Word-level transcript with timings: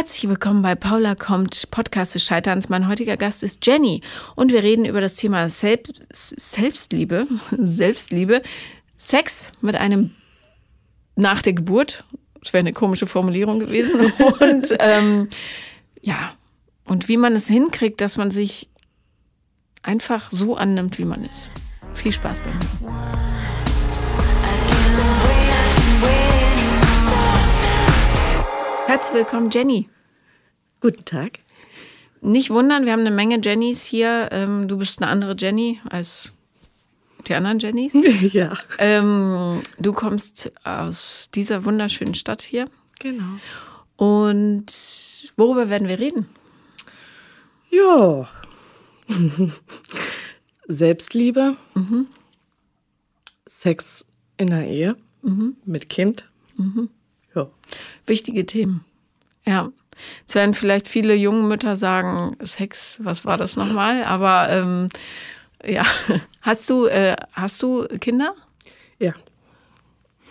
Herzlich 0.00 0.30
willkommen 0.30 0.62
bei 0.62 0.74
Paula 0.74 1.14
kommt, 1.14 1.70
Podcast 1.70 2.14
des 2.14 2.24
Scheiterns. 2.24 2.70
Mein 2.70 2.88
heutiger 2.88 3.18
Gast 3.18 3.42
ist 3.42 3.66
Jenny 3.66 4.00
und 4.34 4.50
wir 4.50 4.62
reden 4.62 4.86
über 4.86 5.02
das 5.02 5.16
Thema 5.16 5.50
Selbst, 5.50 5.92
Selbstliebe, 6.10 7.26
Selbstliebe, 7.50 8.40
Sex 8.96 9.52
mit 9.60 9.76
einem 9.76 10.12
nach 11.16 11.42
der 11.42 11.52
Geburt. 11.52 12.04
Das 12.42 12.54
wäre 12.54 12.60
eine 12.60 12.72
komische 12.72 13.06
Formulierung 13.06 13.58
gewesen. 13.58 14.00
Und 14.40 14.74
ähm, 14.78 15.28
ja, 16.00 16.32
und 16.86 17.08
wie 17.08 17.18
man 17.18 17.34
es 17.34 17.46
hinkriegt, 17.46 18.00
dass 18.00 18.16
man 18.16 18.30
sich 18.30 18.70
einfach 19.82 20.30
so 20.30 20.56
annimmt, 20.56 20.96
wie 20.96 21.04
man 21.04 21.26
ist. 21.26 21.50
Viel 21.92 22.12
Spaß 22.12 22.40
beim 22.40 22.54
Hören. 22.80 23.39
Herzlich 28.90 29.18
willkommen, 29.18 29.50
Jenny. 29.50 29.88
Guten 30.80 31.04
Tag. 31.04 31.38
Nicht 32.22 32.50
wundern, 32.50 32.86
wir 32.86 32.92
haben 32.92 33.06
eine 33.06 33.12
Menge 33.12 33.38
Jennys 33.40 33.84
hier. 33.84 34.30
Ähm, 34.32 34.66
du 34.66 34.78
bist 34.78 35.00
eine 35.00 35.08
andere 35.08 35.36
Jenny 35.38 35.80
als 35.88 36.32
die 37.28 37.34
anderen 37.34 37.60
Jennys. 37.60 37.94
Ja. 38.32 38.58
Ähm, 38.78 39.62
du 39.78 39.92
kommst 39.92 40.50
aus 40.64 41.28
dieser 41.32 41.64
wunderschönen 41.64 42.14
Stadt 42.14 42.42
hier. 42.42 42.68
Genau. 42.98 43.38
Und 43.96 44.66
worüber 45.36 45.68
werden 45.68 45.86
wir 45.86 46.00
reden? 46.00 46.28
Ja. 47.70 48.28
Selbstliebe. 50.66 51.56
Sex 53.46 54.04
in 54.36 54.48
der 54.48 54.66
Ehe. 54.66 54.96
Mit 55.64 55.88
Kind. 55.88 56.28
Ja. 57.34 57.48
Wichtige 58.06 58.46
Themen. 58.46 58.84
Ja. 59.46 59.70
Es 60.26 60.34
werden 60.34 60.54
vielleicht 60.54 60.88
viele 60.88 61.14
junge 61.14 61.42
Mütter 61.46 61.76
sagen, 61.76 62.36
Sex, 62.42 62.98
was 63.02 63.24
war 63.24 63.36
das 63.36 63.56
nochmal? 63.56 64.04
Aber 64.04 64.48
ähm, 64.48 64.88
ja, 65.64 65.84
hast 66.40 66.68
du, 66.70 66.86
äh, 66.86 67.16
hast 67.32 67.62
du 67.62 67.86
Kinder? 68.00 68.34
Ja. 68.98 69.12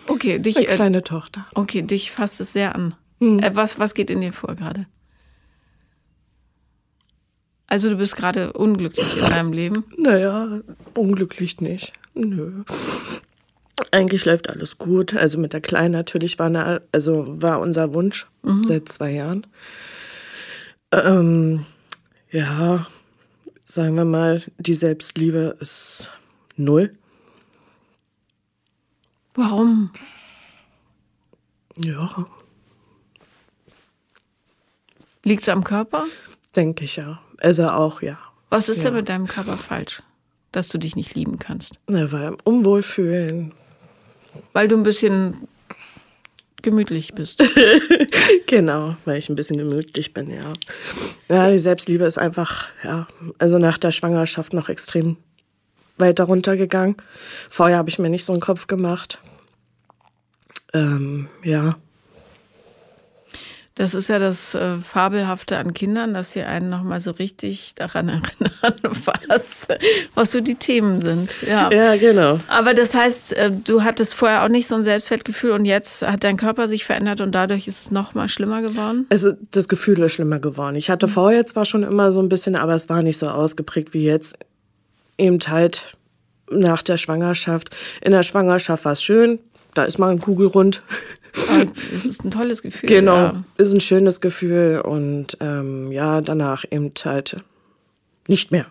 Okay, 0.08 0.38
dich, 0.38 0.56
Eine 0.56 0.66
äh, 0.68 0.74
kleine 0.74 1.02
Tochter. 1.04 1.46
okay, 1.54 1.82
dich 1.82 2.10
fasst 2.10 2.40
es 2.40 2.52
sehr 2.52 2.74
an. 2.74 2.94
Mhm. 3.20 3.38
Äh, 3.38 3.54
was, 3.54 3.78
was 3.78 3.94
geht 3.94 4.10
in 4.10 4.20
dir 4.20 4.32
vor 4.32 4.54
gerade? 4.56 4.86
Also 7.66 7.88
du 7.88 7.96
bist 7.96 8.16
gerade 8.16 8.52
unglücklich 8.52 9.22
in 9.22 9.30
deinem 9.30 9.52
Leben. 9.52 9.84
Naja, 9.96 10.60
unglücklich 10.94 11.60
nicht. 11.60 11.92
Nö. 12.14 12.64
Eigentlich 13.92 14.24
läuft 14.24 14.48
alles 14.50 14.78
gut. 14.78 15.14
Also 15.14 15.38
mit 15.38 15.52
der 15.52 15.60
Kleinen 15.60 15.92
natürlich 15.92 16.38
war, 16.38 16.46
eine, 16.46 16.82
also 16.92 17.40
war 17.42 17.60
unser 17.60 17.94
Wunsch 17.94 18.26
seit 18.64 18.88
zwei 18.88 19.10
Jahren. 19.12 19.46
Ähm, 20.92 21.64
ja, 22.30 22.86
sagen 23.64 23.96
wir 23.96 24.04
mal, 24.04 24.42
die 24.58 24.74
Selbstliebe 24.74 25.56
ist 25.60 26.10
null. 26.56 26.92
Warum? 29.34 29.92
Ja, 31.76 32.26
Liegt 35.24 35.42
es 35.42 35.48
am 35.48 35.64
Körper? 35.64 36.06
denke 36.56 36.84
ich 36.84 36.96
ja. 36.96 37.20
Also 37.38 37.68
auch, 37.68 38.02
ja. 38.02 38.18
Was 38.48 38.68
ist 38.68 38.82
denn 38.82 38.92
Ja. 38.94 38.98
mit 39.00 39.08
deinem 39.08 39.26
Körper 39.28 39.56
falsch, 39.56 40.02
dass 40.50 40.68
du 40.68 40.78
dich 40.78 40.96
nicht 40.96 41.14
lieben 41.14 41.38
kannst? 41.38 41.78
Na, 41.88 42.10
weil 42.10 42.36
Unwohlfühlen. 42.44 43.52
Weil 44.52 44.68
du 44.68 44.76
ein 44.76 44.82
bisschen 44.82 45.48
gemütlich 46.62 47.14
bist. 47.14 47.42
Genau, 48.46 48.96
weil 49.04 49.18
ich 49.18 49.28
ein 49.28 49.36
bisschen 49.36 49.58
gemütlich 49.58 50.12
bin, 50.12 50.28
ja. 50.30 50.52
Ja, 51.28 51.50
die 51.50 51.60
Selbstliebe 51.60 52.04
ist 52.04 52.18
einfach, 52.18 52.66
ja, 52.82 53.06
also 53.38 53.58
nach 53.58 53.78
der 53.78 53.92
Schwangerschaft 53.92 54.52
noch 54.52 54.68
extrem 54.68 55.16
weiter 55.98 56.24
runtergegangen. 56.24 56.96
Vorher 57.48 57.78
habe 57.78 57.90
ich 57.90 58.00
mir 58.00 58.10
nicht 58.10 58.24
so 58.24 58.32
einen 58.32 58.40
Kopf 58.40 58.66
gemacht. 58.66 59.20
Ähm, 60.74 61.28
ja, 61.44 61.76
Das 63.76 63.94
ist 63.94 64.08
ja 64.08 64.18
das 64.18 64.54
äh, 64.54 64.78
Fabelhafte 64.78 65.56
an 65.56 65.72
Kindern, 65.72 66.12
dass 66.12 66.32
sie 66.32 66.42
einen 66.42 66.68
nochmal 66.68 67.00
so 67.00 67.12
richtig 67.12 67.74
daran 67.76 68.08
erinnern, 68.08 68.96
was, 69.28 69.68
was 70.14 70.32
so 70.32 70.40
die 70.40 70.56
Themen 70.56 71.00
sind. 71.00 71.34
Ja. 71.48 71.70
ja, 71.72 71.96
genau. 71.96 72.40
Aber 72.48 72.74
das 72.74 72.94
heißt, 72.94 73.32
äh, 73.34 73.50
du 73.50 73.82
hattest 73.82 74.14
vorher 74.14 74.44
auch 74.44 74.48
nicht 74.48 74.66
so 74.66 74.74
ein 74.74 74.82
Selbstwertgefühl 74.84 75.52
und 75.52 75.64
jetzt 75.64 76.02
hat 76.02 76.24
dein 76.24 76.36
Körper 76.36 76.66
sich 76.66 76.84
verändert 76.84 77.20
und 77.20 77.32
dadurch 77.32 77.68
ist 77.68 77.80
es 77.80 77.90
noch 77.90 78.14
mal 78.14 78.28
schlimmer 78.28 78.60
geworden? 78.60 79.06
Also 79.08 79.32
das 79.52 79.68
Gefühl 79.68 80.00
ist 80.00 80.12
schlimmer 80.12 80.40
geworden. 80.40 80.76
Ich 80.76 80.90
hatte 80.90 81.08
vorher 81.08 81.46
zwar 81.46 81.64
schon 81.64 81.84
immer 81.84 82.12
so 82.12 82.20
ein 82.20 82.28
bisschen, 82.28 82.56
aber 82.56 82.74
es 82.74 82.88
war 82.88 83.02
nicht 83.02 83.18
so 83.18 83.28
ausgeprägt 83.28 83.94
wie 83.94 84.04
jetzt. 84.04 84.36
Eben 85.16 85.38
halt 85.46 85.96
nach 86.50 86.82
der 86.82 86.96
Schwangerschaft. 86.96 87.74
In 88.02 88.12
der 88.12 88.24
Schwangerschaft 88.24 88.84
war 88.84 88.92
es 88.92 89.02
schön, 89.02 89.38
da 89.74 89.84
ist 89.84 89.98
man 89.98 90.20
kugelrund. 90.20 90.82
Es 91.94 92.04
ist 92.06 92.24
ein 92.24 92.30
tolles 92.30 92.62
Gefühl. 92.62 92.88
Genau, 92.88 93.16
Ja. 93.16 93.44
ist 93.56 93.72
ein 93.72 93.80
schönes 93.80 94.20
Gefühl 94.20 94.80
und 94.84 95.36
ähm, 95.40 95.90
ja, 95.92 96.20
danach 96.20 96.64
eben 96.70 96.92
halt 97.04 97.36
nicht 98.28 98.50
mehr. 98.50 98.66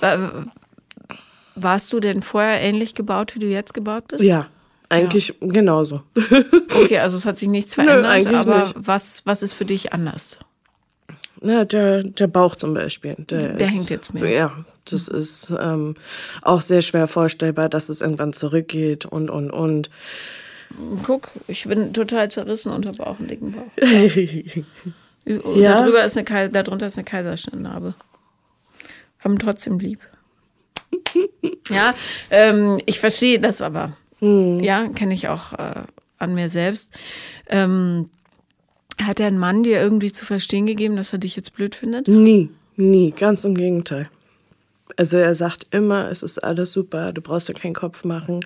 Wa- 0.00 0.46
Warst 1.56 1.92
du 1.92 2.00
denn 2.00 2.22
vorher 2.22 2.60
ähnlich 2.60 2.94
gebaut, 2.94 3.34
wie 3.34 3.38
du 3.38 3.46
jetzt 3.46 3.74
gebaut 3.74 4.08
bist? 4.08 4.24
ja, 4.24 4.48
eigentlich 4.88 5.34
genauso. 5.40 6.02
Okay, 6.76 6.98
also 6.98 7.16
es 7.16 7.24
hat 7.26 7.38
sich 7.38 7.48
nichts 7.48 7.74
verändert, 7.74 8.04
eigentlich 8.06 8.36
aber 8.36 8.60
nicht. 8.60 8.74
was, 8.76 9.22
was 9.24 9.42
ist 9.42 9.52
für 9.52 9.64
dich 9.64 9.92
anders? 9.92 10.38
Ja, 11.42 11.64
der, 11.64 12.02
der 12.02 12.26
Bauch 12.26 12.56
zum 12.56 12.74
Beispiel. 12.74 13.14
Der, 13.18 13.48
Der 13.54 13.60
ist, 13.66 13.72
hängt 13.72 13.90
jetzt 13.90 14.12
mehr. 14.14 14.28
Ja, 14.28 14.64
das 14.86 15.08
ist 15.08 15.52
ähm, 15.60 15.94
auch 16.42 16.60
sehr 16.62 16.82
schwer 16.82 17.06
vorstellbar, 17.06 17.68
dass 17.68 17.88
es 17.88 18.00
irgendwann 18.00 18.32
zurückgeht 18.32 19.04
und, 19.06 19.30
und, 19.30 19.50
und. 19.50 19.90
Guck, 21.02 21.30
ich 21.48 21.64
bin 21.64 21.92
total 21.92 22.30
zerrissen 22.30 22.72
und 22.72 22.86
habe 22.86 23.06
auch 23.06 23.18
einen 23.18 23.28
dicken 23.28 23.52
Bauch. 23.52 23.70
Ja. 25.26 25.80
Darüber 25.80 26.04
ist 26.04 26.18
eine 26.18 26.50
darunter 26.50 26.86
ist 26.86 26.98
eine 26.98 27.06
Kaiserschnittnarbe. 27.06 27.94
Haben 29.20 29.38
trotzdem 29.38 29.78
lieb. 29.78 30.00
ja, 31.70 31.94
ähm, 32.28 32.78
ich 32.84 33.00
verstehe 33.00 33.40
das 33.40 33.62
aber. 33.62 33.96
Ja, 34.20 34.88
kenne 34.88 35.14
ich 35.14 35.28
auch 35.28 35.52
äh, 35.54 35.82
an 36.18 36.34
mir 36.34 36.48
selbst. 36.48 36.92
Ähm, 37.48 38.10
hat 39.02 39.18
der 39.18 39.30
Mann 39.32 39.64
dir 39.64 39.80
irgendwie 39.80 40.12
zu 40.12 40.24
verstehen 40.24 40.66
gegeben, 40.66 40.96
dass 40.96 41.12
er 41.12 41.18
dich 41.18 41.36
jetzt 41.36 41.54
blöd 41.54 41.74
findet? 41.74 42.08
Nie, 42.08 42.50
nie, 42.76 43.10
ganz 43.10 43.44
im 43.44 43.54
Gegenteil. 43.54 44.08
Also 44.96 45.16
er 45.16 45.34
sagt 45.34 45.66
immer, 45.74 46.10
es 46.10 46.22
ist 46.22 46.42
alles 46.42 46.72
super, 46.72 47.12
du 47.12 47.20
brauchst 47.20 47.48
dir 47.48 47.54
keinen 47.54 47.74
Kopf 47.74 48.04
machen. 48.04 48.40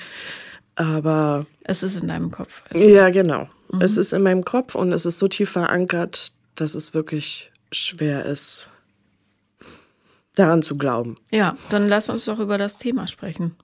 Aber 0.79 1.45
Es 1.65 1.83
ist 1.83 1.97
in 1.97 2.07
deinem 2.07 2.31
Kopf. 2.31 2.63
Also, 2.71 2.85
ja, 2.85 3.11
genau. 3.11 3.49
Es 3.81 3.97
ist 3.97 4.13
in 4.13 4.23
meinem 4.23 4.45
Kopf 4.45 4.77
und 4.77 4.93
es 4.93 5.05
ist 5.05 5.19
so 5.19 5.27
tief 5.27 5.51
verankert, 5.51 6.33
dass 6.55 6.75
es 6.77 6.95
wirklich 6.95 7.51
schwer 7.73 8.25
ist, 8.25 8.71
daran 10.37 10.63
zu 10.63 10.79
glauben. 10.79 11.17
Ja, 11.31 11.57
dann 11.69 11.89
lass 11.89 12.09
uns 12.09 12.25
doch 12.27 12.39
über 12.39 12.59
das 12.59 12.79
Thema 12.79 13.09
sprechen. 13.09 13.57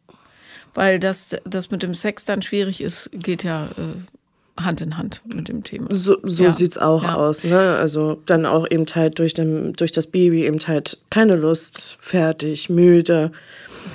Weil 0.75 0.99
das, 0.99 1.37
das 1.45 1.71
mit 1.71 1.85
dem 1.85 1.95
Sex 1.95 2.25
dann 2.25 2.43
schwierig 2.43 2.81
ist, 2.81 3.09
geht 3.13 3.45
ja 3.45 3.67
äh, 3.79 4.61
Hand 4.61 4.81
in 4.81 4.99
Hand 4.99 5.23
mit 5.33 5.49
dem 5.49 5.63
Thema. 5.63 5.87
So, 5.95 6.17
so 6.25 6.45
Ja, 6.45 6.51
sieht's 6.51 6.79
auch 6.79 7.05
ja. 7.05 7.15
aus, 7.15 7.45
ne? 7.45 7.77
Also 7.77 8.21
dann 8.27 8.45
auch 8.45 8.69
eben 8.69 8.87
halt 8.93 9.21
durch, 9.21 9.35
dem, 9.35 9.73
durch 9.75 9.93
das 9.93 10.09
Baby 10.09 10.45
eben 10.47 10.59
halt 10.67 11.01
keine 11.11 11.37
Lust, 11.37 11.97
fertig, 12.01 12.69
müde. 12.69 13.31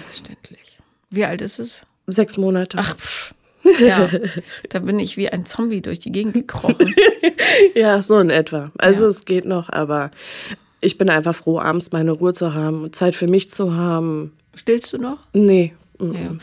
Verständlich. 0.08 0.80
Wie 1.10 1.26
alt 1.26 1.42
ist 1.42 1.60
es? 1.60 1.82
Sechs 2.12 2.38
Monate. 2.38 2.78
Ach, 2.80 2.96
pff. 2.96 3.34
Ja, 3.80 4.10
da 4.70 4.80
bin 4.80 5.00
ich 5.00 5.18
wie 5.18 5.30
ein 5.30 5.46
Zombie 5.46 5.82
durch 5.82 6.00
die 6.00 6.12
Gegend 6.12 6.34
gekrochen. 6.34 6.94
Ja, 7.76 8.02
so 8.02 8.20
in 8.20 8.30
etwa. 8.30 8.72
Also 8.78 9.04
Ja. 9.04 9.10
es 9.10 9.26
geht 9.26 9.46
noch, 9.46 9.70
aber 9.70 10.12
ich 10.82 10.98
bin 10.98 11.10
einfach 11.10 11.36
froh, 11.36 11.60
abends 11.60 11.92
meine 11.92 12.12
Ruhe 12.12 12.34
zu 12.34 12.54
haben, 12.54 12.92
Zeit 12.94 13.16
für 13.16 13.28
mich 13.28 13.50
zu 13.52 13.76
haben. 13.76 14.32
Stillst 14.56 14.94
du 14.94 14.98
noch? 14.98 15.18
Nee. 15.34 15.74
Ja. 16.00 16.36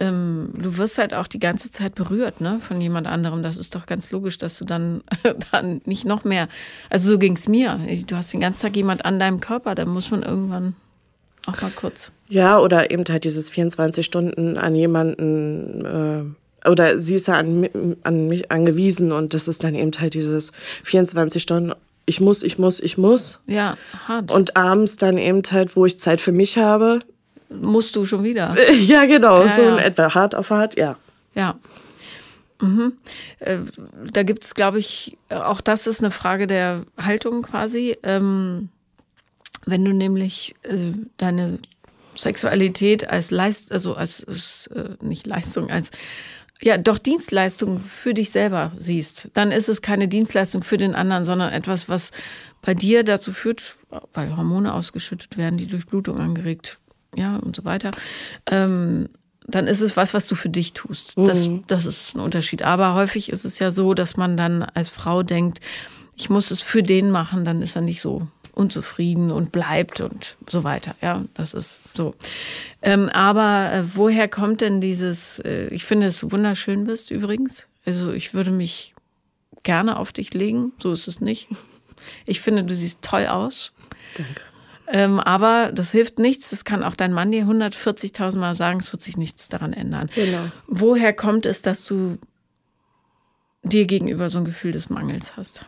Ähm, 0.00 0.50
du 0.54 0.76
wirst 0.76 0.98
halt 0.98 1.14
auch 1.14 1.26
die 1.26 1.38
ganze 1.38 1.70
Zeit 1.70 1.94
berührt, 1.94 2.40
ne, 2.42 2.60
von 2.60 2.78
jemand 2.80 3.06
anderem. 3.06 3.42
Das 3.42 3.56
ist 3.56 3.74
doch 3.74 3.86
ganz 3.86 4.10
logisch, 4.10 4.36
dass 4.36 4.58
du 4.58 4.64
dann, 4.66 5.02
dann 5.52 5.80
nicht 5.86 6.04
noch 6.04 6.24
mehr. 6.24 6.48
Also 6.90 7.12
so 7.12 7.18
ging's 7.18 7.48
mir. 7.48 7.80
Du 8.06 8.16
hast 8.16 8.32
den 8.32 8.40
ganzen 8.40 8.62
Tag 8.66 8.76
jemand 8.76 9.04
an 9.06 9.18
deinem 9.18 9.40
Körper, 9.40 9.74
da 9.74 9.86
muss 9.86 10.10
man 10.10 10.22
irgendwann 10.22 10.74
auch 11.48 11.60
mal 11.62 11.70
kurz. 11.74 12.12
Ja, 12.28 12.58
oder 12.58 12.90
eben 12.90 13.04
halt 13.08 13.24
dieses 13.24 13.48
24 13.50 14.04
Stunden 14.04 14.56
an 14.58 14.74
jemanden, 14.74 15.84
äh, 16.64 16.68
oder 16.68 16.98
sie 17.00 17.14
ist 17.14 17.28
ja 17.28 17.34
an, 17.34 17.68
an 18.02 18.28
mich 18.28 18.50
angewiesen 18.50 19.12
und 19.12 19.32
das 19.34 19.48
ist 19.48 19.64
dann 19.64 19.74
eben 19.74 19.92
halt 19.98 20.14
dieses 20.14 20.52
24 20.84 21.42
Stunden, 21.42 21.72
ich 22.06 22.20
muss, 22.20 22.42
ich 22.42 22.58
muss, 22.58 22.80
ich 22.80 22.98
muss. 22.98 23.40
Ja, 23.46 23.76
hart. 24.06 24.32
Und 24.32 24.56
abends 24.56 24.96
dann 24.96 25.18
eben 25.18 25.42
halt, 25.50 25.76
wo 25.76 25.84
ich 25.86 25.98
Zeit 26.00 26.20
für 26.20 26.32
mich 26.32 26.56
habe. 26.58 27.00
musst 27.50 27.96
du 27.96 28.04
schon 28.04 28.24
wieder. 28.24 28.54
Ja, 28.80 29.04
genau, 29.06 29.44
Ja, 29.44 29.48
so 29.56 29.62
ja. 29.62 29.76
in 29.76 29.78
etwa 29.78 30.14
hart 30.14 30.34
auf 30.34 30.50
hart, 30.50 30.76
ja. 30.76 30.96
Ja. 31.34 31.58
Mhm. 32.60 32.94
Äh, 33.38 33.58
da 34.12 34.22
gibt 34.24 34.42
es, 34.42 34.54
glaube 34.54 34.78
ich, 34.80 35.16
auch 35.30 35.60
das 35.60 35.86
ist 35.86 36.00
eine 36.00 36.10
Frage 36.10 36.46
der 36.46 36.82
Haltung 37.00 37.42
quasi. 37.42 37.96
Ähm, 38.02 38.68
wenn 39.66 39.84
du 39.84 39.92
nämlich 39.92 40.54
äh, 40.62 40.92
deine 41.16 41.58
Sexualität 42.14 43.08
als 43.08 43.30
Leist, 43.30 43.72
also 43.72 43.94
als, 43.94 44.24
als 44.26 44.68
äh, 44.68 44.96
nicht 45.02 45.26
Leistung, 45.26 45.70
als 45.70 45.90
ja, 46.60 46.76
doch 46.76 46.98
Dienstleistung 46.98 47.78
für 47.78 48.14
dich 48.14 48.30
selber 48.30 48.72
siehst, 48.76 49.30
dann 49.34 49.52
ist 49.52 49.68
es 49.68 49.80
keine 49.80 50.08
Dienstleistung 50.08 50.64
für 50.64 50.76
den 50.76 50.94
anderen, 50.94 51.24
sondern 51.24 51.52
etwas, 51.52 51.88
was 51.88 52.10
bei 52.62 52.74
dir 52.74 53.04
dazu 53.04 53.32
führt, 53.32 53.76
weil 54.12 54.36
Hormone 54.36 54.74
ausgeschüttet 54.74 55.36
werden, 55.36 55.58
die 55.58 55.68
Durchblutung 55.68 56.18
angeregt, 56.18 56.78
ja, 57.14 57.36
und 57.36 57.54
so 57.54 57.64
weiter. 57.64 57.92
Ähm, 58.50 59.08
dann 59.46 59.66
ist 59.66 59.80
es 59.80 59.96
was, 59.96 60.14
was 60.14 60.26
du 60.26 60.34
für 60.34 60.50
dich 60.50 60.74
tust. 60.74 61.16
Das, 61.16 61.48
mhm. 61.48 61.62
das 61.68 61.86
ist 61.86 62.14
ein 62.14 62.20
Unterschied. 62.20 62.62
Aber 62.62 62.94
häufig 62.94 63.30
ist 63.30 63.44
es 63.44 63.58
ja 63.60 63.70
so, 63.70 63.94
dass 63.94 64.16
man 64.16 64.36
dann 64.36 64.62
als 64.62 64.90
Frau 64.90 65.22
denkt, 65.22 65.60
ich 66.16 66.28
muss 66.28 66.50
es 66.50 66.60
für 66.60 66.82
den 66.82 67.10
machen, 67.10 67.44
dann 67.44 67.62
ist 67.62 67.76
er 67.76 67.82
nicht 67.82 68.00
so 68.00 68.26
unzufrieden 68.58 69.30
und 69.30 69.52
bleibt 69.52 70.00
und 70.00 70.36
so 70.50 70.64
weiter. 70.64 70.96
Ja, 71.00 71.24
das 71.34 71.54
ist 71.54 71.80
so. 71.94 72.14
Ähm, 72.82 73.08
aber 73.10 73.72
äh, 73.72 73.84
woher 73.94 74.28
kommt 74.28 74.60
denn 74.60 74.80
dieses, 74.80 75.38
äh, 75.40 75.68
ich 75.68 75.84
finde, 75.84 76.06
dass 76.06 76.18
du 76.18 76.32
wunderschön 76.32 76.84
bist 76.84 77.12
übrigens. 77.12 77.66
Also 77.86 78.12
ich 78.12 78.34
würde 78.34 78.50
mich 78.50 78.94
gerne 79.62 79.96
auf 79.96 80.12
dich 80.12 80.34
legen, 80.34 80.72
so 80.82 80.92
ist 80.92 81.06
es 81.06 81.20
nicht. 81.20 81.48
Ich 82.26 82.40
finde, 82.40 82.64
du 82.64 82.74
siehst 82.74 83.02
toll 83.02 83.26
aus. 83.26 83.72
Danke. 84.16 84.42
Ähm, 84.88 85.20
aber 85.20 85.70
das 85.72 85.92
hilft 85.92 86.18
nichts. 86.18 86.50
Das 86.50 86.64
kann 86.64 86.82
auch 86.82 86.94
dein 86.94 87.12
Mann 87.12 87.30
dir 87.30 87.44
140.000 87.44 88.38
Mal 88.38 88.54
sagen. 88.54 88.80
Es 88.80 88.92
wird 88.92 89.02
sich 89.02 89.16
nichts 89.16 89.48
daran 89.48 89.72
ändern. 89.72 90.10
Genau. 90.14 90.50
Woher 90.66 91.12
kommt 91.12 91.44
es, 91.44 91.62
dass 91.62 91.84
du 91.84 92.18
dir 93.62 93.86
gegenüber 93.86 94.30
so 94.30 94.38
ein 94.38 94.44
Gefühl 94.44 94.72
des 94.72 94.90
Mangels 94.90 95.36
hast? 95.36 95.66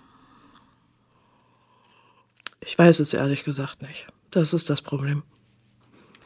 Ich 2.64 2.78
weiß 2.78 3.00
es 3.00 3.14
ehrlich 3.14 3.44
gesagt 3.44 3.82
nicht. 3.82 4.06
Das 4.30 4.52
ist 4.54 4.70
das 4.70 4.82
Problem. 4.82 5.22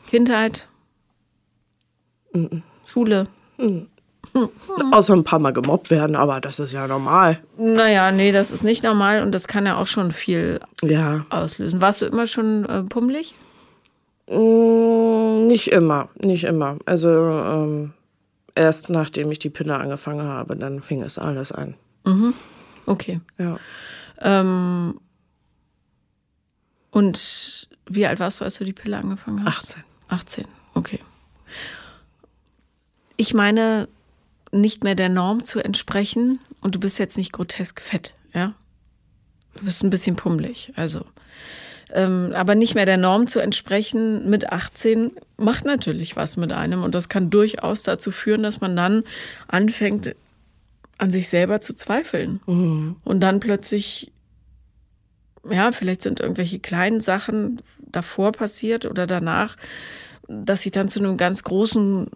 Kindheit? 0.08 0.66
Mhm. 2.32 2.62
Schule? 2.84 3.28
Mhm. 3.58 3.88
Außer 4.92 5.12
ein 5.12 5.24
paar 5.24 5.38
Mal 5.38 5.52
gemobbt 5.52 5.90
werden, 5.90 6.16
aber 6.16 6.40
das 6.40 6.58
ist 6.58 6.72
ja 6.72 6.86
normal. 6.86 7.40
Naja, 7.56 8.10
nee, 8.10 8.32
das 8.32 8.50
ist 8.50 8.64
nicht 8.64 8.82
normal 8.82 9.22
und 9.22 9.32
das 9.32 9.46
kann 9.46 9.66
ja 9.66 9.76
auch 9.76 9.86
schon 9.86 10.12
viel 10.12 10.60
ja. 10.82 11.26
auslösen. 11.30 11.80
Warst 11.80 12.02
du 12.02 12.06
immer 12.06 12.26
schon 12.26 12.64
äh, 12.64 12.82
pummelig? 12.82 13.34
Mm, 14.28 15.46
nicht 15.46 15.70
immer, 15.70 16.08
nicht 16.20 16.44
immer. 16.44 16.78
Also 16.86 17.08
ähm, 17.08 17.92
erst 18.54 18.90
nachdem 18.90 19.30
ich 19.30 19.38
die 19.38 19.50
Pille 19.50 19.76
angefangen 19.76 20.26
habe, 20.26 20.56
dann 20.56 20.82
fing 20.82 21.02
es 21.02 21.18
alles 21.18 21.52
an. 21.52 21.74
Mhm. 22.04 22.34
Okay. 22.86 23.20
Ja. 23.38 23.58
Ähm, 24.20 25.00
und 26.94 27.68
wie 27.86 28.06
alt 28.06 28.20
warst 28.20 28.40
du, 28.40 28.44
als 28.44 28.54
du 28.54 28.64
die 28.64 28.72
Pille 28.72 28.96
angefangen 28.96 29.44
hast? 29.44 29.72
18. 29.72 29.84
18, 30.08 30.44
okay. 30.74 31.00
Ich 33.16 33.34
meine, 33.34 33.88
nicht 34.52 34.84
mehr 34.84 34.94
der 34.94 35.08
Norm 35.08 35.44
zu 35.44 35.58
entsprechen 35.58 36.38
und 36.60 36.76
du 36.76 36.80
bist 36.80 37.00
jetzt 37.00 37.16
nicht 37.16 37.32
grotesk 37.32 37.80
fett, 37.80 38.14
ja? 38.32 38.54
Du 39.54 39.64
bist 39.64 39.82
ein 39.82 39.90
bisschen 39.90 40.14
pummelig, 40.14 40.72
also. 40.76 41.04
Ähm, 41.92 42.30
aber 42.32 42.54
nicht 42.54 42.76
mehr 42.76 42.86
der 42.86 42.96
Norm 42.96 43.26
zu 43.26 43.40
entsprechen 43.40 44.30
mit 44.30 44.52
18 44.52 45.10
macht 45.36 45.64
natürlich 45.64 46.14
was 46.14 46.36
mit 46.36 46.52
einem 46.52 46.84
und 46.84 46.94
das 46.94 47.08
kann 47.08 47.28
durchaus 47.28 47.82
dazu 47.82 48.12
führen, 48.12 48.44
dass 48.44 48.60
man 48.60 48.76
dann 48.76 49.02
anfängt, 49.48 50.14
an 50.98 51.10
sich 51.10 51.28
selber 51.28 51.60
zu 51.60 51.74
zweifeln 51.74 52.40
mhm. 52.46 52.96
und 53.02 53.18
dann 53.20 53.40
plötzlich 53.40 54.12
ja, 55.50 55.72
vielleicht 55.72 56.02
sind 56.02 56.20
irgendwelche 56.20 56.58
kleinen 56.58 57.00
Sachen 57.00 57.60
davor 57.80 58.32
passiert 58.32 58.86
oder 58.86 59.06
danach, 59.06 59.56
dass 60.28 60.62
sie 60.62 60.70
dann 60.70 60.88
zu 60.88 61.00
einem 61.00 61.16
ganz 61.16 61.42
großen 61.44 62.08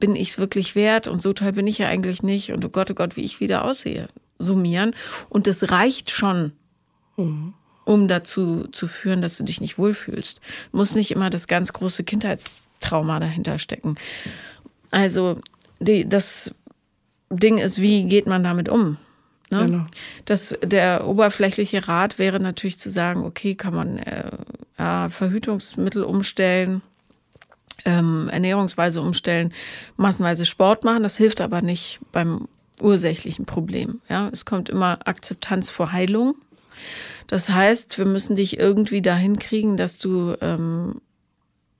bin 0.00 0.16
ich 0.16 0.30
es 0.30 0.38
wirklich 0.38 0.74
wert 0.74 1.08
und 1.08 1.22
so 1.22 1.32
toll 1.32 1.52
bin 1.52 1.66
ich 1.66 1.78
ja 1.78 1.88
eigentlich 1.88 2.22
nicht 2.22 2.52
und 2.52 2.64
oh 2.64 2.68
Gott, 2.68 2.90
oh 2.90 2.94
Gott, 2.94 3.16
wie 3.16 3.22
ich 3.22 3.40
wieder 3.40 3.64
aussehe, 3.64 4.08
summieren. 4.38 4.94
Und 5.28 5.46
das 5.46 5.70
reicht 5.70 6.10
schon, 6.10 6.52
mhm. 7.16 7.54
um 7.84 8.08
dazu 8.08 8.66
zu 8.72 8.86
führen, 8.86 9.22
dass 9.22 9.36
du 9.36 9.44
dich 9.44 9.60
nicht 9.60 9.78
wohlfühlst. 9.78 10.40
Muss 10.72 10.94
nicht 10.94 11.10
immer 11.10 11.30
das 11.30 11.46
ganz 11.46 11.72
große 11.72 12.04
Kindheitstrauma 12.04 13.20
dahinter 13.20 13.58
stecken. 13.58 13.94
Also 14.90 15.38
die, 15.80 16.08
das 16.08 16.54
Ding 17.30 17.58
ist, 17.58 17.80
wie 17.80 18.04
geht 18.04 18.26
man 18.26 18.44
damit 18.44 18.68
um? 18.68 18.98
Ne? 19.50 19.66
Genau. 19.66 19.84
Das, 20.24 20.58
der 20.62 21.06
oberflächliche 21.06 21.86
Rat 21.88 22.18
wäre 22.18 22.40
natürlich 22.40 22.78
zu 22.78 22.90
sagen, 22.90 23.24
okay, 23.24 23.54
kann 23.54 23.74
man 23.74 23.98
äh, 23.98 24.30
ja, 24.78 25.08
Verhütungsmittel 25.10 26.02
umstellen, 26.02 26.82
ähm, 27.84 28.28
Ernährungsweise 28.30 29.00
umstellen, 29.00 29.52
massenweise 29.96 30.46
Sport 30.46 30.84
machen. 30.84 31.02
Das 31.02 31.16
hilft 31.16 31.40
aber 31.40 31.62
nicht 31.62 32.00
beim 32.12 32.48
ursächlichen 32.80 33.44
Problem. 33.44 34.00
Ja? 34.08 34.28
Es 34.32 34.44
kommt 34.44 34.68
immer 34.68 35.06
Akzeptanz 35.06 35.70
vor 35.70 35.92
Heilung. 35.92 36.34
Das 37.26 37.48
heißt, 37.48 37.98
wir 37.98 38.06
müssen 38.06 38.36
dich 38.36 38.58
irgendwie 38.58 39.02
dahin 39.02 39.38
kriegen, 39.38 39.76
dass 39.76 39.98
du 39.98 40.36
ähm, 40.40 41.00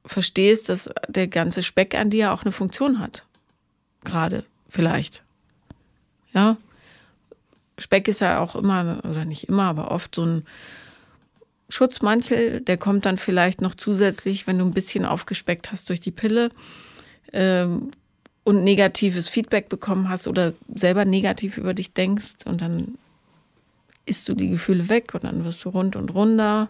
verstehst, 0.06 0.68
dass 0.68 0.90
der 1.08 1.28
ganze 1.28 1.62
Speck 1.62 1.94
an 1.94 2.10
dir 2.10 2.32
auch 2.32 2.42
eine 2.42 2.52
Funktion 2.52 2.98
hat. 2.98 3.24
Gerade 4.04 4.44
vielleicht. 4.68 5.22
Ja, 6.32 6.56
Speck 7.78 8.08
ist 8.08 8.20
ja 8.20 8.40
auch 8.40 8.54
immer, 8.54 9.00
oder 9.08 9.24
nicht 9.24 9.48
immer, 9.48 9.64
aber 9.64 9.90
oft 9.90 10.14
so 10.14 10.24
ein 10.24 10.46
Schutzmantel, 11.68 12.60
der 12.60 12.76
kommt 12.76 13.06
dann 13.06 13.18
vielleicht 13.18 13.60
noch 13.60 13.74
zusätzlich, 13.74 14.46
wenn 14.46 14.58
du 14.58 14.64
ein 14.64 14.74
bisschen 14.74 15.04
aufgespeckt 15.04 15.72
hast 15.72 15.88
durch 15.88 16.00
die 16.00 16.10
Pille 16.10 16.50
ähm, 17.32 17.90
und 18.44 18.62
negatives 18.62 19.28
Feedback 19.28 19.68
bekommen 19.68 20.08
hast 20.08 20.28
oder 20.28 20.52
selber 20.74 21.04
negativ 21.04 21.56
über 21.56 21.74
dich 21.74 21.92
denkst 21.92 22.44
und 22.44 22.60
dann 22.60 22.98
isst 24.06 24.28
du 24.28 24.34
die 24.34 24.50
Gefühle 24.50 24.88
weg 24.88 25.14
und 25.14 25.24
dann 25.24 25.44
wirst 25.44 25.64
du 25.64 25.70
rund 25.70 25.96
und 25.96 26.14
runder 26.14 26.68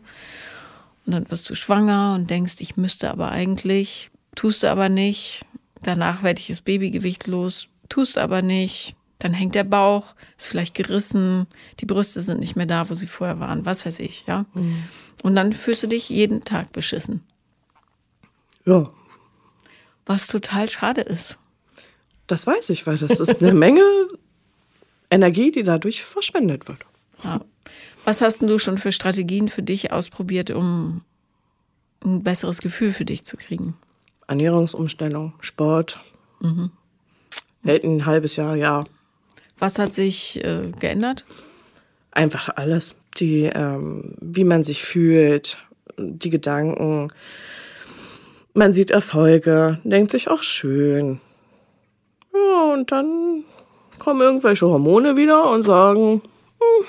und 1.04 1.12
dann 1.12 1.30
wirst 1.30 1.50
du 1.50 1.54
schwanger 1.54 2.14
und 2.14 2.30
denkst, 2.30 2.54
ich 2.60 2.76
müsste 2.76 3.10
aber 3.10 3.30
eigentlich, 3.30 4.10
tust 4.36 4.62
du 4.62 4.70
aber 4.70 4.88
nicht. 4.88 5.44
Danach 5.82 6.22
werde 6.22 6.40
ich 6.40 6.46
das 6.46 6.62
Babygewicht 6.62 7.26
los, 7.26 7.68
tust 7.88 8.16
aber 8.16 8.40
nicht 8.40 8.96
dann 9.24 9.32
hängt 9.32 9.54
der 9.54 9.64
Bauch, 9.64 10.14
ist 10.36 10.48
vielleicht 10.48 10.74
gerissen, 10.74 11.46
die 11.80 11.86
Brüste 11.86 12.20
sind 12.20 12.40
nicht 12.40 12.56
mehr 12.56 12.66
da, 12.66 12.90
wo 12.90 12.94
sie 12.94 13.06
vorher 13.06 13.40
waren, 13.40 13.64
was 13.64 13.86
weiß 13.86 14.00
ich, 14.00 14.26
ja. 14.26 14.44
Mhm. 14.52 14.82
Und 15.22 15.34
dann 15.34 15.54
fühlst 15.54 15.82
du 15.82 15.86
dich 15.86 16.10
jeden 16.10 16.42
Tag 16.42 16.72
beschissen. 16.72 17.22
Ja. 18.66 18.90
Was 20.04 20.26
total 20.26 20.68
schade 20.68 21.00
ist. 21.00 21.38
Das 22.26 22.46
weiß 22.46 22.68
ich, 22.68 22.86
weil 22.86 22.98
das 22.98 23.18
ist 23.18 23.40
eine 23.40 23.54
Menge 23.54 23.80
Energie, 25.10 25.50
die 25.50 25.62
dadurch 25.62 26.04
verschwendet 26.04 26.68
wird. 26.68 26.80
Ja. 27.22 27.40
Was 28.04 28.20
hast 28.20 28.42
du 28.42 28.58
schon 28.58 28.76
für 28.76 28.92
Strategien 28.92 29.48
für 29.48 29.62
dich 29.62 29.90
ausprobiert, 29.90 30.50
um 30.50 31.02
ein 32.04 32.22
besseres 32.22 32.58
Gefühl 32.58 32.92
für 32.92 33.06
dich 33.06 33.24
zu 33.24 33.38
kriegen? 33.38 33.74
Ernährungsumstellung, 34.26 35.32
Sport. 35.40 36.00
Mhm. 36.40 36.72
Hält 37.62 37.84
ein 37.84 38.04
halbes 38.04 38.36
Jahr, 38.36 38.54
ja. 38.56 38.84
Was 39.58 39.78
hat 39.78 39.94
sich 39.94 40.44
äh, 40.44 40.72
geändert? 40.78 41.24
Einfach 42.10 42.48
alles. 42.56 42.96
Die, 43.18 43.44
ähm, 43.44 44.16
wie 44.20 44.44
man 44.44 44.64
sich 44.64 44.82
fühlt, 44.82 45.58
die 45.96 46.30
Gedanken. 46.30 47.12
Man 48.54 48.72
sieht 48.72 48.90
Erfolge, 48.90 49.78
denkt 49.84 50.10
sich 50.10 50.28
auch 50.28 50.42
schön. 50.42 51.20
Ja, 52.32 52.72
und 52.72 52.90
dann 52.90 53.44
kommen 53.98 54.20
irgendwelche 54.20 54.66
Hormone 54.66 55.16
wieder 55.16 55.50
und 55.50 55.62
sagen, 55.64 56.22
hm, 56.58 56.86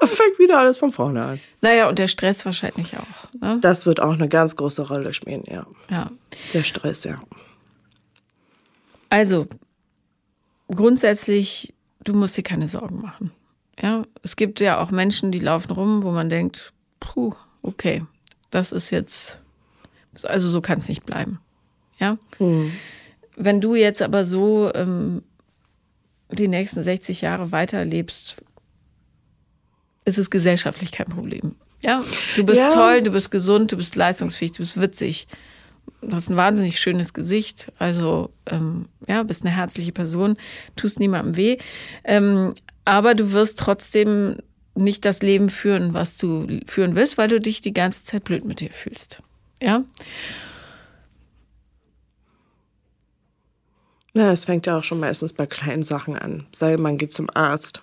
da 0.00 0.06
fängt 0.06 0.38
wieder 0.38 0.58
alles 0.58 0.78
von 0.78 0.90
vorne 0.90 1.24
an. 1.24 1.40
Naja, 1.60 1.88
und 1.88 1.98
der 1.98 2.08
Stress 2.08 2.44
wahrscheinlich 2.44 2.96
auch. 2.96 3.40
Ne? 3.40 3.58
Das 3.60 3.86
wird 3.86 4.00
auch 4.00 4.12
eine 4.12 4.28
ganz 4.28 4.56
große 4.56 4.88
Rolle 4.88 5.12
spielen, 5.12 5.44
ja. 5.46 5.66
Ja. 5.90 6.10
Der 6.52 6.64
Stress, 6.64 7.04
ja. 7.04 7.22
Also, 9.10 9.46
grundsätzlich, 10.68 11.74
du 12.02 12.14
musst 12.14 12.36
dir 12.36 12.42
keine 12.42 12.68
Sorgen 12.68 13.00
machen. 13.00 13.30
Ja, 13.80 14.04
es 14.22 14.36
gibt 14.36 14.60
ja 14.60 14.80
auch 14.80 14.90
Menschen, 14.90 15.32
die 15.32 15.40
laufen 15.40 15.72
rum, 15.72 16.02
wo 16.02 16.12
man 16.12 16.28
denkt, 16.28 16.72
puh, 17.00 17.32
okay, 17.62 18.04
das 18.50 18.72
ist 18.72 18.90
jetzt, 18.90 19.42
also 20.22 20.48
so 20.48 20.60
kann 20.60 20.78
es 20.78 20.88
nicht 20.88 21.04
bleiben. 21.04 21.40
Ja. 21.98 22.18
Mhm. 22.38 22.72
Wenn 23.36 23.60
du 23.60 23.74
jetzt 23.74 24.00
aber 24.00 24.24
so 24.24 24.72
ähm, 24.74 25.22
die 26.30 26.48
nächsten 26.48 26.82
60 26.82 27.20
Jahre 27.20 27.50
weiterlebst, 27.50 28.36
ist 30.04 30.18
es 30.18 30.30
gesellschaftlich 30.30 30.92
kein 30.92 31.08
Problem. 31.08 31.56
Ja, 31.80 32.02
du 32.36 32.44
bist 32.44 32.60
ja. 32.60 32.70
toll, 32.70 33.02
du 33.02 33.10
bist 33.10 33.30
gesund, 33.30 33.72
du 33.72 33.76
bist 33.76 33.96
leistungsfähig, 33.96 34.52
du 34.52 34.58
bist 34.58 34.80
witzig. 34.80 35.26
Du 36.08 36.12
hast 36.12 36.30
ein 36.30 36.36
wahnsinnig 36.36 36.78
schönes 36.78 37.12
Gesicht, 37.12 37.72
also 37.78 38.30
ähm, 38.46 38.88
ja, 39.06 39.22
bist 39.22 39.44
eine 39.44 39.54
herzliche 39.54 39.92
Person, 39.92 40.36
tust 40.76 41.00
niemandem 41.00 41.36
weh, 41.36 41.58
ähm, 42.04 42.54
aber 42.84 43.14
du 43.14 43.32
wirst 43.32 43.58
trotzdem 43.58 44.36
nicht 44.74 45.04
das 45.04 45.22
Leben 45.22 45.48
führen, 45.48 45.94
was 45.94 46.16
du 46.16 46.46
führen 46.66 46.96
willst, 46.96 47.16
weil 47.18 47.28
du 47.28 47.40
dich 47.40 47.60
die 47.60 47.72
ganze 47.72 48.04
Zeit 48.04 48.24
blöd 48.24 48.44
mit 48.44 48.60
dir 48.60 48.70
fühlst. 48.70 49.22
Ja. 49.62 49.84
Ja, 54.14 54.30
es 54.30 54.44
fängt 54.44 54.66
ja 54.66 54.78
auch 54.78 54.84
schon 54.84 55.00
meistens 55.00 55.32
bei 55.32 55.46
kleinen 55.46 55.82
Sachen 55.82 56.16
an. 56.16 56.46
Sei 56.52 56.76
man 56.76 56.98
geht 56.98 57.12
zum 57.12 57.28
Arzt, 57.34 57.82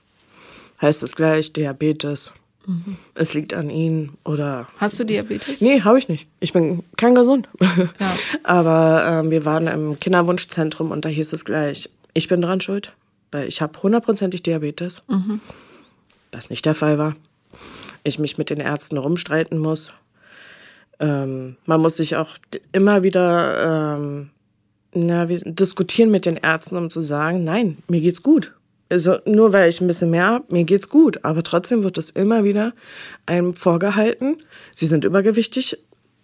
heißt 0.81 1.03
es 1.03 1.15
gleich 1.15 1.51
Diabetes. 1.51 2.33
Mhm. 2.65 2.97
Es 3.15 3.33
liegt 3.33 3.53
an 3.53 3.69
Ihnen 3.69 4.17
oder. 4.23 4.67
Hast 4.77 4.99
du 4.99 5.03
Diabetes? 5.03 5.61
Nee, 5.61 5.81
habe 5.81 5.99
ich 5.99 6.07
nicht. 6.09 6.27
Ich 6.39 6.53
bin 6.53 6.83
kein 6.97 7.15
gesund. 7.15 7.47
Ja. 7.59 7.89
Aber 8.43 9.03
ähm, 9.07 9.31
wir 9.31 9.45
waren 9.45 9.67
im 9.67 9.99
Kinderwunschzentrum 9.99 10.91
und 10.91 11.05
da 11.05 11.09
hieß 11.09 11.33
es 11.33 11.45
gleich, 11.45 11.89
ich 12.13 12.27
bin 12.27 12.41
dran 12.41 12.61
schuld, 12.61 12.93
weil 13.31 13.47
ich 13.47 13.61
habe 13.61 13.81
hundertprozentig 13.81 14.43
Diabetes. 14.43 15.03
Mhm. 15.07 15.41
Was 16.31 16.49
nicht 16.49 16.65
der 16.65 16.75
Fall 16.75 16.97
war. 16.97 17.15
Ich 18.03 18.19
mich 18.19 18.37
mit 18.37 18.49
den 18.49 18.59
Ärzten 18.59 18.97
rumstreiten 18.97 19.57
muss. 19.57 19.93
Ähm, 20.99 21.57
man 21.65 21.81
muss 21.81 21.97
sich 21.97 22.15
auch 22.15 22.35
immer 22.71 23.03
wieder 23.03 23.97
ähm, 23.97 24.29
na, 24.93 25.25
diskutieren 25.25 26.11
mit 26.11 26.25
den 26.25 26.37
Ärzten, 26.37 26.77
um 26.77 26.89
zu 26.89 27.01
sagen, 27.01 27.43
nein, 27.43 27.77
mir 27.87 28.01
geht's 28.01 28.23
gut. 28.23 28.53
Also 28.91 29.19
nur 29.25 29.53
weil 29.53 29.69
ich 29.69 29.81
ein 29.81 29.87
bisschen 29.87 30.09
mehr 30.09 30.27
habe, 30.27 30.45
mir 30.49 30.65
geht's 30.65 30.89
gut. 30.89 31.23
Aber 31.23 31.43
trotzdem 31.43 31.83
wird 31.83 31.97
es 31.97 32.09
immer 32.09 32.43
wieder 32.43 32.73
einem 33.25 33.55
vorgehalten, 33.55 34.37
sie 34.75 34.85
sind 34.85 35.05
übergewichtig, 35.05 35.77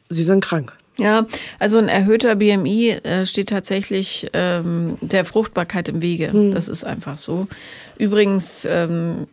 sie 0.10 0.24
sind 0.24 0.44
krank. 0.44 0.74
Ja, 1.00 1.28
also 1.60 1.78
ein 1.78 1.90
erhöhter 1.90 2.36
BMI 2.36 2.90
äh, 2.90 3.26
steht 3.26 3.50
tatsächlich 3.50 4.30
ähm, 4.34 4.98
der 5.02 5.26
Fruchtbarkeit 5.26 5.90
im 5.90 6.02
Wege. 6.02 6.32
Hm. 6.32 6.52
Das 6.52 6.68
ist 6.68 6.84
einfach 6.84 7.18
so. 7.20 7.48
Übrigens 7.98 8.66
ähm, 8.66 9.28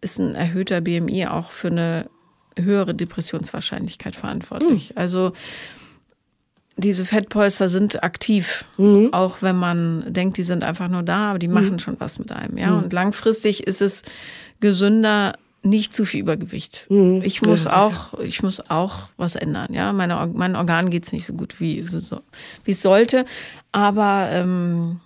ist 0.00 0.18
ein 0.18 0.34
erhöhter 0.34 0.80
BMI 0.80 1.26
auch 1.26 1.52
für 1.52 1.68
eine 1.68 2.06
höhere 2.56 2.94
Depressionswahrscheinlichkeit 2.94 4.16
verantwortlich. 4.16 4.88
Hm. 4.90 4.98
Also 4.98 5.32
diese 6.78 7.04
Fettpolster 7.04 7.68
sind 7.68 8.02
aktiv, 8.02 8.64
mhm. 8.76 9.12
auch 9.12 9.42
wenn 9.42 9.56
man 9.56 10.04
denkt, 10.12 10.36
die 10.36 10.42
sind 10.42 10.62
einfach 10.64 10.88
nur 10.88 11.02
da, 11.02 11.30
aber 11.30 11.38
die 11.38 11.48
machen 11.48 11.72
mhm. 11.72 11.78
schon 11.80 11.96
was 11.98 12.18
mit 12.18 12.32
einem, 12.32 12.56
ja. 12.56 12.70
Mhm. 12.70 12.84
Und 12.84 12.92
langfristig 12.92 13.66
ist 13.66 13.82
es 13.82 14.02
gesünder, 14.60 15.34
nicht 15.62 15.92
zu 15.92 16.04
viel 16.04 16.20
Übergewicht. 16.20 16.86
Mhm. 16.88 17.20
Ich 17.24 17.42
muss 17.42 17.64
ja, 17.64 17.82
auch, 17.82 18.18
ich 18.20 18.42
muss 18.42 18.70
auch 18.70 19.08
was 19.16 19.34
ändern, 19.34 19.74
ja. 19.74 19.92
Meine, 19.92 20.30
meinen 20.32 20.54
Organen 20.54 20.90
geht's 20.90 21.12
nicht 21.12 21.26
so 21.26 21.34
gut, 21.34 21.60
wie 21.60 21.78
es, 21.78 21.90
so, 21.90 22.20
wie 22.64 22.70
es 22.70 22.80
sollte. 22.80 23.24
Aber 23.72 24.28
ähm, 24.30 25.00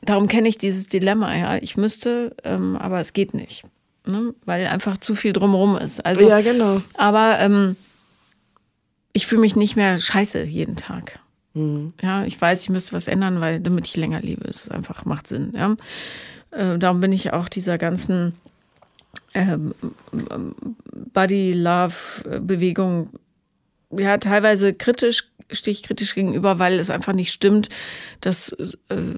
darum 0.00 0.28
kenne 0.28 0.48
ich 0.48 0.56
dieses 0.56 0.86
Dilemma, 0.86 1.36
ja. 1.36 1.56
Ich 1.56 1.76
müsste, 1.76 2.34
ähm, 2.42 2.76
aber 2.76 3.00
es 3.00 3.12
geht 3.12 3.34
nicht. 3.34 3.64
Ne? 4.06 4.34
Weil 4.46 4.66
einfach 4.66 4.96
zu 4.96 5.14
viel 5.14 5.34
drumherum 5.34 5.76
ist. 5.76 6.04
Also, 6.06 6.26
ja, 6.26 6.40
genau. 6.40 6.80
Aber 6.96 7.38
ähm, 7.40 7.76
ich 9.18 9.26
fühle 9.26 9.40
mich 9.40 9.56
nicht 9.56 9.74
mehr 9.74 9.98
scheiße 9.98 10.44
jeden 10.44 10.76
Tag. 10.76 11.18
Mhm. 11.54 11.92
Ja, 12.00 12.24
ich 12.24 12.40
weiß, 12.40 12.62
ich 12.62 12.70
müsste 12.70 12.92
was 12.92 13.08
ändern, 13.08 13.40
weil 13.40 13.58
damit 13.58 13.84
ich 13.88 13.96
länger 13.96 14.20
lebe, 14.20 14.48
es 14.48 14.68
einfach 14.68 15.04
macht 15.04 15.26
Sinn. 15.26 15.54
Ja. 15.56 15.74
Äh, 16.52 16.78
darum 16.78 17.00
bin 17.00 17.10
ich 17.10 17.32
auch 17.32 17.48
dieser 17.48 17.78
ganzen 17.78 18.34
ähm, 19.34 19.74
Body 21.12 21.52
Love 21.52 22.40
Bewegung 22.40 23.10
ja 23.90 24.18
teilweise 24.18 24.72
kritisch 24.72 25.24
stehe 25.50 25.72
ich 25.72 25.82
kritisch 25.82 26.14
gegenüber, 26.14 26.60
weil 26.60 26.78
es 26.78 26.90
einfach 26.90 27.14
nicht 27.14 27.32
stimmt, 27.32 27.70
dass 28.20 28.52
äh, 28.52 29.14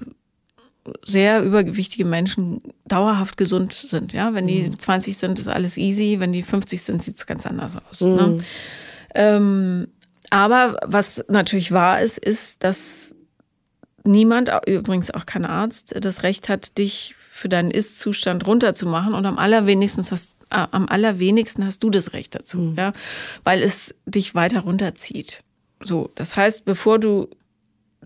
sehr 1.05 1.43
übergewichtige 1.43 2.05
Menschen 2.05 2.59
dauerhaft 2.85 3.37
gesund 3.37 3.73
sind. 3.73 4.13
Ja, 4.13 4.33
wenn 4.33 4.47
die 4.47 4.69
mhm. 4.69 4.79
20 4.79 5.15
sind, 5.15 5.37
ist 5.37 5.47
alles 5.47 5.77
easy. 5.77 6.15
Wenn 6.19 6.31
die 6.31 6.41
50 6.41 6.81
sind, 6.81 7.03
sieht 7.03 7.17
es 7.17 7.27
ganz 7.27 7.45
anders 7.45 7.75
aus. 7.75 8.01
Ne? 8.01 8.09
Mhm. 8.09 8.15
Ne? 8.37 8.43
Ähm, 9.13 9.87
aber 10.29 10.79
was 10.85 11.25
natürlich 11.27 11.71
wahr 11.71 12.01
ist, 12.01 12.17
ist, 12.17 12.63
dass 12.63 13.15
niemand, 14.03 14.49
übrigens 14.65 15.11
auch 15.11 15.25
kein 15.25 15.45
Arzt, 15.45 15.95
das 15.99 16.23
Recht 16.23 16.49
hat, 16.49 16.77
dich 16.77 17.15
für 17.17 17.49
deinen 17.49 17.71
Ist-Zustand 17.71 18.45
runterzumachen 18.45 19.13
und 19.13 19.25
am 19.25 19.37
allerwenigsten 19.37 20.03
hast, 20.09 20.37
äh, 20.51 20.67
am 20.71 20.87
allerwenigsten 20.87 21.65
hast 21.65 21.83
du 21.83 21.89
das 21.89 22.13
Recht 22.13 22.35
dazu, 22.35 22.59
mhm. 22.59 22.75
ja, 22.77 22.93
weil 23.43 23.63
es 23.63 23.95
dich 24.05 24.35
weiter 24.35 24.61
runterzieht. 24.61 25.43
So, 25.81 26.11
das 26.15 26.35
heißt, 26.35 26.65
bevor 26.65 26.99
du 26.99 27.29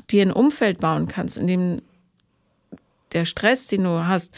dir 0.09 0.21
ein 0.21 0.31
Umfeld 0.31 0.79
bauen 0.79 1.07
kannst, 1.07 1.37
in 1.37 1.47
dem 1.47 1.81
der 3.11 3.25
Stress, 3.25 3.67
den 3.67 3.83
du 3.83 4.05
hast 4.05 4.35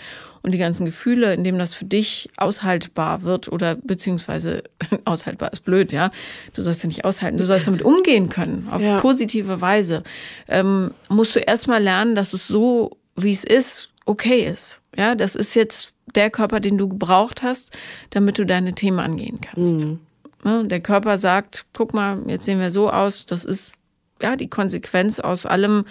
und 0.48 0.54
die 0.54 0.60
ganzen 0.60 0.86
Gefühle, 0.86 1.34
in 1.34 1.44
dem 1.44 1.58
das 1.58 1.74
für 1.74 1.84
dich 1.84 2.30
aushaltbar 2.38 3.24
wird 3.24 3.52
oder 3.52 3.76
beziehungsweise 3.76 4.64
aushaltbar 5.06 5.52
ist 5.52 5.66
blöd, 5.66 5.92
ja. 5.92 6.10
Du 6.54 6.62
sollst 6.62 6.84
ja 6.84 6.88
nicht 6.88 7.04
aushalten, 7.04 7.38
du 7.38 7.46
sollst 7.46 7.68
damit 7.68 7.82
umgehen 7.82 8.30
können, 8.30 8.66
auf 8.72 8.82
ja. 8.82 9.02
positive 9.02 9.60
Weise. 9.60 10.04
Ähm, 10.48 10.92
musst 11.10 11.36
du 11.36 11.42
erstmal 11.42 11.84
lernen, 11.84 12.16
dass 12.16 12.32
es 12.32 12.48
so, 12.48 12.96
wie 13.18 13.34
es 13.34 13.44
ist, 13.44 13.90
okay 14.06 14.48
ist. 14.48 14.80
Ja, 14.96 15.16
das 15.16 15.36
ist 15.36 15.54
jetzt 15.54 15.92
der 16.16 16.30
Körper, 16.30 16.62
den 16.62 16.78
du 16.78 16.88
gebraucht 16.88 17.44
hast, 17.44 17.78
damit 18.12 18.40
du 18.40 18.46
deine 18.46 18.74
Themen 18.74 19.00
angehen 19.00 19.42
kannst. 19.42 19.86
Mhm. 19.86 20.00
Ne? 20.46 20.66
Der 20.66 20.80
Körper 20.80 21.18
sagt, 21.18 21.66
guck 21.74 21.94
mal, 21.94 22.22
jetzt 22.28 22.46
sehen 22.46 22.62
wir 22.62 22.72
so 22.72 22.90
aus, 22.90 23.26
das 23.26 23.44
ist 23.44 23.74
ja 24.22 24.38
die 24.38 24.48
Konsequenz 24.48 25.20
aus 25.20 25.46
allem, 25.46 25.84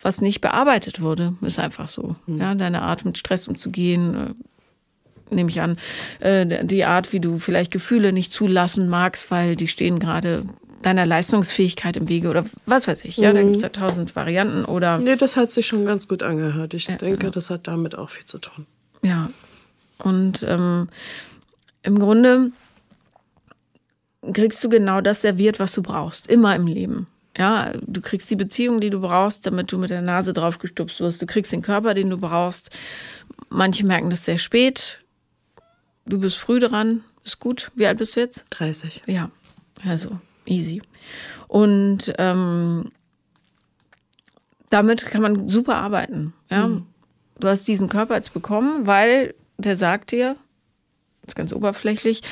was 0.00 0.20
nicht 0.20 0.40
bearbeitet 0.40 1.00
wurde. 1.00 1.34
Ist 1.40 1.58
einfach 1.58 1.88
so. 1.88 2.16
Mhm. 2.26 2.40
Ja, 2.40 2.54
deine 2.54 2.82
Art 2.82 3.04
mit 3.04 3.18
Stress 3.18 3.48
umzugehen, 3.48 4.36
äh, 5.30 5.34
nehme 5.34 5.50
ich 5.50 5.60
an. 5.60 5.78
Äh, 6.20 6.64
die 6.64 6.84
Art, 6.84 7.12
wie 7.12 7.20
du 7.20 7.38
vielleicht 7.38 7.70
Gefühle 7.72 8.12
nicht 8.12 8.32
zulassen 8.32 8.88
magst, 8.88 9.30
weil 9.30 9.56
die 9.56 9.68
stehen 9.68 9.98
gerade 9.98 10.44
deiner 10.82 11.06
Leistungsfähigkeit 11.06 11.96
im 11.96 12.08
Wege 12.08 12.28
oder 12.28 12.44
was 12.64 12.86
weiß 12.86 13.04
ich. 13.04 13.16
Ja, 13.16 13.30
mhm. 13.30 13.34
da 13.34 13.42
gibt 13.42 13.56
es 13.56 13.62
ja 13.62 13.68
tausend 13.70 14.14
Varianten 14.14 14.64
oder. 14.64 14.98
Nee, 14.98 15.16
das 15.16 15.36
hat 15.36 15.50
sich 15.50 15.66
schon 15.66 15.84
ganz 15.84 16.06
gut 16.06 16.22
angehört. 16.22 16.74
Ich 16.74 16.86
ja, 16.86 16.96
denke, 16.96 17.26
ja. 17.26 17.30
das 17.30 17.50
hat 17.50 17.66
damit 17.66 17.96
auch 17.96 18.10
viel 18.10 18.24
zu 18.24 18.38
tun. 18.38 18.66
Ja. 19.02 19.30
Und 19.98 20.44
ähm, 20.46 20.88
im 21.82 21.98
Grunde 21.98 22.52
kriegst 24.32 24.62
du 24.62 24.68
genau 24.68 25.00
das 25.00 25.22
serviert, 25.22 25.58
was 25.58 25.72
du 25.72 25.82
brauchst. 25.82 26.28
Immer 26.28 26.54
im 26.54 26.66
Leben. 26.66 27.06
Ja, 27.38 27.72
du 27.82 28.00
kriegst 28.00 28.30
die 28.30 28.36
Beziehung, 28.36 28.80
die 28.80 28.90
du 28.90 29.00
brauchst, 29.00 29.46
damit 29.46 29.70
du 29.70 29.78
mit 29.78 29.90
der 29.90 30.02
Nase 30.02 30.32
drauf 30.32 30.58
gestupst 30.58 31.00
wirst. 31.00 31.20
Du 31.20 31.26
kriegst 31.26 31.52
den 31.52 31.62
Körper, 31.62 31.92
den 31.92 32.08
du 32.08 32.16
brauchst. 32.16 32.70
Manche 33.50 33.84
merken 33.84 34.10
das 34.10 34.24
sehr 34.24 34.38
spät. 34.38 35.00
Du 36.06 36.18
bist 36.20 36.36
früh 36.36 36.60
dran. 36.60 37.04
Ist 37.24 37.40
gut. 37.40 37.70
Wie 37.74 37.86
alt 37.86 37.98
bist 37.98 38.16
du 38.16 38.20
jetzt? 38.20 38.46
30. 38.50 39.02
Ja, 39.06 39.30
also 39.84 40.18
easy. 40.46 40.80
Und 41.48 42.14
ähm, 42.18 42.90
damit 44.70 45.04
kann 45.06 45.22
man 45.22 45.48
super 45.48 45.76
arbeiten. 45.76 46.32
Ja? 46.50 46.68
Mhm. 46.68 46.86
Du 47.38 47.48
hast 47.48 47.68
diesen 47.68 47.88
Körper 47.88 48.14
jetzt 48.14 48.32
bekommen, 48.32 48.86
weil 48.86 49.34
der 49.58 49.76
sagt 49.76 50.12
dir, 50.12 50.36
das 51.22 51.32
ist 51.32 51.36
ganz 51.36 51.52
oberflächlich, 51.52 52.22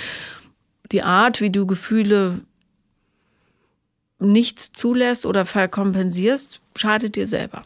die 0.92 1.02
Art, 1.02 1.40
wie 1.40 1.50
du 1.50 1.66
Gefühle 1.66 2.40
nicht 4.24 4.60
zulässt 4.60 5.26
oder 5.26 5.46
verkompensierst, 5.46 6.60
schadet 6.76 7.16
dir 7.16 7.26
selber. 7.26 7.64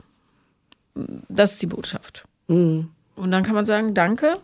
Das 1.29 1.53
ist 1.53 1.63
die 1.63 1.67
Botschaft. 1.67 2.25
Mhm. 2.49 2.91
Und 3.17 3.31
dann 3.31 3.43
kann 3.43 3.55
man 3.55 3.65
sagen, 3.65 3.95
danke, 3.95 4.39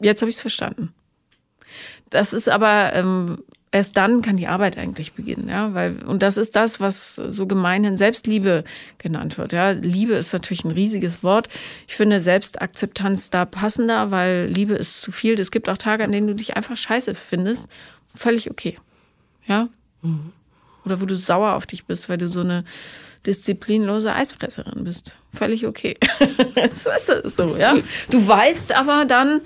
jetzt 0.00 0.22
habe 0.22 0.30
ich 0.30 0.36
es 0.36 0.40
verstanden. 0.40 0.92
Das 2.10 2.32
ist 2.32 2.48
aber 2.48 2.92
ähm, 2.94 3.38
erst 3.74 3.96
dann 3.96 4.22
kann 4.22 4.36
die 4.36 4.46
Arbeit 4.46 4.78
eigentlich 4.78 5.14
beginnen, 5.14 5.48
ja, 5.48 5.74
weil 5.74 6.02
und 6.04 6.22
das 6.22 6.36
ist 6.36 6.54
das, 6.54 6.78
was 6.78 7.16
so 7.16 7.46
gemeinhin 7.46 7.96
Selbstliebe 7.96 8.62
genannt 8.98 9.36
wird, 9.36 9.52
ja. 9.52 9.70
Liebe 9.70 10.14
ist 10.14 10.32
natürlich 10.32 10.64
ein 10.64 10.70
riesiges 10.70 11.24
Wort. 11.24 11.48
Ich 11.88 11.96
finde 11.96 12.20
Selbstakzeptanz 12.20 13.30
da 13.30 13.44
passender, 13.44 14.12
weil 14.12 14.46
Liebe 14.46 14.74
ist 14.74 15.02
zu 15.02 15.10
viel. 15.10 15.38
Es 15.38 15.50
gibt 15.50 15.68
auch 15.68 15.76
Tage, 15.76 16.04
an 16.04 16.12
denen 16.12 16.28
du 16.28 16.34
dich 16.36 16.56
einfach 16.56 16.76
scheiße 16.76 17.16
findest, 17.16 17.68
völlig 18.14 18.48
okay. 18.50 18.78
Ja? 19.46 19.68
Mhm. 20.02 20.32
Oder 20.84 21.00
wo 21.00 21.06
du 21.06 21.16
sauer 21.16 21.54
auf 21.54 21.66
dich 21.66 21.86
bist, 21.86 22.08
weil 22.08 22.18
du 22.18 22.28
so 22.28 22.40
eine 22.40 22.64
disziplinlose 23.26 24.14
Eisfresserin 24.14 24.84
bist. 24.84 25.14
Völlig 25.32 25.66
okay. 25.66 25.96
das 26.54 26.86
ist 26.86 27.36
so, 27.36 27.56
ja. 27.56 27.74
Du 28.10 28.26
weißt 28.26 28.72
aber 28.72 29.06
dann, 29.06 29.40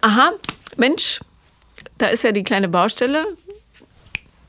aha, 0.00 0.32
Mensch, 0.76 1.20
da 1.98 2.06
ist 2.06 2.24
ja 2.24 2.32
die 2.32 2.42
kleine 2.42 2.68
Baustelle. 2.68 3.24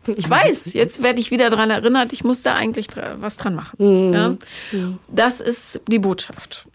Ich 0.08 0.30
weiß, 0.30 0.74
jetzt 0.74 1.02
werde 1.02 1.20
ich 1.20 1.32
wieder 1.32 1.50
daran 1.50 1.72
erinnert, 1.72 2.14
ich 2.14 2.24
muss 2.24 2.44
da 2.44 2.54
eigentlich 2.54 2.88
was 3.20 3.38
dran 3.38 3.56
machen. 3.56 3.78
Mhm. 3.80 4.14
Ja? 4.14 4.38
Das 5.08 5.42
ist 5.42 5.82
die 5.88 6.00
Botschaft. 6.00 6.66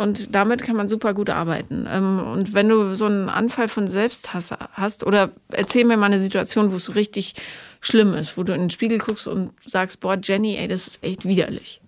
Und 0.00 0.34
damit 0.34 0.62
kann 0.62 0.76
man 0.76 0.88
super 0.88 1.14
gut 1.14 1.30
arbeiten. 1.30 1.86
Ähm, 1.88 2.20
und 2.20 2.54
wenn 2.54 2.68
du 2.68 2.94
so 2.94 3.06
einen 3.06 3.28
Anfall 3.28 3.68
von 3.68 3.86
Selbsthass 3.86 4.52
hast, 4.72 5.04
oder 5.04 5.30
erzähl 5.52 5.84
mir 5.84 5.96
mal 5.96 6.06
eine 6.06 6.18
Situation, 6.18 6.72
wo 6.72 6.76
es 6.76 6.86
so 6.86 6.92
richtig 6.92 7.34
schlimm 7.80 8.14
ist, 8.14 8.36
wo 8.36 8.42
du 8.42 8.52
in 8.52 8.62
den 8.62 8.70
Spiegel 8.70 8.98
guckst 8.98 9.28
und 9.28 9.52
sagst, 9.66 10.00
boah, 10.00 10.18
Jenny, 10.22 10.56
ey, 10.56 10.68
das 10.68 10.88
ist 10.88 11.04
echt 11.04 11.24
widerlich. 11.24 11.80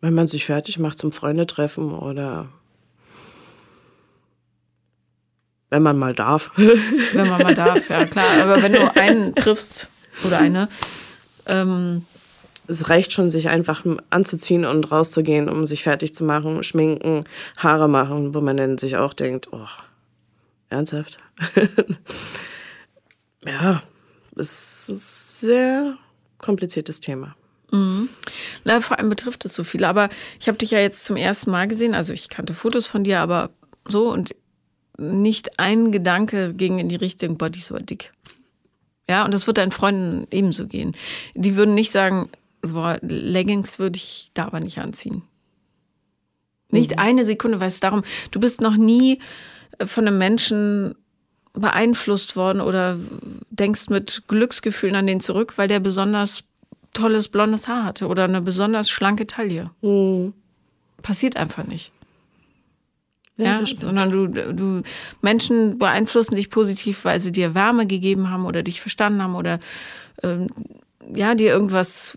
Wenn 0.00 0.14
man 0.14 0.28
sich 0.28 0.44
fertig 0.44 0.78
macht 0.78 0.98
zum 0.98 1.12
Freundetreffen 1.12 1.92
oder 1.92 2.48
wenn 5.70 5.82
man 5.82 5.98
mal 5.98 6.14
darf. 6.14 6.52
Wenn 6.56 7.28
man 7.28 7.42
mal 7.42 7.54
darf, 7.54 7.88
ja 7.88 8.04
klar. 8.04 8.42
Aber 8.42 8.62
wenn 8.62 8.72
du 8.72 8.94
einen 8.96 9.34
triffst 9.34 9.88
oder 10.24 10.38
eine, 10.38 10.68
ähm, 11.46 12.04
es 12.66 12.88
reicht 12.88 13.12
schon, 13.12 13.30
sich 13.30 13.48
einfach 13.48 13.84
anzuziehen 14.10 14.64
und 14.64 14.90
rauszugehen, 14.90 15.48
um 15.48 15.66
sich 15.66 15.82
fertig 15.82 16.14
zu 16.14 16.24
machen, 16.24 16.62
schminken, 16.62 17.24
Haare 17.58 17.88
machen, 17.88 18.34
wo 18.34 18.40
man 18.40 18.56
dann 18.56 18.78
sich 18.78 18.96
auch 18.96 19.14
denkt, 19.14 19.48
oh, 19.52 19.66
ernsthaft? 20.70 21.18
ja, 23.46 23.82
es 24.36 24.88
ist 24.88 24.88
ein 24.88 24.96
sehr 25.48 25.98
kompliziertes 26.38 27.00
Thema. 27.00 27.36
Mhm. 27.70 28.08
Na, 28.64 28.80
vor 28.80 28.98
allem 28.98 29.08
betrifft 29.08 29.44
es 29.44 29.54
so 29.54 29.64
viele. 29.64 29.88
Aber 29.88 30.08
ich 30.40 30.48
habe 30.48 30.58
dich 30.58 30.70
ja 30.70 30.78
jetzt 30.78 31.04
zum 31.04 31.16
ersten 31.16 31.50
Mal 31.50 31.68
gesehen. 31.68 31.94
Also 31.94 32.12
ich 32.12 32.28
kannte 32.28 32.54
Fotos 32.54 32.86
von 32.86 33.04
dir, 33.04 33.20
aber 33.20 33.50
so 33.86 34.10
und 34.10 34.34
nicht 34.96 35.58
ein 35.58 35.90
Gedanke 35.90 36.54
ging 36.54 36.78
in 36.78 36.88
die 36.88 36.96
Richtung, 36.96 37.36
boah, 37.36 37.50
die 37.50 37.58
ist 37.58 37.70
aber 37.70 37.80
dick. 37.80 38.12
Ja, 39.08 39.24
und 39.24 39.34
das 39.34 39.46
wird 39.46 39.58
deinen 39.58 39.72
Freunden 39.72 40.26
ebenso 40.30 40.66
gehen. 40.66 40.96
Die 41.34 41.56
würden 41.56 41.74
nicht 41.74 41.90
sagen, 41.90 42.30
boah, 42.68 42.98
Leggings 43.02 43.78
würde 43.78 43.96
ich 43.96 44.30
da 44.34 44.46
aber 44.46 44.60
nicht 44.60 44.78
anziehen. 44.78 45.22
Nicht 46.70 46.92
mhm. 46.92 46.98
eine 46.98 47.24
Sekunde, 47.24 47.60
weil 47.60 47.68
es 47.68 47.80
darum, 47.80 48.02
du 48.30 48.40
bist 48.40 48.60
noch 48.60 48.76
nie 48.76 49.20
äh, 49.78 49.86
von 49.86 50.06
einem 50.06 50.18
Menschen 50.18 50.94
beeinflusst 51.52 52.36
worden 52.36 52.60
oder 52.60 52.98
denkst 53.50 53.88
mit 53.88 54.24
Glücksgefühlen 54.26 54.96
an 54.96 55.06
den 55.06 55.20
zurück, 55.20 55.54
weil 55.56 55.68
der 55.68 55.78
besonders 55.78 56.42
tolles 56.92 57.28
blondes 57.28 57.68
Haar 57.68 57.84
hatte 57.84 58.08
oder 58.08 58.24
eine 58.24 58.40
besonders 58.40 58.90
schlanke 58.90 59.26
Taille. 59.26 59.70
Mhm. 59.80 60.34
Passiert 61.02 61.36
einfach 61.36 61.64
nicht. 61.64 61.92
Ja, 63.36 63.60
ja 63.60 63.66
sondern 63.66 64.10
du, 64.10 64.26
du 64.28 64.82
Menschen 65.20 65.78
beeinflussen 65.78 66.36
dich 66.36 66.50
positiv, 66.50 67.04
weil 67.04 67.20
sie 67.20 67.32
dir 67.32 67.54
Wärme 67.54 67.86
gegeben 67.86 68.30
haben 68.30 68.46
oder 68.46 68.62
dich 68.62 68.80
verstanden 68.80 69.22
haben 69.22 69.34
oder 69.34 69.60
ähm, 70.22 70.48
ja, 71.14 71.34
dir 71.34 71.52
irgendwas 71.52 72.16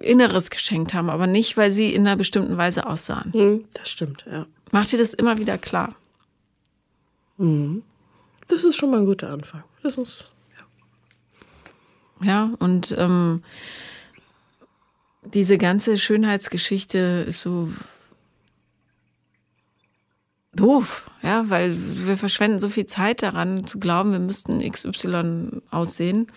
Inneres 0.00 0.50
geschenkt 0.50 0.94
haben, 0.94 1.10
aber 1.10 1.26
nicht, 1.26 1.56
weil 1.56 1.70
sie 1.70 1.94
in 1.94 2.06
einer 2.06 2.16
bestimmten 2.16 2.56
Weise 2.56 2.86
aussahen. 2.86 3.32
Mhm, 3.34 3.64
das 3.74 3.90
stimmt, 3.90 4.24
ja. 4.30 4.46
Mach 4.72 4.86
dir 4.86 4.98
das 4.98 5.14
immer 5.14 5.38
wieder 5.38 5.58
klar. 5.58 5.94
Mhm. 7.36 7.82
Das 8.48 8.64
ist 8.64 8.76
schon 8.76 8.90
mal 8.90 9.00
ein 9.00 9.06
guter 9.06 9.30
Anfang. 9.30 9.62
Das 9.82 9.96
ist, 9.96 10.32
ja. 12.20 12.26
Ja, 12.26 12.50
und 12.58 12.94
ähm, 12.98 13.42
diese 15.22 15.58
ganze 15.58 15.96
Schönheitsgeschichte 15.96 17.24
ist 17.26 17.40
so 17.40 17.70
doof, 20.54 21.10
ja, 21.22 21.48
weil 21.48 21.76
wir 21.76 22.16
verschwenden 22.16 22.58
so 22.58 22.68
viel 22.68 22.86
Zeit 22.86 23.22
daran, 23.22 23.66
zu 23.66 23.78
glauben, 23.78 24.12
wir 24.12 24.18
müssten 24.18 24.60
XY 24.60 25.62
aussehen. 25.70 26.28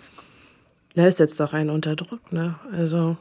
Da 0.95 1.05
ist 1.05 1.19
jetzt 1.19 1.39
doch 1.39 1.53
ein 1.53 1.69
unter 1.69 1.95
Druck, 1.95 2.31
ne? 2.31 2.55
Also. 2.71 3.17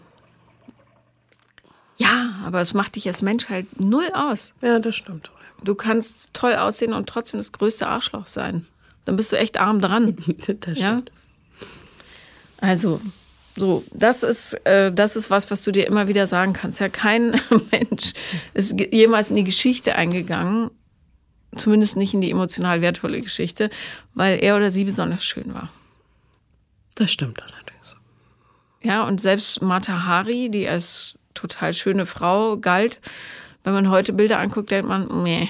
Ja, 1.96 2.34
aber 2.44 2.60
es 2.60 2.74
macht 2.74 2.96
dich 2.96 3.06
als 3.06 3.22
Mensch 3.22 3.48
halt 3.48 3.80
null 3.80 4.10
aus. 4.12 4.54
Ja, 4.62 4.78
das 4.78 4.96
stimmt. 4.96 5.30
Du 5.64 5.74
kannst 5.74 6.30
toll 6.34 6.54
aussehen 6.54 6.92
und 6.92 7.08
trotzdem 7.08 7.40
das 7.40 7.52
größte 7.52 7.88
Arschloch 7.88 8.26
sein. 8.26 8.66
Dann 9.04 9.16
bist 9.16 9.32
du 9.32 9.38
echt 9.38 9.58
arm 9.58 9.80
dran. 9.80 10.16
das 10.60 10.78
ja? 10.78 10.92
stimmt. 10.92 11.10
Also, 12.60 13.00
so, 13.56 13.84
das 13.92 14.22
ist, 14.22 14.54
äh, 14.66 14.92
das 14.92 15.16
ist 15.16 15.30
was, 15.30 15.50
was 15.50 15.64
du 15.64 15.72
dir 15.72 15.86
immer 15.86 16.08
wieder 16.08 16.26
sagen 16.26 16.52
kannst. 16.52 16.80
Ja, 16.80 16.88
kein 16.88 17.40
Mensch 17.70 18.12
ist 18.52 18.78
jemals 18.92 19.30
in 19.30 19.36
die 19.36 19.44
Geschichte 19.44 19.94
eingegangen, 19.94 20.70
zumindest 21.56 21.96
nicht 21.96 22.12
in 22.12 22.20
die 22.20 22.30
emotional 22.30 22.82
wertvolle 22.82 23.20
Geschichte, 23.20 23.70
weil 24.14 24.42
er 24.42 24.56
oder 24.56 24.70
sie 24.70 24.84
besonders 24.84 25.24
schön 25.24 25.54
war. 25.54 25.70
Das 26.96 27.10
stimmt 27.10 27.42
allerdings. 27.42 27.96
Ja, 28.82 29.04
und 29.04 29.20
selbst 29.20 29.62
Mata 29.62 30.04
Hari, 30.04 30.50
die 30.50 30.68
als 30.68 31.18
total 31.36 31.72
schöne 31.72 32.06
Frau 32.06 32.56
galt. 32.56 33.00
Wenn 33.64 33.74
man 33.74 33.90
heute 33.90 34.12
Bilder 34.12 34.38
anguckt, 34.38 34.70
denkt 34.70 34.88
man, 34.88 35.22
meh, 35.22 35.48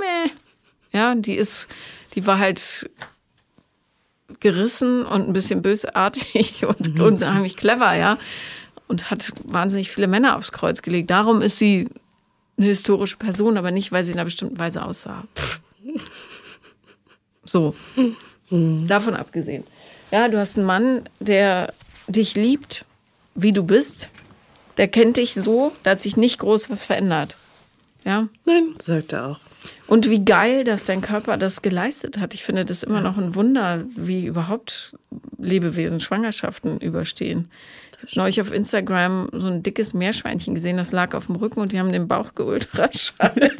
meh. 0.00 0.30
Ja, 0.92 1.14
die 1.14 1.34
ist, 1.34 1.68
die 2.14 2.26
war 2.26 2.38
halt 2.38 2.90
gerissen 4.40 5.04
und 5.04 5.28
ein 5.28 5.32
bisschen 5.32 5.62
bösartig 5.62 6.64
und 6.66 6.94
mhm. 6.94 7.00
unheimlich 7.02 7.56
clever, 7.56 7.94
ja. 7.94 8.18
Und 8.86 9.10
hat 9.10 9.32
wahnsinnig 9.44 9.90
viele 9.90 10.06
Männer 10.06 10.36
aufs 10.36 10.52
Kreuz 10.52 10.80
gelegt. 10.82 11.10
Darum 11.10 11.42
ist 11.42 11.58
sie 11.58 11.88
eine 12.56 12.66
historische 12.66 13.16
Person, 13.16 13.58
aber 13.58 13.70
nicht, 13.70 13.92
weil 13.92 14.02
sie 14.02 14.12
in 14.12 14.18
einer 14.18 14.24
bestimmten 14.24 14.58
Weise 14.58 14.84
aussah. 14.84 15.24
So. 17.44 17.74
Mhm. 18.50 18.86
Davon 18.86 19.14
abgesehen. 19.14 19.64
Ja, 20.10 20.28
du 20.28 20.38
hast 20.38 20.56
einen 20.56 20.66
Mann, 20.66 21.08
der 21.20 21.72
dich 22.06 22.34
liebt, 22.34 22.84
wie 23.34 23.52
du 23.52 23.62
bist, 23.62 24.10
der 24.78 24.88
kennt 24.88 25.16
dich 25.16 25.34
so, 25.34 25.72
da 25.82 25.90
hat 25.90 26.00
sich 26.00 26.16
nicht 26.16 26.38
groß 26.38 26.70
was 26.70 26.84
verändert. 26.84 27.36
Ja? 28.04 28.28
Nein, 28.44 28.74
sagt 28.80 29.12
er 29.12 29.26
auch. 29.26 29.40
Und 29.86 30.10
wie 30.10 30.24
geil, 30.24 30.64
dass 30.64 30.84
dein 30.84 31.00
Körper 31.00 31.36
das 31.36 31.62
geleistet 31.62 32.18
hat. 32.18 32.34
Ich 32.34 32.44
finde 32.44 32.64
das 32.64 32.82
immer 32.82 33.00
noch 33.00 33.16
ein 33.16 33.34
Wunder, 33.34 33.84
wie 33.96 34.26
überhaupt 34.26 34.96
Lebewesen 35.38 36.00
Schwangerschaften 36.00 36.78
überstehen. 36.78 37.48
Ich 38.06 38.12
habe 38.12 38.20
neulich 38.20 38.40
auf 38.40 38.52
Instagram 38.52 39.28
so 39.32 39.46
ein 39.48 39.62
dickes 39.62 39.92
Meerschweinchen 39.92 40.54
gesehen, 40.54 40.76
das 40.76 40.92
lag 40.92 41.14
auf 41.14 41.26
dem 41.26 41.34
Rücken 41.34 41.60
und 41.60 41.72
die 41.72 41.80
haben 41.80 41.90
den 41.90 42.06
Bauch 42.06 42.34
geultraschallt. 42.36 43.50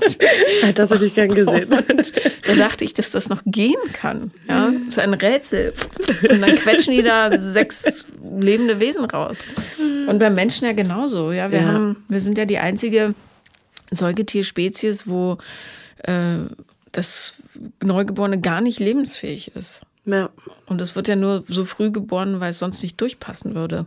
das 0.74 0.90
hätte 0.90 1.04
ich 1.04 1.14
gern 1.14 1.34
gesehen. 1.34 1.72
Und 1.72 2.12
da 2.46 2.54
dachte 2.54 2.84
ich, 2.84 2.94
dass 2.94 3.10
das 3.10 3.28
noch 3.28 3.42
gehen 3.46 3.74
kann. 3.92 4.30
Ja, 4.48 4.70
das 4.70 4.88
ist 4.88 4.98
ein 5.00 5.14
Rätsel. 5.14 5.72
Und 6.30 6.40
dann 6.40 6.54
quetschen 6.54 6.94
die 6.94 7.02
da 7.02 7.36
sechs 7.40 8.06
lebende 8.38 8.78
Wesen 8.78 9.06
raus. 9.06 9.44
Und 10.06 10.20
beim 10.20 10.34
Menschen 10.34 10.66
ja 10.66 10.72
genauso. 10.72 11.32
Ja, 11.32 11.50
wir 11.50 11.60
ja. 11.60 11.66
haben, 11.66 12.04
wir 12.08 12.20
sind 12.20 12.38
ja 12.38 12.44
die 12.44 12.58
einzige 12.58 13.14
Säugetierspezies, 13.90 15.08
wo 15.08 15.38
äh, 16.04 16.38
das 16.92 17.34
Neugeborene 17.82 18.40
gar 18.40 18.60
nicht 18.60 18.80
lebensfähig 18.80 19.54
ist. 19.54 19.82
Ja. 20.04 20.30
Und 20.66 20.80
es 20.80 20.96
wird 20.96 21.08
ja 21.08 21.16
nur 21.16 21.44
so 21.46 21.64
früh 21.64 21.90
geboren, 21.90 22.40
weil 22.40 22.50
es 22.50 22.58
sonst 22.58 22.82
nicht 22.82 23.00
durchpassen 23.00 23.54
würde. 23.54 23.86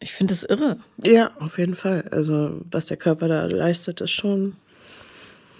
Ich 0.00 0.12
finde 0.12 0.32
das 0.32 0.44
irre. 0.44 0.78
Ja, 1.02 1.32
auf 1.40 1.58
jeden 1.58 1.74
Fall. 1.74 2.04
Also, 2.12 2.60
was 2.70 2.86
der 2.86 2.96
Körper 2.96 3.26
da 3.26 3.46
leistet, 3.46 4.00
ist 4.00 4.12
schon. 4.12 4.56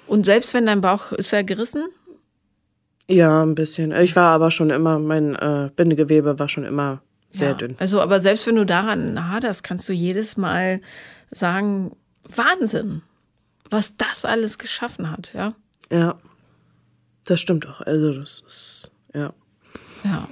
Und 0.06 0.24
selbst 0.24 0.54
wenn 0.54 0.66
dein 0.66 0.80
Bauch 0.80 1.12
ist 1.12 1.32
er 1.32 1.42
gerissen? 1.42 1.84
Ja, 3.08 3.42
ein 3.42 3.54
bisschen. 3.54 3.90
Ich 3.92 4.14
war 4.14 4.30
aber 4.30 4.50
schon 4.50 4.70
immer, 4.70 4.98
mein 4.98 5.34
äh, 5.34 5.70
Bindegewebe 5.74 6.38
war 6.38 6.48
schon 6.48 6.64
immer 6.64 7.02
sehr 7.30 7.50
ja, 7.50 7.54
dünn. 7.54 7.74
Also, 7.78 8.00
aber 8.00 8.20
selbst 8.20 8.46
wenn 8.46 8.56
du 8.56 8.64
daran 8.64 9.30
haderst, 9.30 9.64
kannst 9.64 9.88
du 9.88 9.92
jedes 9.92 10.36
Mal 10.36 10.80
sagen, 11.30 11.96
Wahnsinn, 12.24 13.02
was 13.70 13.96
das 13.96 14.24
alles 14.24 14.58
geschaffen 14.58 15.10
hat, 15.10 15.32
ja? 15.34 15.54
Ja. 15.90 16.18
Das 17.24 17.40
stimmt 17.40 17.66
auch. 17.66 17.80
Also, 17.82 18.14
das 18.14 18.40
ist, 18.46 18.90
ja. 19.14 19.32
Ja. 20.04 20.28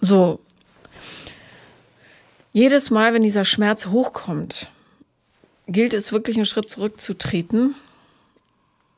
So, 0.00 0.40
jedes 2.52 2.90
Mal, 2.90 3.14
wenn 3.14 3.22
dieser 3.22 3.44
Schmerz 3.44 3.86
hochkommt, 3.86 4.70
gilt 5.66 5.94
es 5.94 6.12
wirklich 6.12 6.36
einen 6.36 6.46
Schritt 6.46 6.68
zurückzutreten 6.68 7.74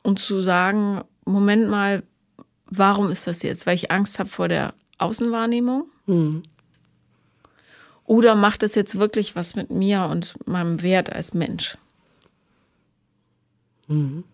und 0.03 0.19
zu 0.19 0.41
sagen, 0.41 1.03
Moment 1.25 1.69
mal, 1.69 2.03
warum 2.67 3.11
ist 3.11 3.27
das 3.27 3.43
jetzt? 3.43 3.67
Weil 3.67 3.77
ich 3.77 3.93
Angst 3.93 4.19
habe 4.19 4.29
vor 4.29 4.49
der 4.49 4.75
Außenwahrnehmung? 4.99 5.87
Mhm. 6.07 6.43
Oder 8.07 8.35
macht 8.35 8.63
es 8.63 8.75
jetzt 8.75 8.99
wirklich 8.99 9.37
was 9.37 9.55
mit 9.55 9.71
mir 9.71 10.05
und 10.11 10.35
meinem 10.47 10.83
Wert 10.83 11.13
als 11.13 11.33
Mensch? 11.33 11.79
Mhm. 13.89 14.25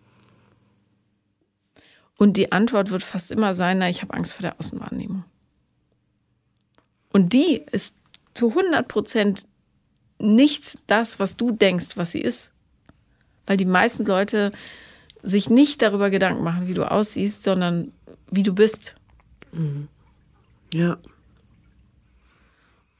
Und 2.17 2.37
die 2.37 2.51
Antwort 2.51 2.91
wird 2.91 3.03
fast 3.03 3.31
immer 3.31 3.53
sein, 3.53 3.79
na, 3.79 3.89
ich 3.89 4.01
habe 4.01 4.13
Angst 4.13 4.33
vor 4.33 4.43
der 4.43 4.59
Außenwahrnehmung. 4.59 5.23
Und 7.11 7.33
die 7.33 7.63
ist 7.71 7.95
zu 8.33 8.49
100 8.49 8.87
Prozent 8.87 9.47
nicht 10.19 10.77
das, 10.87 11.19
was 11.19 11.35
du 11.35 11.51
denkst, 11.51 11.97
was 11.97 12.11
sie 12.11 12.21
ist. 12.21 12.53
Weil 13.47 13.57
die 13.57 13.65
meisten 13.65 14.05
Leute 14.05 14.51
sich 15.23 15.49
nicht 15.49 15.81
darüber 15.81 16.09
Gedanken 16.09 16.43
machen, 16.43 16.67
wie 16.67 16.73
du 16.73 16.89
aussiehst, 16.89 17.43
sondern 17.43 17.91
wie 18.29 18.43
du 18.43 18.53
bist. 18.53 18.95
Mhm. 19.51 19.87
Ja. 20.73 20.97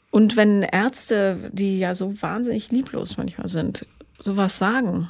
Und 0.10 0.36
wenn 0.36 0.62
Ärzte, 0.62 1.52
die 1.54 1.80
ja 1.80 1.96
so 1.96 2.22
wahnsinnig 2.22 2.70
lieblos 2.72 3.18
manchmal 3.18 3.48
sind, 3.48 3.86
sowas 4.20 4.58
sagen, 4.58 5.10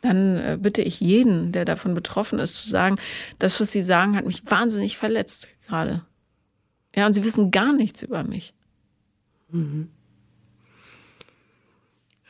dann 0.00 0.36
äh, 0.36 0.58
bitte 0.60 0.82
ich 0.82 1.00
jeden, 1.00 1.52
der 1.52 1.64
davon 1.64 1.94
betroffen 1.94 2.38
ist, 2.38 2.56
zu 2.56 2.68
sagen, 2.68 2.96
das, 3.38 3.60
was 3.60 3.72
sie 3.72 3.82
sagen, 3.82 4.16
hat 4.16 4.26
mich 4.26 4.42
wahnsinnig 4.50 4.96
verletzt 4.96 5.48
gerade. 5.66 6.04
Ja, 6.94 7.06
und 7.06 7.12
sie 7.12 7.24
wissen 7.24 7.50
gar 7.50 7.72
nichts 7.72 8.02
über 8.02 8.22
mich. 8.24 8.54
Mhm. 9.50 9.90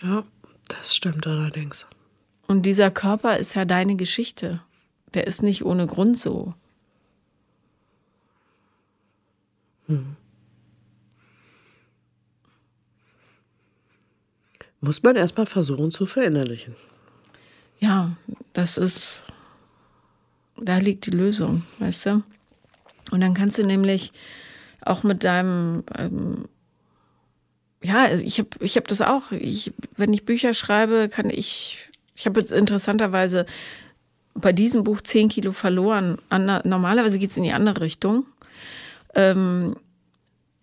Ja, 0.02 0.24
das 0.68 0.94
stimmt 0.94 1.26
allerdings. 1.26 1.86
Und 2.46 2.62
dieser 2.64 2.90
Körper 2.90 3.36
ist 3.36 3.54
ja 3.54 3.64
deine 3.64 3.96
Geschichte. 3.96 4.62
Der 5.14 5.26
ist 5.26 5.42
nicht 5.42 5.64
ohne 5.64 5.86
Grund 5.86 6.18
so. 6.18 6.54
Mhm. 9.86 10.16
Muss 14.80 15.02
man 15.02 15.16
erstmal 15.16 15.46
versuchen 15.46 15.90
zu 15.90 16.06
verinnerlichen. 16.06 16.74
Ja, 17.80 18.16
das 18.52 18.76
ist, 18.76 19.22
da 20.56 20.78
liegt 20.78 21.06
die 21.06 21.10
Lösung, 21.10 21.62
weißt 21.78 22.06
du? 22.06 22.22
Und 23.10 23.20
dann 23.20 23.34
kannst 23.34 23.58
du 23.58 23.64
nämlich 23.64 24.12
auch 24.84 25.02
mit 25.02 25.24
deinem, 25.24 25.84
ähm, 25.96 26.46
ja, 27.82 28.02
also 28.04 28.24
ich 28.24 28.38
habe 28.38 28.48
ich 28.60 28.76
hab 28.76 28.88
das 28.88 29.00
auch. 29.00 29.30
Ich, 29.30 29.72
wenn 29.96 30.12
ich 30.12 30.24
Bücher 30.24 30.54
schreibe, 30.54 31.08
kann 31.08 31.30
ich, 31.30 31.88
ich 32.16 32.26
habe 32.26 32.40
jetzt 32.40 32.52
interessanterweise 32.52 33.46
bei 34.34 34.52
diesem 34.52 34.84
Buch 34.84 35.00
10 35.00 35.28
Kilo 35.28 35.52
verloren. 35.52 36.18
normalerweise 36.30 37.18
geht 37.18 37.30
es 37.30 37.36
in 37.36 37.44
die 37.44 37.52
andere 37.52 37.80
Richtung. 37.80 38.26
Ähm, 39.14 39.76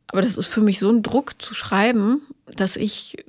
aber 0.07 0.21
das 0.21 0.37
ist 0.37 0.47
für 0.47 0.61
mich 0.61 0.79
so 0.79 0.89
ein 0.89 1.03
Druck 1.03 1.41
zu 1.41 1.53
schreiben, 1.53 2.21
dass 2.55 2.77
ich 2.77 3.25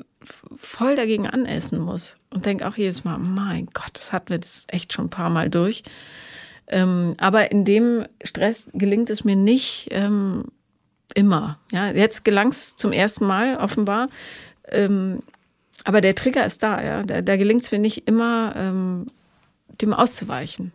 voll 0.56 0.96
dagegen 0.96 1.26
anessen 1.26 1.80
muss 1.80 2.16
und 2.36 2.44
denke 2.44 2.68
auch 2.68 2.76
jedes 2.76 3.02
Mal, 3.02 3.16
mein 3.16 3.66
Gott, 3.72 3.90
das 3.94 4.12
hatten 4.12 4.28
wir 4.28 4.38
das 4.38 4.66
echt 4.68 4.92
schon 4.92 5.06
ein 5.06 5.10
paar 5.10 5.30
Mal 5.30 5.48
durch. 5.48 5.82
Ähm, 6.68 7.14
aber 7.18 7.50
in 7.50 7.64
dem 7.64 8.04
Stress 8.22 8.66
gelingt 8.74 9.08
es 9.08 9.24
mir 9.24 9.36
nicht 9.36 9.88
ähm, 9.90 10.44
immer. 11.14 11.58
Ja, 11.72 11.90
jetzt 11.90 12.26
gelang 12.26 12.48
es 12.48 12.76
zum 12.76 12.92
ersten 12.92 13.24
Mal 13.24 13.56
offenbar. 13.56 14.08
Ähm, 14.68 15.20
aber 15.84 16.02
der 16.02 16.14
Trigger 16.14 16.44
ist 16.44 16.62
da, 16.62 16.82
ja. 16.82 17.02
Da, 17.04 17.22
da 17.22 17.36
gelingt 17.36 17.62
es 17.62 17.72
mir 17.72 17.78
nicht 17.78 18.06
immer, 18.06 18.52
ähm, 18.54 19.06
dem 19.80 19.94
auszuweichen. 19.94 20.72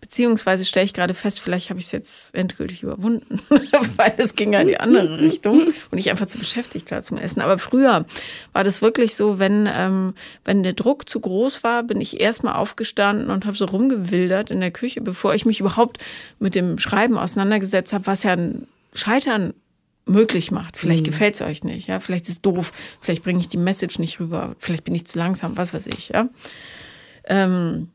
Beziehungsweise 0.00 0.64
stelle 0.64 0.84
ich 0.84 0.94
gerade 0.94 1.14
fest, 1.14 1.40
vielleicht 1.40 1.70
habe 1.70 1.78
ich 1.78 1.86
es 1.86 1.92
jetzt 1.92 2.34
endgültig 2.34 2.82
überwunden, 2.82 3.40
weil 3.96 4.14
es 4.16 4.34
ging 4.34 4.52
ja 4.52 4.60
in 4.60 4.68
die 4.68 4.80
andere 4.80 5.18
Richtung 5.20 5.72
und 5.90 5.98
ich 5.98 6.10
einfach 6.10 6.26
zu 6.26 6.38
beschäftigt 6.38 6.90
war 6.90 7.02
zum 7.02 7.18
Essen. 7.18 7.40
Aber 7.40 7.58
früher 7.58 8.06
war 8.52 8.64
das 8.64 8.82
wirklich 8.82 9.14
so, 9.14 9.38
wenn, 9.38 9.68
ähm, 9.70 10.14
wenn 10.44 10.62
der 10.62 10.72
Druck 10.72 11.08
zu 11.08 11.20
groß 11.20 11.62
war, 11.62 11.82
bin 11.82 12.00
ich 12.00 12.20
erstmal 12.20 12.56
aufgestanden 12.56 13.30
und 13.30 13.46
habe 13.46 13.56
so 13.56 13.66
rumgewildert 13.66 14.50
in 14.50 14.60
der 14.60 14.70
Küche, 14.70 15.00
bevor 15.00 15.34
ich 15.34 15.44
mich 15.44 15.60
überhaupt 15.60 15.98
mit 16.38 16.54
dem 16.54 16.78
Schreiben 16.78 17.18
auseinandergesetzt 17.18 17.92
habe, 17.92 18.06
was 18.06 18.22
ja 18.22 18.32
ein 18.32 18.66
Scheitern 18.94 19.54
möglich 20.06 20.50
macht. 20.50 20.76
Vielleicht 20.76 21.04
mhm. 21.04 21.10
gefällt 21.10 21.34
es 21.34 21.42
euch 21.42 21.64
nicht, 21.64 21.88
ja, 21.88 22.00
vielleicht 22.00 22.24
ist 22.24 22.30
es 22.30 22.42
doof, 22.42 22.72
vielleicht 23.00 23.22
bringe 23.22 23.40
ich 23.40 23.48
die 23.48 23.56
Message 23.56 23.98
nicht 23.98 24.20
rüber, 24.20 24.54
vielleicht 24.58 24.84
bin 24.84 24.94
ich 24.94 25.06
zu 25.06 25.18
langsam, 25.18 25.56
was 25.56 25.72
weiß 25.72 25.86
ich, 25.86 26.08
ja. 26.08 26.28
Ähm, 27.24 27.88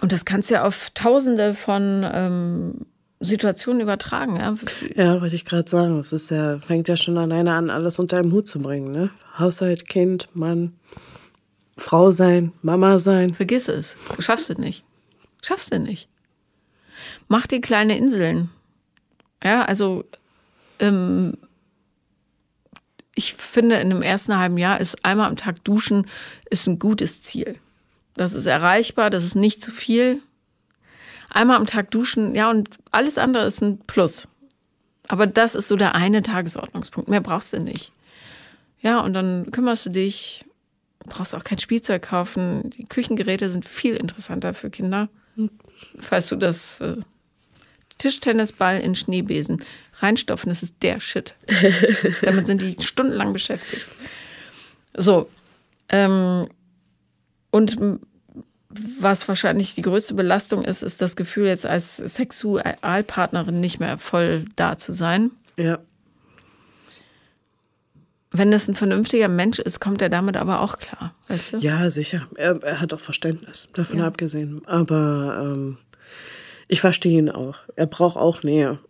und 0.00 0.12
das 0.12 0.24
kannst 0.24 0.50
du 0.50 0.54
ja 0.54 0.64
auf 0.64 0.90
tausende 0.90 1.54
von 1.54 2.08
ähm, 2.10 2.86
Situationen 3.20 3.80
übertragen. 3.80 4.36
Ja, 4.36 4.54
ja 4.94 5.20
wollte 5.20 5.36
ich 5.36 5.44
gerade 5.44 5.68
sagen. 5.68 5.98
Es 5.98 6.12
ist 6.12 6.30
ja, 6.30 6.58
fängt 6.58 6.88
ja 6.88 6.96
schon 6.96 7.18
alleine 7.18 7.54
an, 7.54 7.70
alles 7.70 7.98
unter 7.98 8.18
einen 8.18 8.32
Hut 8.32 8.48
zu 8.48 8.60
bringen. 8.60 8.90
Ne? 8.90 9.10
Haushalt, 9.38 9.88
Kind, 9.88 10.28
Mann, 10.34 10.74
Frau 11.76 12.10
sein, 12.10 12.52
Mama 12.62 12.98
sein. 12.98 13.34
Vergiss 13.34 13.68
es. 13.68 13.96
Du 14.14 14.22
schaffst 14.22 14.50
es 14.50 14.58
nicht. 14.58 14.84
Schaffst 15.42 15.72
du 15.72 15.78
nicht. 15.78 16.08
Mach 17.28 17.46
dir 17.46 17.60
kleine 17.60 17.96
Inseln. 17.96 18.50
Ja, 19.42 19.64
also 19.64 20.04
ähm, 20.78 21.34
ich 23.14 23.34
finde, 23.34 23.76
in 23.76 23.90
dem 23.90 24.02
ersten 24.02 24.36
halben 24.38 24.58
Jahr 24.58 24.80
ist 24.80 25.04
einmal 25.04 25.28
am 25.28 25.36
Tag 25.36 25.62
duschen 25.64 26.06
ist 26.50 26.66
ein 26.66 26.78
gutes 26.78 27.22
Ziel. 27.22 27.56
Das 28.16 28.34
ist 28.34 28.46
erreichbar, 28.46 29.10
das 29.10 29.24
ist 29.24 29.34
nicht 29.34 29.62
zu 29.62 29.70
viel. 29.70 30.22
Einmal 31.30 31.56
am 31.56 31.66
Tag 31.66 31.90
duschen, 31.90 32.34
ja, 32.34 32.50
und 32.50 32.70
alles 32.92 33.18
andere 33.18 33.44
ist 33.44 33.60
ein 33.60 33.78
Plus. 33.78 34.28
Aber 35.08 35.26
das 35.26 35.54
ist 35.54 35.68
so 35.68 35.76
der 35.76 35.94
eine 35.94 36.22
Tagesordnungspunkt. 36.22 37.10
Mehr 37.10 37.20
brauchst 37.20 37.52
du 37.52 37.58
nicht. 37.58 37.92
Ja, 38.80 39.00
und 39.00 39.14
dann 39.14 39.50
kümmerst 39.50 39.86
du 39.86 39.90
dich, 39.90 40.44
brauchst 41.06 41.34
auch 41.34 41.44
kein 41.44 41.58
Spielzeug 41.58 42.02
kaufen. 42.02 42.70
Die 42.70 42.84
Küchengeräte 42.84 43.48
sind 43.48 43.66
viel 43.66 43.96
interessanter 43.96 44.54
für 44.54 44.70
Kinder. 44.70 45.08
Falls 46.00 46.28
du 46.28 46.36
das 46.36 46.80
äh, 46.80 46.96
Tischtennisball 47.98 48.80
in 48.80 48.94
Schneebesen 48.94 49.62
reinstopfen, 49.94 50.48
das 50.50 50.62
ist 50.62 50.76
der 50.82 51.00
Shit. 51.00 51.34
Damit 52.22 52.46
sind 52.46 52.62
die 52.62 52.76
stundenlang 52.80 53.32
beschäftigt. 53.32 53.88
So. 54.96 55.28
Ähm, 55.88 56.46
und 57.54 57.76
was 58.68 59.28
wahrscheinlich 59.28 59.76
die 59.76 59.82
größte 59.82 60.14
Belastung 60.14 60.64
ist, 60.64 60.82
ist 60.82 61.00
das 61.00 61.14
Gefühl, 61.14 61.46
jetzt 61.46 61.64
als 61.64 61.98
Sexualpartnerin 61.98 63.60
nicht 63.60 63.78
mehr 63.78 63.96
voll 63.96 64.46
da 64.56 64.76
zu 64.76 64.92
sein. 64.92 65.30
Ja. 65.56 65.78
Wenn 68.32 68.50
das 68.50 68.66
ein 68.66 68.74
vernünftiger 68.74 69.28
Mensch 69.28 69.60
ist, 69.60 69.78
kommt 69.78 70.02
er 70.02 70.08
damit 70.08 70.36
aber 70.36 70.62
auch 70.62 70.78
klar, 70.78 71.14
weißt 71.28 71.52
du? 71.52 71.58
Ja, 71.58 71.88
sicher. 71.90 72.26
Er, 72.34 72.60
er 72.64 72.80
hat 72.80 72.92
auch 72.92 72.98
Verständnis, 72.98 73.68
davon 73.74 74.00
ja. 74.00 74.06
abgesehen. 74.06 74.66
Aber 74.66 75.40
ähm, 75.40 75.78
ich 76.66 76.80
verstehe 76.80 77.20
ihn 77.20 77.30
auch. 77.30 77.58
Er 77.76 77.86
braucht 77.86 78.16
auch 78.16 78.42
Nähe. 78.42 78.80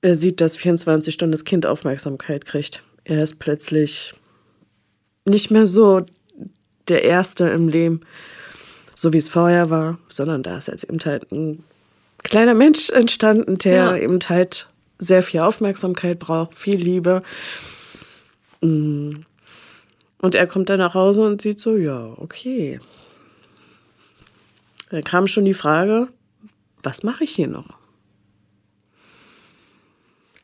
Er 0.00 0.16
sieht, 0.16 0.40
dass 0.40 0.56
24 0.56 1.14
Stunden 1.14 1.30
das 1.30 1.44
Kind 1.44 1.66
Aufmerksamkeit 1.66 2.46
kriegt. 2.46 2.82
Er 3.04 3.22
ist 3.22 3.38
plötzlich 3.38 4.12
nicht 5.24 5.52
mehr 5.52 5.68
so 5.68 6.02
der 6.88 7.04
Erste 7.04 7.48
im 7.48 7.68
Leben, 7.68 8.00
so 8.94 9.12
wie 9.12 9.18
es 9.18 9.28
vorher 9.28 9.70
war, 9.70 9.98
sondern 10.08 10.42
da 10.42 10.58
ist 10.58 10.68
jetzt 10.68 10.84
eben 10.84 11.00
halt 11.04 11.30
ein 11.32 11.64
kleiner 12.22 12.54
Mensch 12.54 12.90
entstanden, 12.90 13.58
der 13.58 13.74
ja. 13.74 13.96
eben 13.96 14.18
halt 14.28 14.68
sehr 14.98 15.22
viel 15.22 15.40
Aufmerksamkeit 15.40 16.18
braucht, 16.18 16.54
viel 16.54 16.76
Liebe. 16.76 17.22
Mm. 18.60 19.14
Und 20.18 20.34
er 20.36 20.46
kommt 20.46 20.68
dann 20.68 20.78
nach 20.78 20.94
Hause 20.94 21.26
und 21.26 21.42
sieht 21.42 21.58
so, 21.58 21.76
ja, 21.76 22.12
okay. 22.16 22.80
Da 24.90 25.00
kam 25.00 25.26
schon 25.26 25.44
die 25.44 25.54
Frage, 25.54 26.08
was 26.82 27.02
mache 27.02 27.24
ich 27.24 27.32
hier 27.32 27.48
noch? 27.48 27.76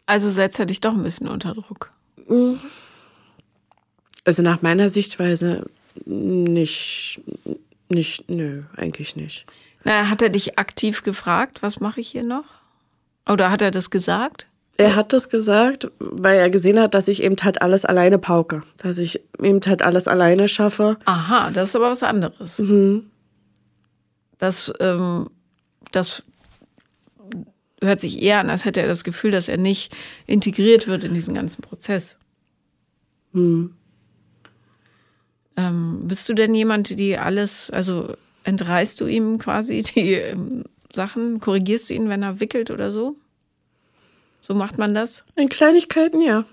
Also 0.07 0.31
setzt 0.31 0.59
er 0.59 0.67
dich 0.67 0.81
doch 0.81 0.95
ein 0.95 1.03
bisschen 1.03 1.29
unter 1.29 1.55
Druck. 1.55 1.93
Mm. 2.29 2.55
Also 4.25 4.43
nach 4.43 4.63
meiner 4.63 4.89
Sichtweise 4.89 5.67
nicht, 6.07 7.21
nicht, 7.89 8.29
nö, 8.29 8.63
eigentlich 8.77 9.17
nicht. 9.17 9.47
Na, 9.85 10.09
hat 10.11 10.23
er 10.23 10.29
dich 10.29 10.59
aktiv 10.59 11.03
gefragt, 11.03 11.63
was 11.63 11.81
mache 11.81 12.01
ich 12.01 12.09
hier 12.09 12.25
noch? 12.25 12.45
Oder 13.29 13.51
hat 13.51 13.63
er 13.63 13.71
das 13.71 13.91
gesagt? 13.91 14.47
Er 14.77 14.95
hat 14.95 15.13
das 15.13 15.29
gesagt, 15.29 15.91
weil 15.99 16.39
er 16.39 16.51
gesehen 16.51 16.79
hat, 16.79 16.95
dass 16.95 17.09
ich 17.09 17.23
eben 17.23 17.37
halt 17.43 17.63
alles 17.63 17.85
alleine 17.85 18.19
pauke. 18.19 18.63
Dass 18.77 18.97
ich 18.99 19.21
eben 19.43 19.61
halt 19.67 19.83
alles 19.83 20.07
alleine 20.07 20.47
schaffe. 20.49 20.99
Aha, 21.05 21.51
das 21.51 21.71
ist 21.71 21.77
aber 21.77 21.91
was 21.91 22.05
anderes. 22.05 22.61
Mhm. 22.61 23.11
Das, 24.39 24.73
ähm, 24.79 25.31
das 25.91 26.23
hört 27.83 28.01
sich 28.01 28.23
eher 28.23 28.39
an, 28.39 28.51
als 28.51 28.65
hätte 28.65 28.81
er 28.81 28.87
das 28.87 29.03
Gefühl, 29.03 29.33
dass 29.33 29.49
er 29.49 29.57
nicht 29.57 29.97
integriert 30.27 30.87
wird 30.87 31.03
in 31.03 31.13
diesen 31.13 31.35
ganzen 31.35 31.61
Prozess. 31.61 32.17
Mhm. 33.33 33.75
Ähm, 35.59 36.07
bist 36.07 36.29
du 36.29 36.35
denn 36.35 36.55
jemand, 36.55 37.01
die 37.01 37.19
alles, 37.19 37.69
also 37.71 38.15
entreißt 38.45 39.01
du 39.01 39.07
ihm 39.07 39.39
quasi 39.39 39.83
die 39.95 40.13
ähm, 40.13 40.65
Sachen? 40.95 41.41
Korrigierst 41.41 41.91
du 41.91 41.95
ihn, 41.95 42.09
wenn 42.09 42.23
er 42.23 42.39
wickelt 42.39 42.71
oder 42.71 42.93
so? 42.93 43.17
So 44.41 44.55
macht 44.55 44.79
man 44.79 44.95
das? 44.95 45.25
In 45.35 45.49
Kleinigkeiten, 45.49 46.21
ja. 46.21 46.45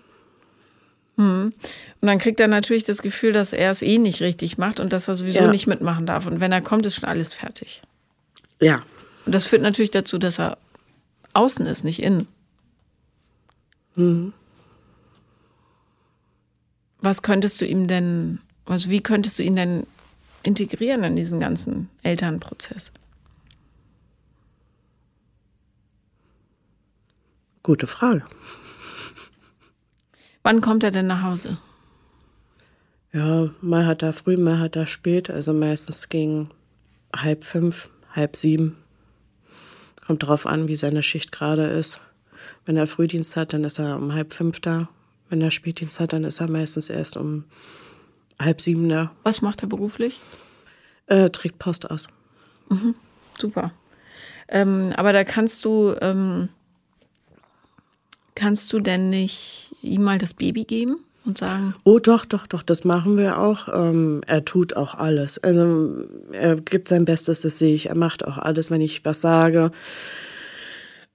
Hm. 1.17 1.53
Und 2.01 2.07
dann 2.07 2.17
kriegt 2.17 2.39
er 2.39 2.47
natürlich 2.47 2.83
das 2.83 3.03
Gefühl, 3.03 3.31
dass 3.31 3.53
er 3.53 3.69
es 3.69 3.83
eh 3.83 3.99
nicht 3.99 4.21
richtig 4.21 4.57
macht 4.57 4.79
und 4.79 4.91
dass 4.91 5.07
er 5.07 5.13
sowieso 5.13 5.41
ja. 5.41 5.51
nicht 5.51 5.67
mitmachen 5.67 6.07
darf. 6.07 6.25
Und 6.25 6.39
wenn 6.39 6.51
er 6.51 6.61
kommt, 6.61 6.87
ist 6.87 6.95
schon 6.95 7.07
alles 7.07 7.31
fertig. 7.31 7.83
Ja. 8.59 8.81
Und 9.27 9.35
das 9.35 9.45
führt 9.45 9.61
natürlich 9.61 9.91
dazu, 9.91 10.17
dass 10.17 10.39
er 10.39 10.57
außen 11.33 11.65
ist, 11.67 11.83
nicht 11.83 12.01
innen. 12.01 12.27
Mhm. 13.95 14.33
Was 17.01 17.21
könntest 17.21 17.61
du 17.61 17.65
ihm 17.67 17.87
denn 17.87 18.39
also 18.65 18.89
wie 18.89 19.01
könntest 19.01 19.39
du 19.39 19.43
ihn 19.43 19.55
denn 19.55 19.87
integrieren 20.43 21.03
in 21.03 21.15
diesen 21.15 21.39
ganzen 21.39 21.89
Elternprozess? 22.03 22.91
Gute 27.63 27.87
Frage. 27.87 28.23
Wann 30.43 30.61
kommt 30.61 30.83
er 30.83 30.91
denn 30.91 31.07
nach 31.07 31.23
Hause? 31.23 31.57
Ja, 33.11 33.49
mal 33.61 33.87
hat 33.87 34.03
er 34.03 34.13
früh, 34.13 34.37
mal 34.37 34.59
hat 34.59 34.75
er 34.75 34.85
spät. 34.85 35.29
Also 35.31 35.53
meistens 35.53 36.09
gegen 36.09 36.51
halb 37.15 37.43
fünf, 37.43 37.89
halb 38.11 38.35
sieben. 38.35 38.77
Kommt 40.05 40.21
drauf 40.21 40.45
an, 40.45 40.67
wie 40.67 40.75
seine 40.75 41.01
Schicht 41.01 41.31
gerade 41.31 41.63
ist. 41.63 41.99
Wenn 42.65 42.77
er 42.77 42.85
Frühdienst 42.85 43.35
hat, 43.35 43.53
dann 43.53 43.63
ist 43.63 43.79
er 43.79 43.95
um 43.95 44.13
halb 44.13 44.33
fünf 44.33 44.59
da. 44.59 44.89
Wenn 45.29 45.41
er 45.41 45.49
Spätdienst 45.49 45.99
hat, 45.99 46.13
dann 46.13 46.23
ist 46.23 46.39
er 46.39 46.47
meistens 46.47 46.89
erst 46.89 47.17
um 47.17 47.45
halb 48.39 48.61
sieben 48.61 48.89
da. 48.89 49.11
Was 49.23 49.41
macht 49.41 49.61
er 49.63 49.67
beruflich? 49.67 50.19
Äh, 51.07 51.29
trägt 51.29 51.59
Post 51.59 51.89
aus. 51.89 52.07
Mhm, 52.69 52.95
super. 53.39 53.71
Ähm, 54.47 54.93
aber 54.95 55.13
da 55.13 55.23
kannst 55.23 55.65
du, 55.65 55.95
ähm, 56.01 56.49
kannst 58.35 58.71
du 58.73 58.79
denn 58.79 59.09
nicht 59.09 59.75
ihm 59.81 60.03
mal 60.03 60.17
das 60.17 60.33
Baby 60.33 60.65
geben 60.65 60.97
und 61.25 61.37
sagen? 61.37 61.73
Oh, 61.83 61.99
doch, 61.99 62.25
doch, 62.25 62.47
doch, 62.47 62.63
das 62.63 62.83
machen 62.83 63.17
wir 63.17 63.39
auch. 63.39 63.67
Ähm, 63.73 64.21
er 64.27 64.45
tut 64.45 64.75
auch 64.75 64.95
alles. 64.95 65.43
Also 65.43 66.05
er 66.31 66.55
gibt 66.55 66.87
sein 66.87 67.05
Bestes, 67.05 67.41
das 67.41 67.59
sehe 67.59 67.75
ich. 67.75 67.89
Er 67.89 67.95
macht 67.95 68.25
auch 68.25 68.37
alles, 68.37 68.69
wenn 68.71 68.81
ich 68.81 69.03
was 69.05 69.21
sage. 69.21 69.71